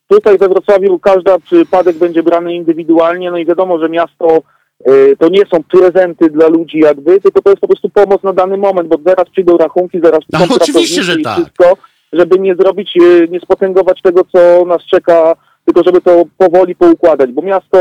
[0.09, 4.43] Tutaj we Wrocławiu każdy przypadek będzie brany indywidualnie, no i wiadomo, że miasto
[4.89, 8.33] y, to nie są prezenty dla ludzi jakby, tylko to jest po prostu pomoc na
[8.33, 11.35] dany moment, bo zaraz przyjdą rachunki, zaraz No, przyjdą oczywiście, że tak.
[11.35, 11.77] wszystko,
[12.13, 17.33] żeby nie zrobić, y, nie spotęgować tego, co nas czeka, tylko żeby to powoli poukładać,
[17.33, 17.79] bo miasto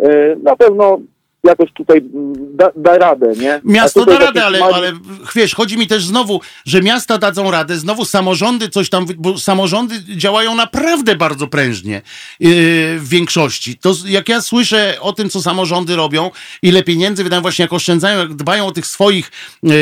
[0.00, 0.98] y, na pewno
[1.44, 3.60] jakoś tutaj mm, da, da radę, nie?
[3.64, 4.92] Miasto da radę, ale, mali- ale
[5.34, 10.02] wiesz, chodzi mi też znowu, że miasta dadzą radę, znowu samorządy coś tam, bo samorządy
[10.16, 12.02] działają naprawdę bardzo prężnie
[12.40, 12.50] yy,
[12.98, 13.78] w większości.
[13.78, 16.30] To jak ja słyszę o tym, co samorządy robią,
[16.62, 19.30] ile pieniędzy wydają właśnie, jak oszczędzają, jak dbają o tych swoich
[19.62, 19.72] yy,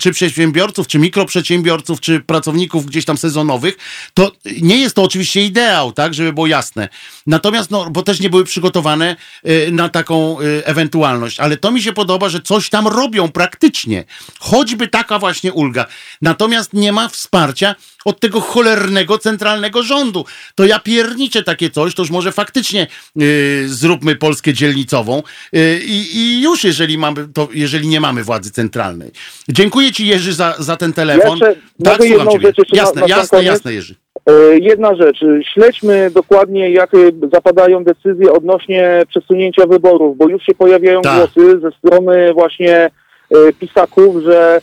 [0.00, 3.76] czy przedsiębiorców, czy mikroprzedsiębiorców, czy pracowników gdzieś tam sezonowych,
[4.14, 4.32] to
[4.62, 6.88] nie jest to oczywiście ideał, tak, żeby było jasne.
[7.26, 10.62] Natomiast, no, bo też nie były przygotowane yy, na taką yy,
[11.06, 14.04] ewentualność, ale to mi się podoba, że coś tam robią praktycznie.
[14.40, 15.86] Choćby taka właśnie ulga.
[16.22, 17.74] Natomiast nie ma wsparcia
[18.04, 20.24] od tego cholernego centralnego rządu.
[20.54, 25.22] To ja pierniczę takie coś, to już może faktycznie yy, zróbmy Polskę dzielnicową
[25.52, 29.10] yy, i, już, jeżeli, mamy, to, jeżeli nie mamy władzy centralnej.
[29.48, 31.38] Dziękuję Ci, Jerzy, za, za ten telefon.
[31.38, 32.52] Jeszcze tak, słucham Ciebie.
[32.56, 34.05] rzecz na- Jasne, na sam jasne, jasne, Jerzy.
[34.26, 35.18] E, Jedna rzecz,
[35.54, 41.16] śledźmy dokładnie, jak y, zapadają decyzje odnośnie przesunięcia wyborów, bo już się pojawiają Tak.
[41.16, 42.90] głosy ze strony właśnie e,
[43.60, 44.60] pisaków, że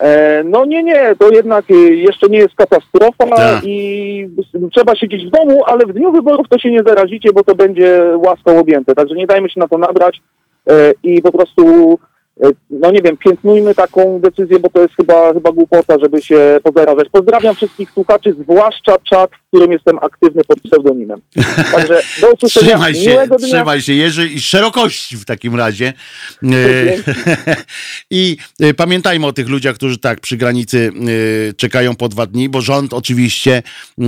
[0.00, 3.64] e, no nie, nie, to jednak jeszcze nie jest katastrofa Tak.
[3.64, 4.28] i
[4.72, 8.02] trzeba siedzieć w domu, ale w dniu wyborów to się nie zarazicie, bo to będzie
[8.16, 8.94] łaską objęte.
[8.94, 10.20] Także nie dajmy się na to nabrać
[11.02, 11.98] i po prostu
[12.70, 17.08] no nie wiem, piętnujmy taką decyzję, bo to jest chyba, chyba głupota, żeby się pozarażać.
[17.12, 21.20] Pozdrawiam wszystkich słuchaczy, zwłaszcza czat, w którym jestem aktywny pod pseudonimem.
[21.74, 23.48] Także do usłyszenia, Trzymaj się, dnia.
[23.48, 25.92] trzymaj się, Jerzy, i szerokości w takim razie.
[26.42, 26.46] E,
[28.10, 30.92] I e, pamiętajmy o tych ludziach, którzy tak przy granicy
[31.50, 33.62] e, czekają po dwa dni, bo rząd oczywiście
[33.98, 34.02] e,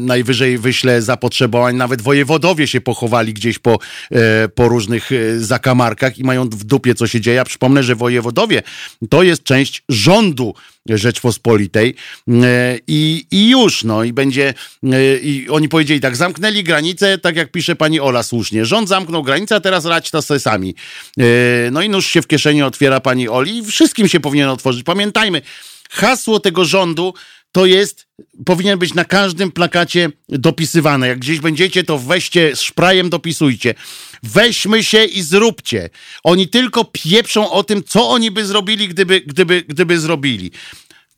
[0.00, 1.76] najwyżej wyśle zapotrzebowań.
[1.76, 3.78] Nawet wojewodowie się pochowali gdzieś po,
[4.12, 7.36] e, po różnych e, zakamarkach i mają w dupie, co się dzieje.
[7.36, 8.62] Ja przypomnę, że wojewodowie
[9.10, 10.54] to jest część rządu
[10.88, 11.94] Rzeczpospolitej
[12.28, 14.54] e, i, i już, no i będzie,
[14.84, 19.22] e, i oni powiedzieli tak, zamknęli granicę, tak jak pisze pani Ola słusznie, rząd zamknął
[19.22, 20.74] granicę, a teraz radź to sobie sami.
[21.18, 21.24] E,
[21.70, 24.82] No i nóż się w kieszeni otwiera pani Oli i wszystkim się powinien otworzyć.
[24.82, 25.42] Pamiętajmy,
[25.90, 27.14] hasło tego rządu
[27.52, 28.06] to jest,
[28.44, 31.08] powinien być na każdym plakacie dopisywane.
[31.08, 33.74] Jak gdzieś będziecie, to weźcie szprajem, dopisujcie.
[34.22, 35.90] Weźmy się i zróbcie.
[36.24, 40.50] Oni tylko pieprzą o tym, co oni by zrobili, gdyby, gdyby, gdyby zrobili.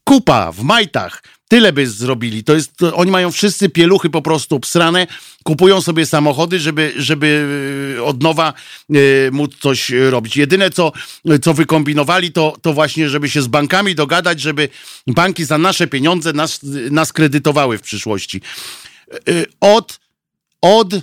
[0.05, 1.23] Kupa w majtach.
[1.55, 2.45] Tyle by zrobili.
[2.45, 5.07] To jest, to oni mają wszyscy pieluchy po prostu obsrane,
[5.43, 7.47] kupują sobie samochody, żeby, żeby
[7.99, 8.53] e, od nowa
[8.91, 8.95] e,
[9.31, 10.37] móc coś robić.
[10.37, 10.93] Jedyne, co,
[11.43, 14.69] co wykombinowali, to, to właśnie, żeby się z bankami dogadać, żeby
[15.07, 16.61] banki za nasze pieniądze nas,
[16.91, 18.41] nas kredytowały w przyszłości.
[19.13, 19.19] E,
[19.61, 20.01] Od,
[20.61, 20.95] od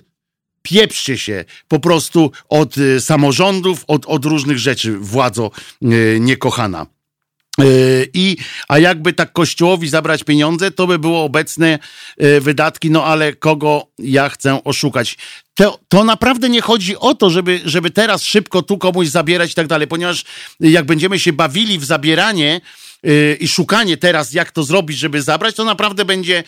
[0.61, 5.51] pieprzcie się po prostu od samorządów, od, od różnych rzeczy, władzo
[6.19, 6.85] niekochana.
[7.63, 11.79] Yy, I, a jakby tak kościołowi zabrać pieniądze, to by było obecne
[12.17, 15.17] yy, wydatki, no ale kogo ja chcę oszukać?
[15.53, 19.55] To, to naprawdę nie chodzi o to, żeby, żeby teraz szybko tu komuś zabierać i
[19.55, 20.23] tak dalej, ponieważ
[20.59, 22.61] jak będziemy się bawili w zabieranie
[23.03, 26.43] yy, i szukanie teraz, jak to zrobić, żeby zabrać, to naprawdę będzie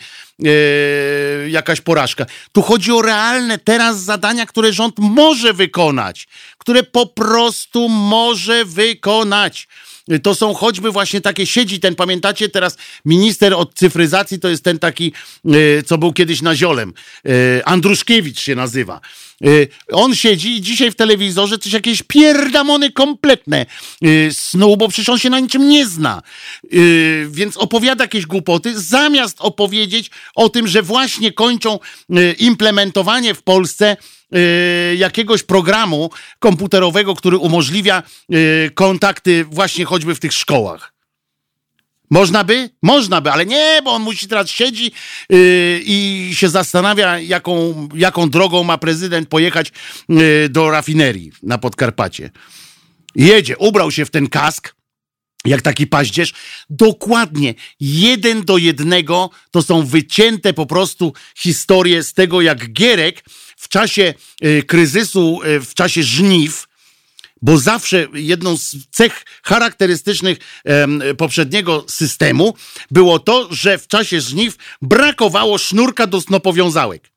[1.48, 2.26] jakaś porażka.
[2.52, 6.28] Tu chodzi o realne teraz zadania, które rząd może wykonać,
[6.58, 9.68] które po prostu może wykonać.
[10.22, 14.78] To są choćby właśnie takie, siedzi ten, pamiętacie teraz, minister od cyfryzacji to jest ten
[14.78, 15.12] taki,
[15.46, 16.92] y, co był kiedyś na ziolem.
[17.28, 19.00] Y, Andruszkiewicz się nazywa.
[19.46, 23.66] Y, On siedzi i dzisiaj w telewizorze coś jakieś pierdamony kompletne
[24.04, 26.22] y, snuł, bo przecież on się na niczym nie zna.
[26.74, 31.78] Y, Więc opowiada jakieś głupoty, zamiast opowiedzieć o tym, że właśnie kończą
[32.10, 34.13] y, implementowanie w Polsce y,
[34.96, 38.02] jakiegoś programu komputerowego, który umożliwia
[38.34, 40.94] y, kontakty właśnie choćby w tych szkołach.
[42.10, 42.70] Można by?
[42.82, 44.92] Można by, ale nie, bo on musi teraz siedzi
[45.30, 49.72] yy, i się zastanawia, jaką, jaką drogą ma prezydent pojechać
[50.08, 52.30] yy, do rafinerii na Podkarpacie.
[53.14, 54.74] Jedzie, ubrał się w ten kask,
[55.44, 56.32] jak taki paździerz,
[56.70, 63.24] dokładnie jeden do jednego to są wycięte po prostu historie z tego, jak Gierek
[63.64, 64.14] w czasie
[64.44, 66.68] y, kryzysu, y, w czasie żniw,
[67.42, 70.38] bo zawsze jedną z cech charakterystycznych
[71.18, 72.54] poprzedniego systemu
[72.90, 77.10] było to, że w czasie żniw brakowało sznurka do snopowiązałek.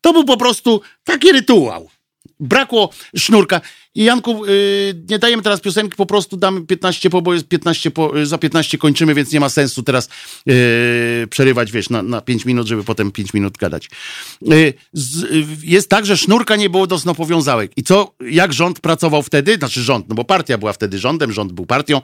[0.00, 1.90] To był po prostu taki rytuał.
[2.40, 3.60] brakło sznurka.
[3.98, 7.90] I Janku, yy, nie dajemy teraz piosenki, po prostu damy 15 po, bo jest 15
[7.90, 10.08] po, za 15 kończymy, więc nie ma sensu teraz
[10.46, 10.54] yy,
[11.30, 13.90] przerywać, wiesz, na, na 5 minut, żeby potem 5 minut gadać.
[14.42, 15.26] Yy, z,
[15.62, 17.72] jest tak, że sznurka nie było do snopowiązałek.
[17.76, 19.54] I co, jak rząd pracował wtedy?
[19.54, 22.00] Znaczy rząd, no bo partia była wtedy rządem, rząd był partią,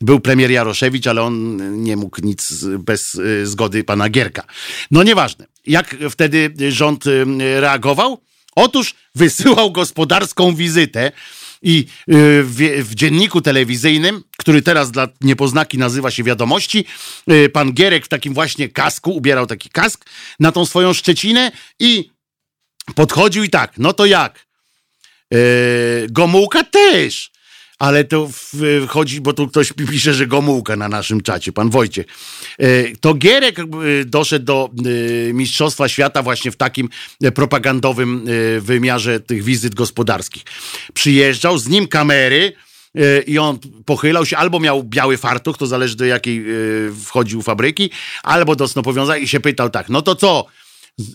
[0.00, 4.44] był premier Jaroszewicz, ale on nie mógł nic bez y, zgody pana Gierka.
[4.90, 5.46] No nieważne.
[5.66, 7.24] Jak wtedy rząd y,
[7.60, 8.20] reagował?
[8.56, 11.12] Otóż wysyłał gospodarską wizytę
[11.62, 11.84] i y,
[12.44, 12.56] w,
[12.88, 16.84] w, dzienniku telewizyjnym, który teraz dla niepoznaki nazywa się Wiadomości,
[17.30, 20.04] y, pan Gierek w takim właśnie kasku, ubierał taki kask
[20.40, 22.10] na tą swoją Szczecinę i
[22.94, 24.46] podchodził i tak, no to jak?
[25.30, 25.38] Yy,
[26.10, 27.30] Gomułka też
[27.78, 28.28] ale to
[28.86, 32.06] wchodzi, bo tu ktoś pisze, że Gomułka na naszym czacie, pan Wojciech.
[32.58, 33.64] E, to Gierek e,
[34.04, 34.70] doszedł do
[35.28, 36.88] e, Mistrzostwa Świata właśnie w takim
[37.34, 38.26] propagandowym
[38.60, 40.42] wymiarze tych wizyt gospodarskich.
[40.94, 42.52] Przyjeżdżał, z nim kamery,
[43.26, 46.44] i on pochylał się, albo miał biały fartuch, to zależy do jakiej
[47.04, 47.90] wchodził fabryki,
[48.22, 50.46] albo do snopowiązania i się pytał tak, no to co,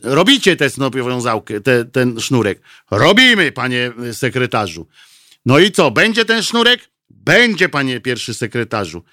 [0.03, 2.61] robicie tę snopowiązałkę, te, ten sznurek?
[2.91, 4.87] Robimy, panie sekretarzu.
[5.45, 6.89] No i co, będzie ten sznurek?
[7.09, 9.03] Będzie, panie pierwszy sekretarzu.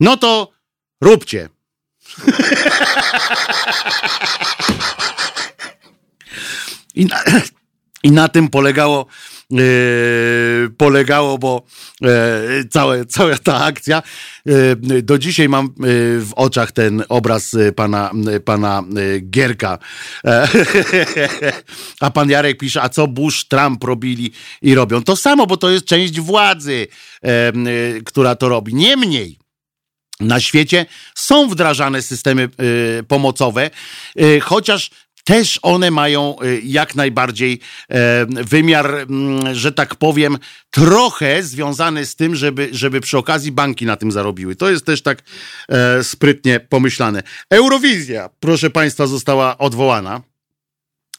[0.00, 0.52] No to
[1.00, 1.48] róbcie.
[6.94, 7.22] I na,
[8.02, 9.06] I na tym polegało
[10.76, 11.62] polegało, bo
[12.00, 12.10] yy,
[12.70, 14.02] całe, cała ta akcja.
[14.46, 15.74] Yy, do dzisiaj mam
[16.18, 18.10] w oczach ten obraz pana,
[18.44, 18.82] pana
[19.30, 19.78] Gierka.
[22.00, 24.32] a pan Jarek pisze, a co Bush, Trump robili
[24.62, 25.02] i robią?
[25.02, 26.86] To samo, bo to jest część władzy,
[28.04, 28.74] która to robi.
[28.74, 29.38] Niemniej,
[30.20, 32.48] na świecie są wdrażane systemy
[33.00, 33.70] y, pomocowe,
[34.20, 34.90] y, chociaż
[35.30, 40.38] też one mają y, jak najbardziej e, wymiar, mm, że tak powiem,
[40.70, 44.56] trochę związany z tym, żeby, żeby przy okazji banki na tym zarobiły.
[44.56, 45.22] To jest też tak
[45.68, 47.22] e, sprytnie pomyślane.
[47.50, 50.20] Eurowizja, proszę Państwa, została odwołana.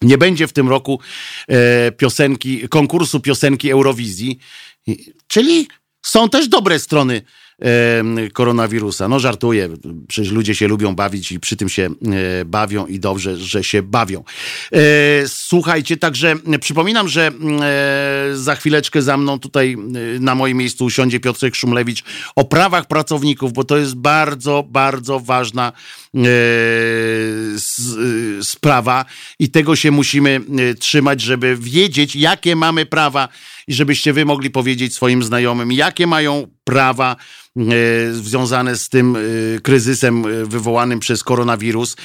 [0.01, 0.99] Nie będzie w tym roku
[1.47, 4.39] e, piosenki, konkursu piosenki Eurowizji,
[5.27, 5.67] czyli
[6.01, 7.21] są też dobre strony
[8.33, 9.07] koronawirusa.
[9.07, 9.69] No żartuję,
[10.07, 11.89] przecież ludzie się lubią bawić i przy tym się
[12.41, 14.23] e, bawią i dobrze, że się bawią.
[14.73, 14.79] E,
[15.27, 17.31] słuchajcie, także przypominam, że e,
[18.33, 19.77] za chwileczkę za mną tutaj
[20.19, 22.03] na moim miejscu usiądzie Piotrek Szumlewicz
[22.35, 25.71] o prawach pracowników, bo to jest bardzo, bardzo ważna
[28.41, 29.05] sprawa
[29.39, 30.41] i tego się musimy
[30.79, 33.27] trzymać, żeby wiedzieć, jakie mamy prawa
[33.67, 37.15] i żebyście wy mogli powiedzieć swoim znajomym, jakie mają prawa
[38.11, 39.19] związane z tym e,
[39.61, 41.95] kryzysem e, wywołanym przez koronawirus,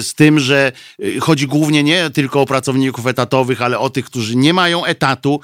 [0.00, 0.72] z tym, że
[1.20, 5.40] chodzi głównie nie tylko o pracowników etatowych, ale o tych, którzy nie mają etatu,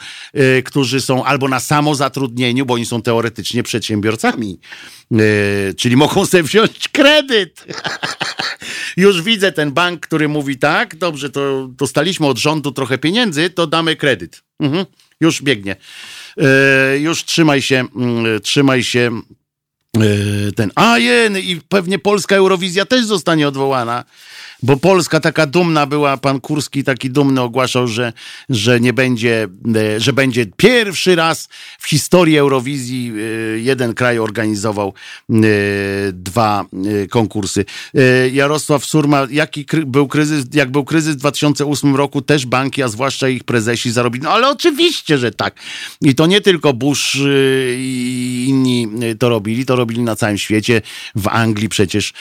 [0.65, 4.61] którzy są albo na samozatrudnieniu, bo oni są teoretycznie przedsiębiorcami,
[5.77, 7.65] czyli mogą sobie wziąć kredyt.
[8.97, 13.66] Już widzę ten bank, który mówi tak, dobrze, to dostaliśmy od rządu trochę pieniędzy, to
[13.66, 14.43] damy kredyt.
[14.61, 14.85] Mhm.
[15.20, 15.77] Już biegnie.
[16.39, 19.20] E, już trzymaj się, mm, trzymaj się
[19.97, 20.01] e,
[20.52, 20.70] ten.
[20.74, 24.05] A i pewnie polska Eurowizja też zostanie odwołana
[24.63, 28.13] bo Polska taka dumna była, pan Kurski taki dumny ogłaszał, że,
[28.49, 31.49] że nie będzie, e, że będzie pierwszy raz
[31.79, 34.89] w historii Eurowizji e, jeden kraj organizował
[35.31, 35.33] e,
[36.13, 36.65] dwa
[37.11, 37.65] konkursy.
[38.33, 43.29] Jarosław Surma, jaki był kryzys, jak był kryzys w 2008 roku, też banki, a zwłaszcza
[43.29, 44.25] ich prezesi zarobili.
[44.25, 45.55] No ale oczywiście, że tak.
[46.03, 47.19] I to nie tylko Bush
[47.77, 50.83] i inni to robili, to robili na całym świecie.
[51.15, 52.13] W Anglii przecież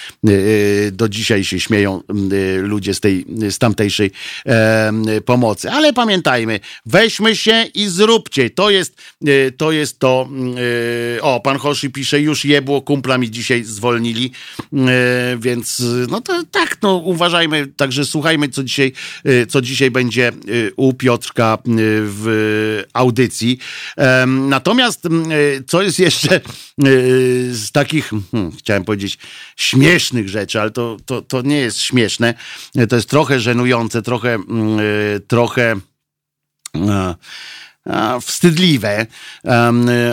[0.92, 2.02] do dzisiaj się śmieją
[2.62, 4.12] ludzie z tej, z tamtejszej
[5.26, 5.72] pomocy.
[5.72, 8.50] Ale pamiętajmy, weźmy się i zróbcie.
[8.50, 10.30] To jest y, to, jest to
[11.18, 14.32] y, o, pan Hoshi pisze, już jebło, kumpla mi dzisiaj zwolnili,
[15.40, 18.94] więc no to tak, no uważajmy, także słuchajmy, co dzisiaj,
[19.50, 20.32] co dzisiaj będzie
[20.76, 23.58] u Piotrka w audycji.
[24.28, 25.08] Natomiast
[25.68, 26.42] co jest jeszcze
[27.52, 29.18] z takich, hmm, chciałem powiedzieć,
[29.58, 32.17] śmiesznych rzeczy, ale to, to, to nie jest śmieszne,
[32.90, 35.76] to jest trochę żenujące, trochę, mm, y, trochę
[38.22, 39.06] wstydliwe.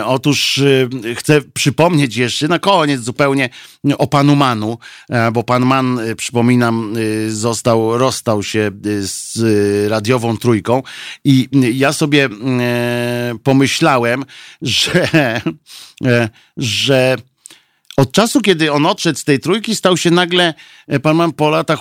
[0.05, 3.49] Otóż y, chcę przypomnieć jeszcze na koniec zupełnie
[3.97, 4.77] o panu Manu,
[5.09, 6.93] e, bo pan Man, y, przypominam,
[7.27, 9.39] został, rozstał się z
[9.91, 10.83] radiową trójką
[11.23, 12.29] i ja sobie
[13.43, 14.25] pomyślałem,
[14.61, 15.09] że,
[16.05, 17.17] e, że
[17.97, 20.53] od czasu, kiedy on odszedł z tej trójki, stał się nagle,
[20.87, 21.79] e, pan mam po latach,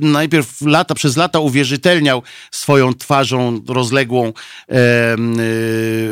[0.00, 5.16] najpierw lata, przez lata uwierzytelniał swoją twarzą rozległą e, e,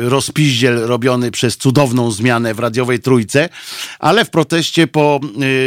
[0.09, 3.49] rozpiździel robiony przez cudowną zmianę w radiowej trójce,
[3.99, 5.19] ale w proteście po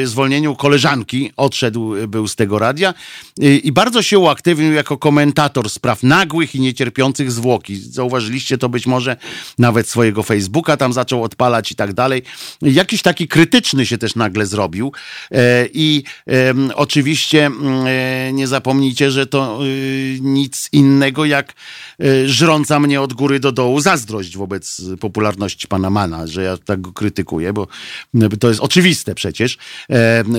[0.03, 2.95] e, zwolnieniu koleżanki odszedł, e, był z tego radia
[3.41, 7.77] e, i bardzo się uaktywnił jako komentator spraw nagłych i niecierpiących zwłoki.
[7.77, 9.17] Zauważyliście to być może
[9.59, 12.23] nawet swojego Facebooka tam zaczął odpalać i tak dalej.
[12.63, 14.93] Jakiś taki krytyczny się też nagle zrobił
[15.31, 16.05] e, i
[16.75, 21.53] oczywiście mm, e, nie zapomnijcie, że to y, nic innego jak
[22.01, 26.81] e, żrąca mnie od góry do dołu zazdrość wobec popularności pana Mana, że ja tak
[26.81, 27.69] go krytykuję, bo
[28.41, 29.59] to jest oczywiste przecież,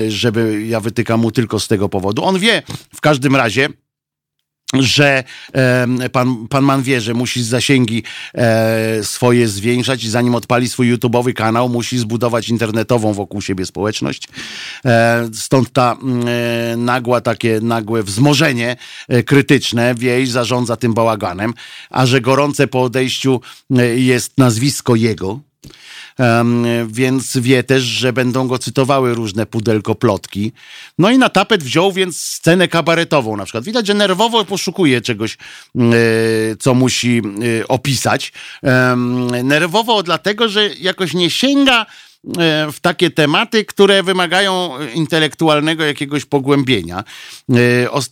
[0.08, 2.24] żeby ja wytykam mu tylko z tego powodu.
[2.24, 2.62] On wie
[2.94, 3.68] w każdym razie,
[4.74, 8.02] że em, pan, pan Man wie, że musi zasięgi
[8.34, 14.28] e, swoje zwiększać i zanim odpali swój YouTube'owy kanał, musi zbudować internetową wokół siebie społeczność.
[14.84, 18.76] E, stąd ta mm, e, nagła, takie nagłe wzmożenie
[19.08, 21.54] e, krytyczne wie i zarządza tym bałaganem,
[21.90, 23.40] a że gorące po odejściu
[23.70, 25.40] e, jest nazwisko jego,
[26.86, 30.52] więc wie też, że będą go cytowały różne pudelko plotki.
[30.98, 33.64] No i na tapet wziął więc scenę kabaretową na przykład.
[33.64, 35.38] Widać, że nerwowo poszukuje czegoś,
[35.74, 35.96] mm, e,
[36.56, 37.22] co musi
[37.60, 38.32] e, opisać.
[39.44, 41.86] Nerwowo dlatego, że jakoś nie sięga
[42.72, 47.04] w takie tematy, które wymagają intelektualnego jakiegoś pogłębienia.
[47.50, 47.54] E,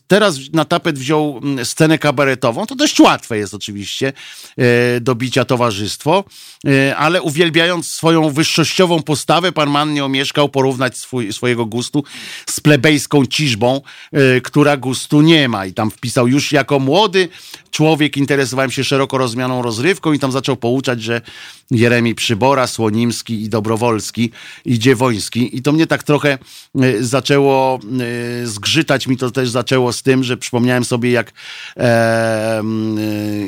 [0.07, 2.66] Teraz na tapet wziął mm, scenę kabaretową.
[2.66, 4.12] To dość łatwe jest oczywiście
[4.57, 6.24] e, do bicia towarzystwo,
[6.66, 12.05] e, ale uwielbiając swoją wyższościową postawę, pan Mann nie omieszkał porównać swój, swojego gustu
[12.51, 13.81] z plebejską ciżbą,
[14.12, 15.66] e, która gustu nie ma.
[15.66, 17.28] I tam wpisał już jako młody
[17.77, 21.20] człowiek interesowałem się szeroko rozumianą rozrywką i tam zaczął pouczać, że
[21.70, 24.31] Jeremi Przybora, Słonimski i Dobrowolski
[24.65, 25.57] i Dziewoński.
[25.57, 26.39] I to mnie tak trochę
[26.81, 27.78] e, zaczęło
[28.43, 29.07] e, zgrzytać.
[29.07, 31.32] Mi to też zaczęło z tym, że przypomniałem sobie jak
[31.77, 32.62] e, e,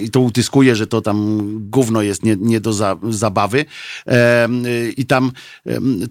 [0.03, 3.65] i to utyskuję, że to tam gówno jest nie, nie do za, zabawy.
[4.07, 4.49] E,
[4.97, 5.33] i tam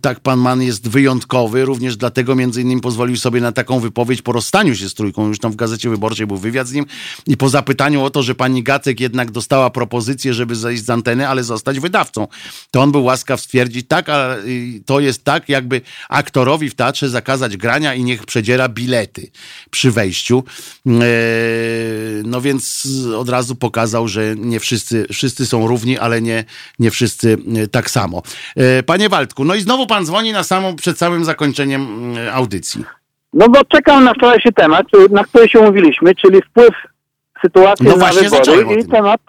[0.01, 4.31] tak pan Man jest wyjątkowy, również dlatego między innymi pozwolił sobie na taką wypowiedź po
[4.31, 6.85] rozstaniu się z trójką, już tam w Gazecie Wyborczej był wywiad z nim.
[7.27, 11.27] I po zapytaniu o to, że pani Gacek jednak dostała propozycję, żeby zejść z anteny,
[11.27, 12.27] ale zostać wydawcą,
[12.71, 14.35] to on był łaskaw stwierdzić tak, a
[14.85, 19.31] to jest tak, jakby aktorowi w teatrze zakazać grania i niech przedziera bilety
[19.71, 20.43] przy wejściu.
[20.87, 20.91] E,
[22.23, 26.43] No więc od razu pokazał, że nie wszyscy, wszyscy są równi, ale nie,
[26.79, 28.21] nie wszyscy e, tak samo.
[28.55, 31.87] E, Panie Waldku, no i znowu pan dzwoni na samą, przed samym zakończeniem
[32.33, 32.83] audycji.
[33.33, 36.73] No bo czekam na wczorajszy temat, na który się umówiliśmy, czyli wpływ
[37.41, 39.21] sytuacji No na wybory i temat.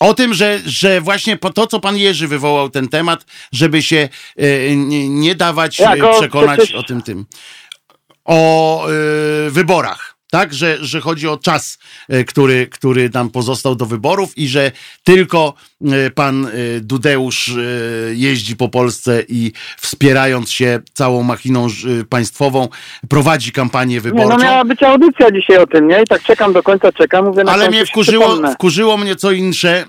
[0.00, 4.08] O tym, że, że właśnie po to, co pan Jerzy wywołał ten temat, żeby się
[4.36, 7.26] e, nie, dawać e, Jako przekonać przecież- o tym tym.
[8.24, 8.90] O e,
[9.50, 10.15] wyborach.
[10.30, 11.78] Tak, że, że chodzi o czas,
[12.08, 14.72] e, który, który nam pozostał do wyborów i że
[15.04, 15.54] tylko
[15.84, 16.50] e, pan e,
[16.80, 17.50] Dudeusz
[18.12, 21.66] jeździ po Polsce i wspierając się całą machiną
[22.08, 22.68] państwową
[23.08, 24.28] prowadzi kampanię Nie, wyborczą.
[24.28, 26.02] no miała być audycja dzisiaj o tym, nie?
[26.02, 29.84] I tak czekam do końca, czekam, mówię Ale mnie wkurzyło, wkurzyło mnie co insze,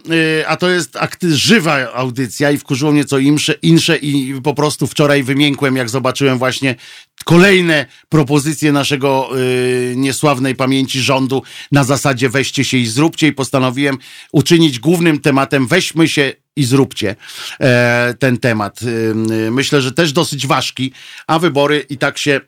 [0.47, 4.87] a to jest akty, żywa audycja i wkurzyło mnie co insze, insze i po prostu
[4.87, 6.75] wczoraj wymiękłem, jak zobaczyłem właśnie
[7.25, 13.97] kolejne propozycje naszego y, niesławnej pamięci rządu na zasadzie weźcie się i zróbcie i postanowiłem
[14.31, 17.15] uczynić głównym tematem weźmy się i zróbcie
[17.59, 18.79] e, ten temat.
[18.81, 20.93] Y, Myślę, że też dosyć ważki,
[21.27, 22.41] a wybory i tak się,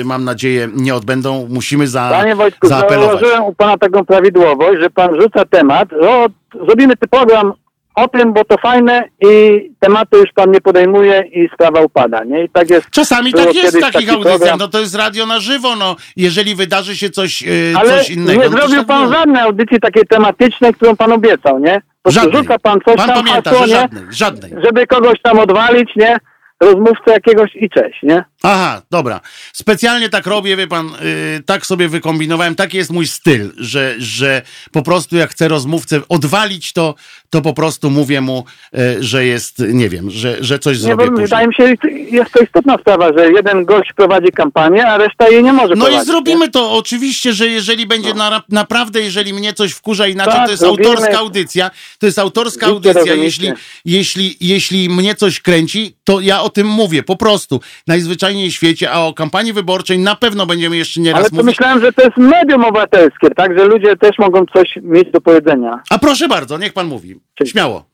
[0.00, 1.46] y, mam nadzieję, nie odbędą.
[1.50, 3.08] Musimy za, Panie Wojtku, zaapelować.
[3.10, 6.26] zauważyłem u pana taką prawidłowość, że pan rzuca temat, o,
[6.66, 7.52] zrobimy ten program
[7.94, 12.44] o tym, bo to fajne i tematu już pan nie podejmuje i sprawa upada, nie?
[12.44, 12.90] I tak jest.
[12.90, 14.58] Czasami tak jest w takich taki audycjach, program.
[14.58, 17.46] no to jest radio na żywo, no jeżeli wydarzy się coś, e,
[17.78, 18.42] Ale coś innego.
[18.42, 19.14] nie no zrobił tak pan było.
[19.18, 21.82] żadnej audycji takiej tematycznej, którą pan obiecał, nie?
[22.06, 22.36] Żadnej.
[22.42, 23.80] rzuca pan coś Pan tam pamięta, hasło, że nie?
[23.80, 24.52] żadnej, żadnej.
[24.64, 26.16] Żeby kogoś tam odwalić, nie?
[26.60, 28.24] Rozmówcę jakiegoś i cześć, nie?
[28.42, 29.20] Aha, dobra.
[29.52, 30.90] Specjalnie tak robię, wie pan,
[31.38, 34.42] y, tak sobie wykombinowałem, taki jest mój styl, że, że
[34.72, 36.94] po prostu jak chcę rozmówcę odwalić, to,
[37.30, 38.44] to po prostu mówię mu,
[38.78, 41.26] y, że jest, nie wiem, że, że coś Nie, zrobię bo później.
[41.26, 41.74] wydaje mi się,
[42.16, 45.84] jest to istotna sprawa, że jeden gość prowadzi kampanię, a reszta jej nie może No
[45.84, 46.02] prowadzić.
[46.02, 50.44] i zrobimy to oczywiście, że jeżeli będzie na, naprawdę, jeżeli mnie coś wkurza inaczej, Tak,
[50.46, 50.88] to jest robimy.
[50.88, 53.14] autorska audycja, to jest autorska Widzicie, audycja.
[53.14, 53.52] Jeśli,
[53.84, 57.60] jeśli, jeśli mnie coś kręci, to ja o tym mówię, po prostu.
[57.86, 61.36] Najzwyczajniej w świecie, a o kampanii wyborczej na pewno będziemy jeszcze nie Ale raz to
[61.36, 61.46] mówić.
[61.58, 63.58] myślałem, że to jest medium obywatelskie, tak?
[63.58, 65.80] Że ludzie też mogą coś mieć do powiedzenia.
[65.90, 67.20] A proszę bardzo, niech pan mówi.
[67.34, 67.52] Cześć.
[67.52, 67.84] Śmiało.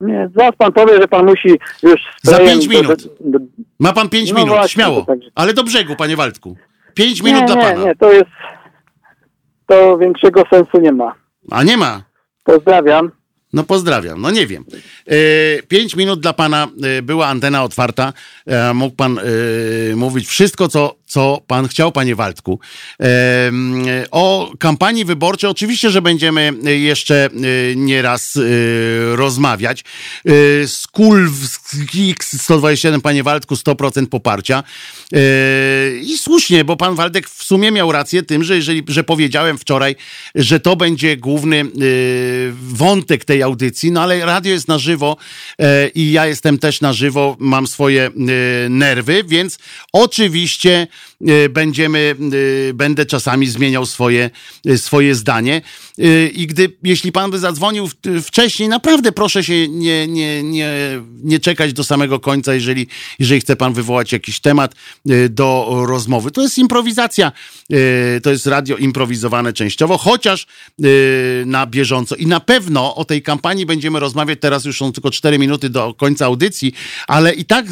[0.00, 1.48] Nie, zaraz pan powie, że pan musi
[1.82, 2.00] już...
[2.22, 3.02] Za pięć minut.
[3.20, 3.38] do-
[3.80, 5.02] Ma pan pięć No minut, właśnie, śmiało.
[5.04, 6.56] także- Ale do brzegu, panie Waldku.
[6.94, 7.84] Pięć minut nie, dla nie, pana.
[7.84, 8.30] nie, to jest...
[9.66, 11.14] To większego sensu nie ma.
[11.50, 12.02] A nie ma.
[12.44, 13.10] Pozdrawiam.
[13.56, 14.64] No pozdrawiam, no nie wiem.
[15.06, 18.12] E, pięć minut dla pana, e, była antena otwarta,
[18.46, 19.20] e, mógł pan
[19.96, 22.60] mówić wszystko, co, co pan chciał, panie Waldku.
[24.10, 27.28] O kampanii wyborczej oczywiście, że będziemy jeszcze
[27.76, 28.38] nieraz
[29.12, 29.84] rozmawiać.
[30.26, 34.62] E, Skulwski 127, panie Waldku, 100% poparcia.
[36.02, 39.96] I słusznie, bo pan Waldek w sumie miał rację tym, że jeżeli, że powiedziałem wczoraj,
[40.34, 41.64] że to będzie główny
[42.52, 45.16] wątek tej audycji, no ale radio jest na żywo
[45.58, 48.10] e, i ja jestem też na żywo, mam swoje e,
[48.68, 49.58] nerwy, więc
[49.92, 50.86] oczywiście
[51.50, 52.14] będziemy,
[52.70, 54.30] e, będę czasami zmieniał swoje,
[54.66, 55.62] e, swoje zdanie
[55.98, 57.88] E, i gdy, jeśli pan by zadzwonił
[58.22, 60.72] wcześniej, naprawdę proszę się nie, nie, nie,
[61.22, 62.86] nie czekać do samego końca, jeżeli,
[63.18, 64.74] jeżeli chce pan wywołać jakiś temat
[65.08, 66.30] e, do rozmowy.
[66.30, 67.32] To jest improwizacja,
[67.72, 70.86] e, to jest radio improwizowane częściowo, chociaż e,
[71.46, 72.16] na bieżąco.
[72.16, 75.94] I na pewno o tej kampanii będziemy rozmawiać, teraz już są tylko 4 minuty do
[75.94, 76.72] końca audycji,
[77.06, 77.66] ale i tak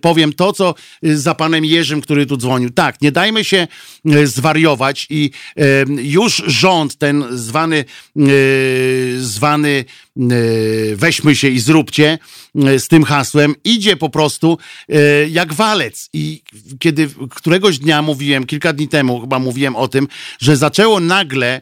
[0.00, 2.70] powiem to, co za panem Jerzym, który tu dzwonił.
[2.78, 3.68] Tak, nie dajmy się
[4.06, 5.30] y, zwariować i
[5.60, 7.84] ym, już rząd ten zwany,
[8.16, 9.84] y, zwany
[10.94, 12.18] weźmy się i zróbcie
[12.54, 14.58] z tym hasłem, idzie po prostu
[15.30, 16.08] jak walec.
[16.12, 16.42] I
[16.78, 20.08] kiedy któregoś dnia mówiłem, kilka dni temu chyba mówiłem o tym,
[20.40, 21.60] że zaczęło nagle e,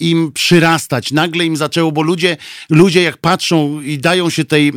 [0.00, 1.12] im przyrastać.
[1.12, 2.36] Nagle im zaczęło, bo ludzie,
[2.70, 4.72] ludzie jak patrzą i dają się tej e,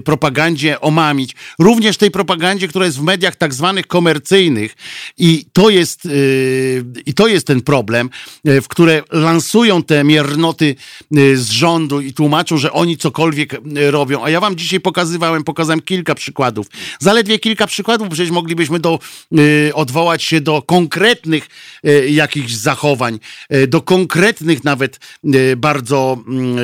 [0.00, 4.76] propagandzie omamić, również tej propagandzie, która jest w mediach tak zwanych komercyjnych
[5.18, 6.10] i to jest, e,
[7.06, 8.10] i to jest ten problem,
[8.44, 10.74] w które lansują te miernoty
[11.34, 14.24] z rządu i tłumaczą, że oni cokolwiek robią.
[14.24, 16.66] A ja wam dzisiaj pokazywałem, pokazałem kilka przykładów.
[17.00, 18.98] Zaledwie kilka przykładów, przecież moglibyśmy do,
[19.74, 21.48] odwołać się do konkretnych
[22.08, 23.18] jakichś zachowań,
[23.68, 24.15] do konkretnych
[24.64, 26.62] nawet e, bardzo mm, e,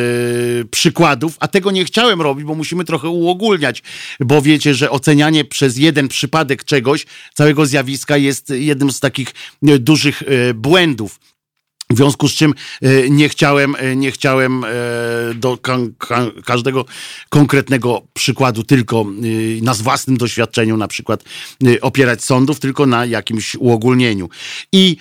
[0.70, 3.82] przykładów, a tego nie chciałem robić, bo musimy trochę uogólniać,
[4.20, 9.28] bo wiecie, że ocenianie przez jeden przypadek czegoś, całego zjawiska jest jednym z takich
[9.62, 10.22] e, dużych
[10.54, 11.20] błędów.
[11.90, 12.54] W związku z czym
[13.10, 14.64] nie chciałem, nie chciałem
[15.34, 15.58] do
[16.44, 16.84] każdego
[17.28, 19.06] konkretnego przykładu tylko
[19.62, 21.24] na własnym doświadczeniu na przykład
[21.80, 24.28] opierać sądów, tylko na jakimś uogólnieniu.
[24.72, 24.96] I,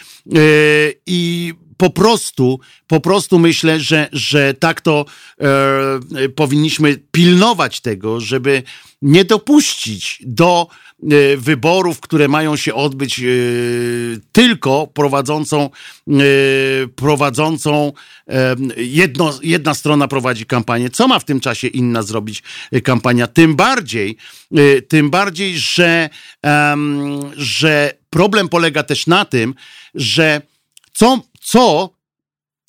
[1.05, 5.05] i po prostu, po prostu myślę, że, że tak to
[5.39, 8.63] e, powinniśmy pilnować tego, żeby
[9.01, 10.67] nie dopuścić do
[11.03, 13.23] e, wyborów, które mają się odbyć e,
[14.31, 15.69] tylko prowadzącą,
[16.07, 16.11] e,
[16.95, 17.93] prowadzącą
[18.27, 20.89] e, jedno, jedna strona prowadzi kampanię.
[20.89, 23.27] Co ma w tym czasie inna zrobić e, kampania?
[23.27, 24.17] Tym bardziej,
[24.87, 26.09] tym bardziej, że,
[27.37, 29.53] że problem polega też na tym,
[29.95, 30.41] że
[30.93, 31.89] co, co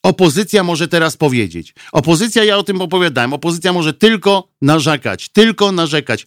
[0.03, 1.74] opozycja może teraz powiedzieć?
[1.93, 6.27] Opozycja, ja o tym opowiadałem, opozycja może tylko narzekać, tylko narzekać.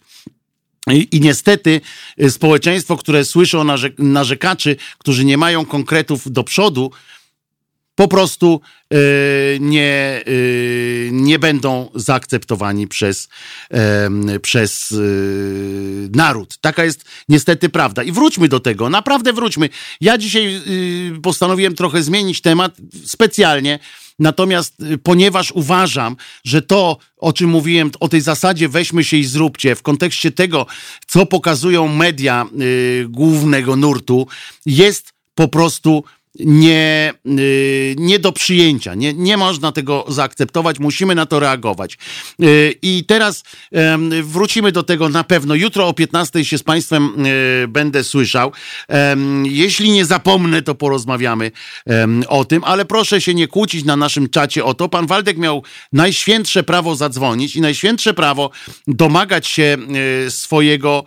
[0.90, 1.80] I, I niestety
[2.22, 6.90] y, społeczeństwo, które słyszy o narzek- narzekaczy, którzy nie mają konkretów do przodu,
[7.96, 8.60] po prostu
[8.94, 13.28] y, nie, y, nie będą zaakceptowani przez,
[14.42, 16.58] przez y, naród.
[16.60, 18.02] Taka jest niestety prawda.
[18.02, 19.68] I wróćmy do tego, naprawdę wróćmy.
[20.00, 20.60] Ja dzisiaj
[21.16, 23.78] y, postanowiłem trochę zmienić temat specjalnie.
[24.18, 29.24] Natomiast y, ponieważ uważam, że to, o czym mówiłem, o tej zasadzie weźmy się i
[29.24, 30.66] zróbcie, w kontekście tego,
[31.06, 34.26] co pokazują media y, głównego nurtu,
[34.66, 36.04] jest po prostu
[36.40, 38.94] nie, y, nie do przyjęcia.
[38.94, 41.98] Nie, nie można tego zaakceptować, musimy na to reagować.
[42.42, 43.42] Y, I teraz
[44.22, 45.54] wrócimy do tego na pewno.
[45.54, 48.52] Jutro o 15 się z Państwem y, będę słyszał.
[49.44, 51.50] Jeśli nie zapomnę, to porozmawiamy
[52.28, 54.88] o tym, ale proszę się nie kłócić na naszym czacie o to.
[54.88, 58.50] Pan Waldek miał najświętsze prawo zadzwonić i najświętsze prawo
[58.86, 59.76] domagać się
[60.28, 61.04] swojego,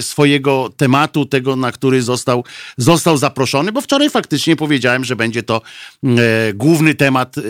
[0.00, 2.44] swojego tematu, tego, na który został,
[2.76, 5.62] został zaproszony, bo wczoraj faktycznie powiedziałem, że będzie to
[6.04, 6.08] e,
[6.54, 7.42] główny temat e,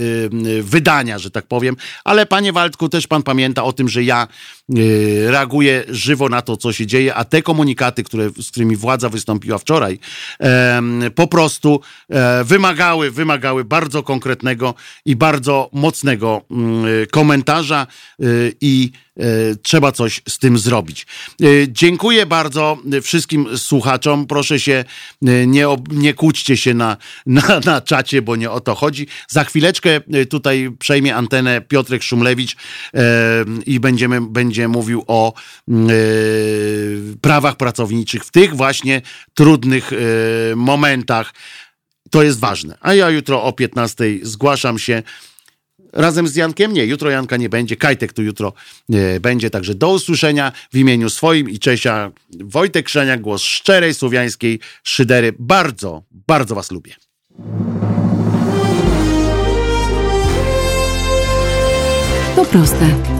[0.63, 1.77] wydania, że tak powiem.
[2.05, 4.29] Ale panie Waldku, też pan pamięta o tym, że ja
[4.71, 9.09] e, reaguję żywo na to, co się dzieje, a te komunikaty, które, z którymi władza
[9.09, 9.99] wystąpiła wczoraj,
[11.15, 11.81] po prostu
[12.11, 14.75] e, wymagały, wymagały bardzo konkretnego
[15.05, 18.25] i bardzo mocnego mm, komentarza e,
[18.61, 19.23] i e,
[19.63, 21.07] trzeba coś z tym zrobić.
[21.43, 24.27] E, Dziękuję bardzo wszystkim słuchaczom.
[24.27, 24.85] Proszę się,
[25.23, 29.07] nie, nie kłóćcie się na, na, na czacie, bo nie o to chodzi.
[29.29, 32.57] Za chwileczkę y, tutaj przejmie antenę Piotrek Szumlewicz
[33.67, 35.73] i będziemy, będzie mówił o e,
[37.21, 39.03] prawach pracowniczych w tych właśnie
[39.35, 39.97] trudnych e,
[40.57, 41.35] momentach.
[42.11, 42.79] To jest ważne.
[42.81, 45.03] A ja jutro o 15 zgłaszam się
[45.93, 46.73] razem z Jankiem.
[46.73, 47.77] Nie, jutro Janka nie będzie.
[47.77, 48.53] Kajtek tu jutro
[48.93, 49.51] e, będzie.
[49.51, 52.11] Także do usłyszenia w imieniu swoim i Czesia
[52.41, 55.33] Wojtek Krzeniak, głos szczerej słowiańskiej szydery.
[55.39, 56.95] Bardzo, bardzo was lubię.
[62.37, 63.20] To proste.